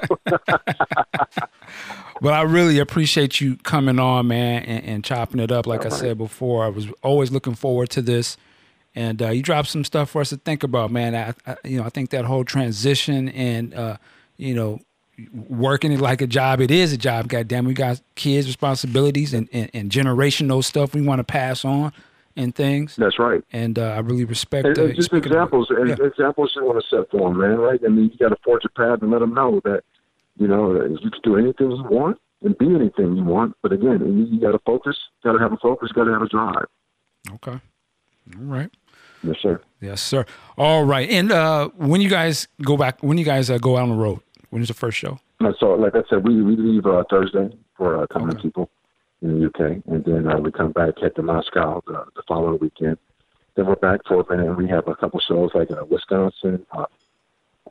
Well, 2.21 2.33
I 2.33 2.43
really 2.43 2.79
appreciate 2.79 3.41
you 3.41 3.57
coming 3.57 3.99
on, 3.99 4.27
man, 4.27 4.63
and, 4.63 4.85
and 4.85 5.03
chopping 5.03 5.39
it 5.39 5.51
up. 5.51 5.67
Like 5.67 5.81
I 5.81 5.85
All 5.85 5.89
right. 5.91 5.99
said 5.99 6.17
before, 6.17 6.63
I 6.63 6.69
was 6.69 6.87
always 7.01 7.31
looking 7.31 7.55
forward 7.55 7.89
to 7.91 8.01
this, 8.01 8.37
and 8.95 9.21
uh, 9.21 9.29
you 9.29 9.41
dropped 9.41 9.67
some 9.67 9.83
stuff 9.83 10.09
for 10.11 10.21
us 10.21 10.29
to 10.29 10.37
think 10.37 10.63
about, 10.63 10.91
man. 10.91 11.15
I, 11.15 11.51
I, 11.51 11.57
you 11.65 11.79
know, 11.79 11.85
I 11.85 11.89
think 11.89 12.11
that 12.11 12.25
whole 12.25 12.45
transition 12.45 13.27
and 13.29 13.73
uh, 13.73 13.97
you 14.37 14.53
know, 14.53 14.79
working 15.33 15.91
it 15.91 15.99
like 15.99 16.21
a 16.21 16.27
job, 16.27 16.61
it 16.61 16.71
is 16.71 16.93
a 16.93 16.97
job. 16.97 17.27
Goddamn, 17.27 17.65
we 17.65 17.73
got 17.73 17.99
kids, 18.15 18.47
responsibilities, 18.47 19.33
and, 19.33 19.49
and, 19.51 19.69
and 19.73 19.91
generational 19.91 20.63
stuff 20.63 20.93
we 20.93 21.01
want 21.01 21.19
to 21.19 21.23
pass 21.23 21.65
on 21.65 21.91
and 22.35 22.53
things. 22.55 22.95
that's 22.95 23.19
right. 23.19 23.43
And 23.51 23.77
uh, 23.77 23.89
I 23.95 23.99
really 23.99 24.25
respect 24.25 24.65
And, 24.67 24.77
uh, 24.79 24.83
and 24.85 24.95
just 24.95 25.11
of- 25.11 25.17
examples, 25.25 25.67
and 25.69 25.89
Yeah. 25.89 26.05
examples 26.05 26.53
you 26.55 26.65
want 26.65 26.83
to 26.83 26.87
set 26.95 27.09
for 27.11 27.29
them, 27.29 27.39
man. 27.39 27.57
Right? 27.57 27.79
I 27.85 27.89
mean, 27.89 28.09
you 28.11 28.17
got 28.17 28.29
to 28.29 28.37
forge 28.43 28.63
a 28.65 28.69
path 28.69 29.01
and 29.01 29.11
let 29.11 29.19
them 29.19 29.33
know 29.33 29.61
that 29.65 29.83
you 30.37 30.47
know 30.47 30.73
that 30.73 30.89
you 30.89 31.09
can 31.11 31.21
do 31.23 31.37
anything 31.37 31.71
you 31.71 31.83
want 31.83 32.17
and 32.43 32.57
be 32.57 32.65
anything 32.73 33.15
you 33.17 33.23
want. 33.23 33.55
But 33.61 33.71
again, 33.71 33.99
you, 34.01 34.25
you 34.35 34.41
got 34.41 34.51
to 34.53 34.59
focus. 34.65 34.97
Got 35.23 35.33
to 35.33 35.39
have 35.39 35.53
a 35.53 35.57
focus. 35.57 35.91
Got 35.91 36.05
to 36.05 36.11
have 36.13 36.21
a 36.23 36.27
drive. 36.29 36.65
Okay, 37.35 37.51
all 38.35 38.43
right. 38.43 38.69
Yes, 39.23 39.37
sir. 39.41 39.61
Yes, 39.79 40.01
sir. 40.01 40.25
All 40.57 40.83
right. 40.83 41.09
And 41.09 41.31
uh, 41.31 41.69
when 41.77 42.01
you 42.01 42.09
guys 42.09 42.47
go 42.61 42.75
back, 42.75 43.01
when 43.01 43.17
you 43.17 43.23
guys 43.23 43.49
uh, 43.49 43.57
go 43.57 43.77
out 43.77 43.83
on 43.83 43.89
the 43.89 43.95
road, 43.95 44.19
when 44.49 44.61
is 44.61 44.67
the 44.67 44.73
first 44.73 44.97
show? 44.97 45.19
So, 45.59 45.67
like 45.73 45.93
I 45.95 46.01
said, 46.09 46.27
we 46.27 46.41
we 46.41 46.55
leave 46.55 46.85
uh, 46.85 47.03
Thursday 47.09 47.49
for 47.77 48.01
uh, 48.01 48.07
Common 48.07 48.37
People 48.37 48.69
in 49.23 49.39
the 49.39 49.47
UK, 49.47 49.81
and 49.87 50.03
then 50.05 50.27
uh, 50.27 50.37
we 50.37 50.51
come 50.51 50.71
back 50.71 50.99
head 50.99 51.15
to 51.15 51.23
Moscow 51.23 51.81
the, 51.87 52.05
the 52.15 52.23
following 52.27 52.59
weekend. 52.59 52.97
Then 53.55 53.67
we're 53.67 53.75
back 53.75 54.01
for 54.07 54.21
a 54.21 54.29
minute, 54.29 54.49
and 54.49 54.57
we 54.57 54.67
have 54.67 54.87
a 54.87 54.95
couple 54.95 55.19
shows 55.19 55.51
like 55.53 55.71
uh, 55.71 55.85
Wisconsin, 55.89 56.65
uh, 56.71 56.85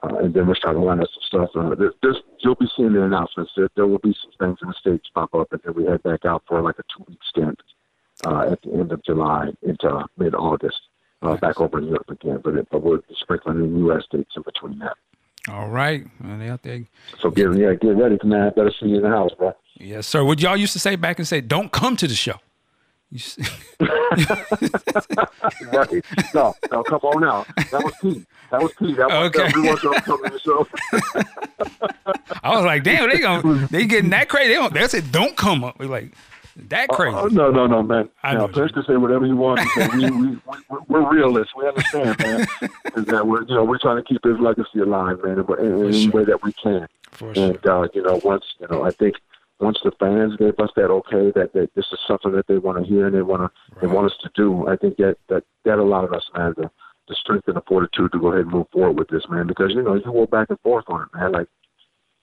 uh, 0.03 0.17
and 0.17 0.33
then 0.35 0.47
we're 0.47 0.55
starting 0.55 0.81
to 0.81 0.87
line 0.87 1.01
up 1.01 1.09
some 1.13 1.49
stuff. 1.49 1.51
Uh, 1.55 1.75
there's, 1.75 1.95
there's, 2.03 2.19
you'll 2.39 2.55
be 2.55 2.69
seeing 2.77 2.93
the 2.93 3.03
announcements. 3.03 3.53
There, 3.57 3.69
there 3.77 3.87
will 3.87 3.99
be 3.99 4.17
some 4.23 4.33
things 4.39 4.59
in 4.63 4.69
the 4.69 4.75
states 4.75 5.11
pop 5.15 5.35
up, 5.35 5.53
and 5.53 5.61
then 5.65 5.75
we 5.75 5.85
head 5.85 6.03
back 6.03 6.25
out 6.25 6.43
for 6.49 6.63
like 6.63 6.79
a 6.79 6.83
two 6.83 7.05
week 7.07 7.19
stint 7.29 7.61
uh, 8.25 8.49
at 8.51 8.63
the 8.63 8.73
end 8.73 8.93
of 8.93 9.05
July 9.05 9.51
into 9.63 10.07
mid 10.17 10.35
August. 10.35 10.81
Uh, 11.21 11.37
back 11.37 11.61
over 11.61 11.79
in 11.79 11.87
Europe 11.87 12.11
again, 12.11 12.41
but, 12.43 12.57
it, 12.57 12.67
but 12.69 12.83
we're 12.83 12.99
sprinkling 13.13 13.59
in 13.59 13.79
U.S. 13.79 14.03
dates 14.11 14.33
in 14.35 14.43
between 14.43 14.77
that. 14.81 14.97
All 15.49 15.69
right. 15.69 16.07
Well, 16.23 16.39
they 16.39 16.49
out 16.49 16.63
there. 16.63 16.85
So 17.21 17.31
get 17.31 17.55
yeah, 17.57 17.75
get 17.75 17.97
ready, 17.97 18.19
man. 18.23 18.43
I 18.43 18.51
better 18.51 18.73
see 18.79 18.87
you 18.87 18.97
in 18.97 19.03
the 19.03 19.09
house, 19.09 19.33
bro. 19.37 19.53
Yes, 19.75 20.07
sir. 20.07 20.25
What 20.25 20.41
y'all 20.41 20.57
used 20.57 20.73
to 20.75 20.79
say 20.79 20.97
back 20.97 21.19
and 21.19 21.27
say, 21.27 21.41
don't 21.41 21.73
come 21.73 21.97
to 21.97 22.07
the 22.07 22.15
show. 22.15 22.37
You 23.13 23.21
right. 25.71 26.05
No, 26.35 26.55
no, 26.71 26.83
come 26.83 27.01
on 27.03 27.21
now. 27.21 27.45
That 27.71 27.85
was 27.85 27.93
Pete. 28.01 28.27
That 28.51 28.63
was 28.63 28.73
Pete. 28.79 28.97
That 28.97 29.09
was 29.09 29.37
Okay. 29.37 29.53
We 29.55 29.69
want 29.69 29.81
to 29.81 29.91
the 30.31 30.41
show. 30.43 30.67
I 32.43 32.57
was 32.57 32.65
like, 32.65 32.85
damn, 32.85 33.11
they 33.11 33.19
going 33.19 33.67
they 33.71 33.85
getting 33.85 34.09
that 34.11 34.31
crazy. 34.31 34.49
They, 34.49 34.55
don't, 34.55 34.73
they 34.73 34.89
said, 34.89 35.13
don't 35.13 35.37
come 35.37 35.63
up. 35.63 35.79
We 35.79 35.87
like, 35.87 36.13
That 36.57 36.89
crazy? 36.89 37.17
Uh, 37.17 37.29
no, 37.29 37.51
no, 37.51 37.67
no, 37.67 37.83
man. 37.83 38.09
I 38.23 38.35
know. 38.35 38.49
Prince 38.49 38.73
can 38.73 38.85
say 38.85 38.97
whatever 38.97 39.25
he 39.25 39.33
wants. 39.33 39.65
we, 39.77 40.11
we, 40.11 40.11
we, 40.11 40.79
we're 40.89 41.11
realists. 41.11 41.55
We 41.57 41.67
understand, 41.67 42.19
man. 42.19 42.41
Is 42.97 43.05
that 43.07 43.27
we're 43.27 43.43
you 43.45 43.55
know 43.55 43.65
we're 43.65 43.79
trying 43.79 43.97
to 43.97 44.03
keep 44.03 44.23
his 44.25 44.39
legacy 44.39 44.81
alive, 44.81 45.19
man, 45.25 45.39
in, 45.39 45.67
in 45.67 45.87
any 45.87 46.05
sure. 46.05 46.13
way 46.13 46.25
that 46.25 46.43
we 46.43 46.53
can. 46.53 46.87
For 47.13 47.29
and 47.29 47.59
sure. 47.63 47.85
uh, 47.85 47.89
you 47.95 48.03
know, 48.03 48.21
once 48.25 48.45
you 48.61 48.67
know, 48.69 48.83
I 48.83 48.91
think 48.91 49.17
once 49.61 49.79
the 49.83 49.93
fans 49.93 50.37
gave 50.37 50.59
us 50.59 50.71
that 50.77 50.91
okay 50.91 51.31
that, 51.31 51.53
that 51.55 51.71
this 51.75 51.87
is 51.93 51.99
something 52.07 52.33
that 52.33 52.47
they 52.49 52.59
want 52.59 52.79
to 52.79 52.85
hear 52.85 53.07
and 53.07 53.15
they 53.15 53.23
want 53.23 53.41
to 53.41 53.75
right. 53.75 53.81
they 53.81 53.87
want 53.87 54.07
us 54.11 54.19
to 54.23 54.31
do, 54.35 54.69
I 54.69 54.77
think 54.77 54.97
that 54.99 55.17
that 55.29 55.45
that 55.65 55.79
allowed 55.79 56.15
us, 56.15 56.29
man, 56.37 56.55
the 56.57 56.71
the 57.09 57.15
strength 57.15 57.49
and 57.49 57.57
the 57.57 57.63
fortitude 57.67 58.13
to 58.13 58.21
go 58.21 58.29
ahead 58.29 58.43
and 58.43 58.51
move 58.51 58.67
forward 58.73 58.99
with 58.99 59.09
this, 59.09 59.29
man. 59.29 59.47
Because 59.47 59.73
you 59.73 59.83
know 59.83 59.95
you 59.95 60.03
go 60.03 60.27
back 60.27 60.51
and 60.51 60.61
forth 60.61 60.85
on 60.89 61.03
it, 61.03 61.19
man. 61.19 61.33
Like, 61.33 61.49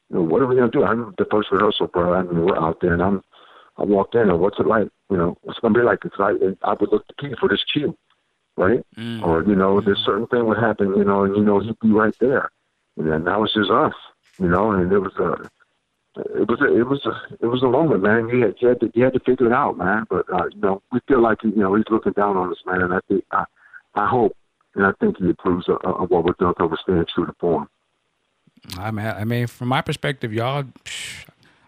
you 0.10 0.18
know, 0.18 0.24
what 0.24 0.42
are 0.42 0.48
we 0.48 0.56
gonna 0.56 0.72
do? 0.72 0.84
I'm 0.84 1.16
the 1.18 1.26
first 1.32 1.52
rehearsal, 1.52 1.88
bro. 1.88 2.14
I 2.14 2.24
mean, 2.24 2.46
we're 2.46 2.58
out 2.58 2.80
there, 2.82 2.94
and 2.94 3.02
I'm 3.02 3.24
I 3.80 3.84
walked 3.84 4.16
in, 4.16 4.30
and 4.30 4.40
what's 4.40 4.60
it 4.60 4.68
like? 4.68 4.90
You 5.10 5.18
know, 5.18 5.38
what's 5.42 5.58
it 5.58 5.62
gonna 5.62 5.78
be 5.78 5.86
like? 5.86 6.02
Because 6.02 6.20
I 6.20 6.70
I 6.70 6.74
would 6.80 6.92
look 6.92 7.08
to 7.08 7.14
Pete 7.16 7.38
for 7.40 7.50
this 7.50 7.64
cue, 7.72 7.98
right? 8.58 8.86
Mm. 8.98 9.24
Or 9.24 9.44
you 9.44 9.56
know, 9.56 9.82
this 9.82 10.00
certain 10.06 10.28
thing 10.28 10.46
would 10.46 10.58
happen, 10.58 10.96
you 10.96 11.04
know, 11.04 11.24
and 11.24 11.36
you 11.36 11.44
know 11.44 11.60
he'd 11.60 11.80
be 11.80 11.92
right 11.92 12.16
there, 12.20 12.50
and 12.98 13.10
then 13.10 13.24
that 13.26 13.40
was 13.40 13.54
just 13.54 13.72
us, 13.72 13.94
you 14.38 14.48
know, 14.48 14.72
and 14.72 14.92
it 14.92 15.00
was 15.00 15.16
a. 15.18 15.50
It 16.36 16.50
was 16.50 16.60
a, 16.60 16.76
it 16.76 16.84
was 16.84 17.06
a, 17.06 17.36
it 17.40 17.46
was 17.46 17.64
a 17.64 17.70
moment, 17.70 18.04
man. 18.04 18.28
He 18.30 18.42
had, 18.42 18.56
he 18.58 18.66
had 18.66 18.80
to 18.82 18.92
he 18.94 19.00
had 19.00 19.14
to 19.14 19.20
figure 19.20 19.46
it 19.46 19.54
out, 19.54 19.78
man. 19.78 20.06
But 20.10 20.26
uh, 20.34 20.48
you 20.52 20.60
know, 20.60 20.82
we 20.92 21.00
feel 21.08 21.22
like 21.22 21.38
you 21.44 21.56
know 21.56 21.76
he's 21.76 21.86
looking 21.90 22.12
down 22.14 22.36
on 22.36 22.52
us, 22.52 22.58
man. 22.66 22.82
And 22.82 22.94
I 22.94 23.00
think 23.08 23.24
I, 23.32 23.46
I 23.94 24.08
hope 24.08 24.36
and 24.76 24.86
I 24.86 24.92
think 25.00 25.18
he 25.18 25.30
approves 25.30 25.68
of, 25.70 25.78
of 25.84 26.10
what 26.10 26.24
we're 26.24 26.34
doing 26.40 26.54
because 26.58 26.72
we're 26.72 26.78
staying 26.78 27.06
true 27.14 27.26
to 27.26 27.34
form. 27.40 27.70
I 28.78 28.92
mean, 28.92 29.06
I 29.06 29.24
mean, 29.24 29.48
from 29.48 29.70
my 29.70 29.82
perspective, 29.82 30.34
y'all, 30.34 30.66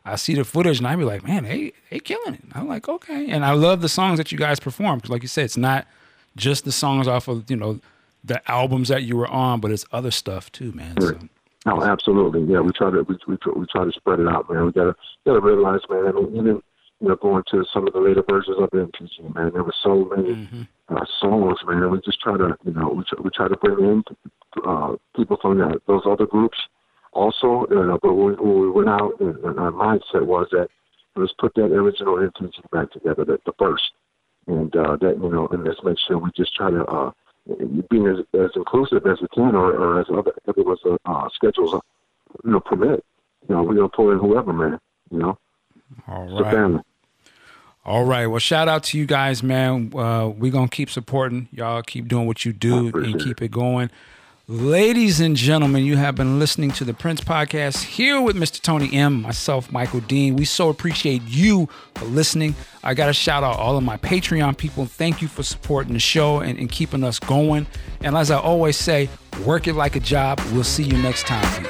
I 0.04 0.16
see 0.16 0.34
the 0.34 0.44
footage 0.44 0.80
and 0.80 0.88
I 0.88 0.96
be 0.96 1.04
like, 1.04 1.24
man, 1.24 1.44
they 1.44 1.74
they 1.90 2.00
killing 2.00 2.34
it. 2.36 2.44
I'm 2.54 2.68
like, 2.68 2.90
okay, 2.90 3.30
and 3.30 3.46
I 3.46 3.52
love 3.52 3.82
the 3.82 3.90
songs 3.90 4.18
that 4.18 4.32
you 4.32 4.38
guys 4.38 4.60
perform 4.60 4.98
because, 4.98 5.12
like 5.12 5.22
you 5.22 5.28
said, 5.28 5.46
it's 5.46 5.58
not 5.58 5.86
just 6.36 6.66
the 6.66 6.72
songs 6.72 7.08
off 7.08 7.28
of 7.28 7.50
you 7.50 7.56
know 7.56 7.80
the 8.24 8.42
albums 8.50 8.88
that 8.90 9.04
you 9.04 9.18
were 9.18 9.28
on, 9.28 9.60
but 9.60 9.72
it's 9.72 9.86
other 9.92 10.12
stuff 10.12 10.52
too, 10.52 10.72
man. 10.72 11.00
So. 11.00 11.20
No, 11.66 11.84
absolutely, 11.84 12.42
yeah. 12.52 12.60
We 12.60 12.72
try 12.72 12.90
to 12.90 13.04
we, 13.04 13.18
we, 13.28 13.38
we 13.56 13.66
try 13.72 13.86
to 13.86 13.92
spread 13.92 14.20
it 14.20 14.28
out, 14.28 14.50
man. 14.50 14.66
We 14.66 14.72
gotta 14.72 14.96
gotta 15.26 15.40
realize, 15.40 15.82
man. 15.90 16.08
I 16.08 16.12
mean, 16.12 16.36
even 16.36 16.62
you 17.02 17.08
know, 17.08 17.16
going 17.16 17.44
to 17.52 17.66
some 17.72 17.88
of 17.88 17.94
the 17.94 18.00
later 18.00 18.24
versions 18.28 18.58
of 18.60 18.70
NPG, 18.70 19.36
man, 19.36 19.52
there 19.54 19.64
were 19.64 19.74
so 19.84 20.06
many 20.16 20.36
mm-hmm. 20.36 20.62
uh, 20.96 21.06
songs, 21.20 21.58
man. 21.68 21.90
We 21.90 22.00
just 22.06 22.22
try 22.22 22.38
to, 22.38 22.56
you 22.64 22.74
know, 22.74 22.90
we 22.90 23.04
try, 23.04 23.20
we 23.24 23.30
try 23.32 23.48
to 23.48 23.58
bring 23.58 23.80
in 23.80 24.04
uh, 24.66 24.96
people 25.16 25.38
from 25.42 25.58
that, 25.58 25.82
those 25.88 26.04
other 26.06 26.28
groups 26.28 26.58
also, 27.14 27.66
uh, 27.66 27.98
but 28.02 28.14
when, 28.14 28.36
when 28.36 28.62
we 28.62 28.70
went 28.70 28.90
out, 28.90 29.20
and, 29.20 29.38
and 29.44 29.60
our 29.60 29.72
mindset 29.72 30.26
was 30.26 30.48
that 30.52 30.70
let's 31.16 31.34
put 31.40 31.54
that 31.56 31.66
original 31.66 32.20
intention 32.20 32.64
back 32.72 32.92
together, 32.92 33.26
that 33.26 33.44
the 33.46 33.54
first, 33.60 33.92
and 34.48 34.76
uh, 34.76 34.96
that 34.98 35.18
you 35.22 35.30
know, 35.30 35.48
and 35.48 35.64
let's 35.64 35.84
make 35.84 35.98
sure 36.08 36.18
we 36.18 36.30
just 36.36 36.56
try 36.56 36.72
to 36.72 36.84
uh, 36.86 37.12
being 37.90 38.08
as, 38.08 38.18
as 38.40 38.52
inclusive 38.56 39.06
as 39.06 39.20
we 39.22 39.28
can, 39.34 39.56
or, 39.56 39.72
or 39.74 40.00
as 40.00 40.08
other 40.10 40.34
other 40.48 40.64
uh, 40.86 40.98
uh, 41.06 41.30
schedules, 41.34 41.74
uh, 41.74 41.80
you 42.44 42.52
know, 42.52 42.60
permit. 42.60 43.04
You 43.48 43.56
know, 43.56 43.64
we're 43.64 43.76
gonna 43.76 43.90
pull 43.90 44.12
in 44.12 44.20
whoever, 44.20 44.54
man. 44.54 44.80
You 45.10 45.20
know, 45.20 45.38
all 46.08 46.42
right. 46.44 46.82
All 47.84 48.04
right. 48.06 48.28
Well, 48.28 48.40
shout 48.40 48.68
out 48.68 48.84
to 48.86 48.98
you 48.98 49.08
guys, 49.08 49.42
man. 49.42 49.92
Uh, 49.96 50.28
we're 50.28 50.52
going 50.52 50.70
to 50.70 50.76
keep 50.76 50.90
supporting. 50.90 51.50
Y'all 51.52 51.82
keep 51.82 52.08
doing 52.08 52.28
what 52.28 52.46
you 52.46 52.54
do 52.54 52.92
and 52.94 53.20
keep 53.20 53.42
it 53.42 53.50
going. 53.50 53.90
Ladies 54.48 55.20
and 55.20 55.36
gentlemen, 55.36 55.86
you 55.86 55.98
have 55.98 56.16
been 56.16 56.40
listening 56.40 56.72
to 56.72 56.84
the 56.84 56.96
Prince 56.96 57.22
Podcast 57.22 57.84
here 57.84 58.20
with 58.20 58.36
Mr. 58.36 58.60
Tony 58.60 58.92
M, 58.92 59.22
myself, 59.22 59.72
Michael 59.72 60.00
Dean. 60.02 60.36
We 60.36 60.46
so 60.46 60.70
appreciate 60.70 61.22
you 61.26 61.70
for 61.96 62.06
listening. 62.06 62.56
I 62.84 62.96
got 62.96 63.06
to 63.06 63.14
shout 63.14 63.44
out 63.44 63.58
all 63.58 63.78
of 63.78 63.84
my 63.84 63.98
Patreon 63.98 64.58
people. 64.58 64.86
Thank 64.88 65.22
you 65.22 65.28
for 65.28 65.44
supporting 65.44 65.94
the 65.94 66.00
show 66.00 66.40
and, 66.40 66.58
and 66.58 66.70
keeping 66.72 67.04
us 67.04 67.20
going. 67.20 67.68
And 68.02 68.18
as 68.18 68.32
I 68.32 68.40
always 68.40 68.78
say, 68.78 69.10
work 69.46 69.68
it 69.68 69.74
like 69.76 69.96
a 69.96 70.02
job. 70.02 70.42
We'll 70.52 70.64
see 70.64 70.84
you 70.84 70.98
next 70.98 71.28
time. 71.28 71.64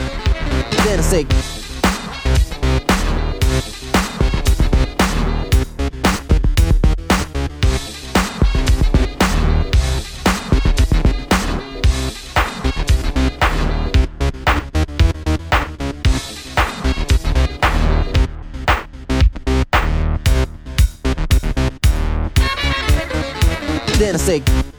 Tennessee. 24.25 24.70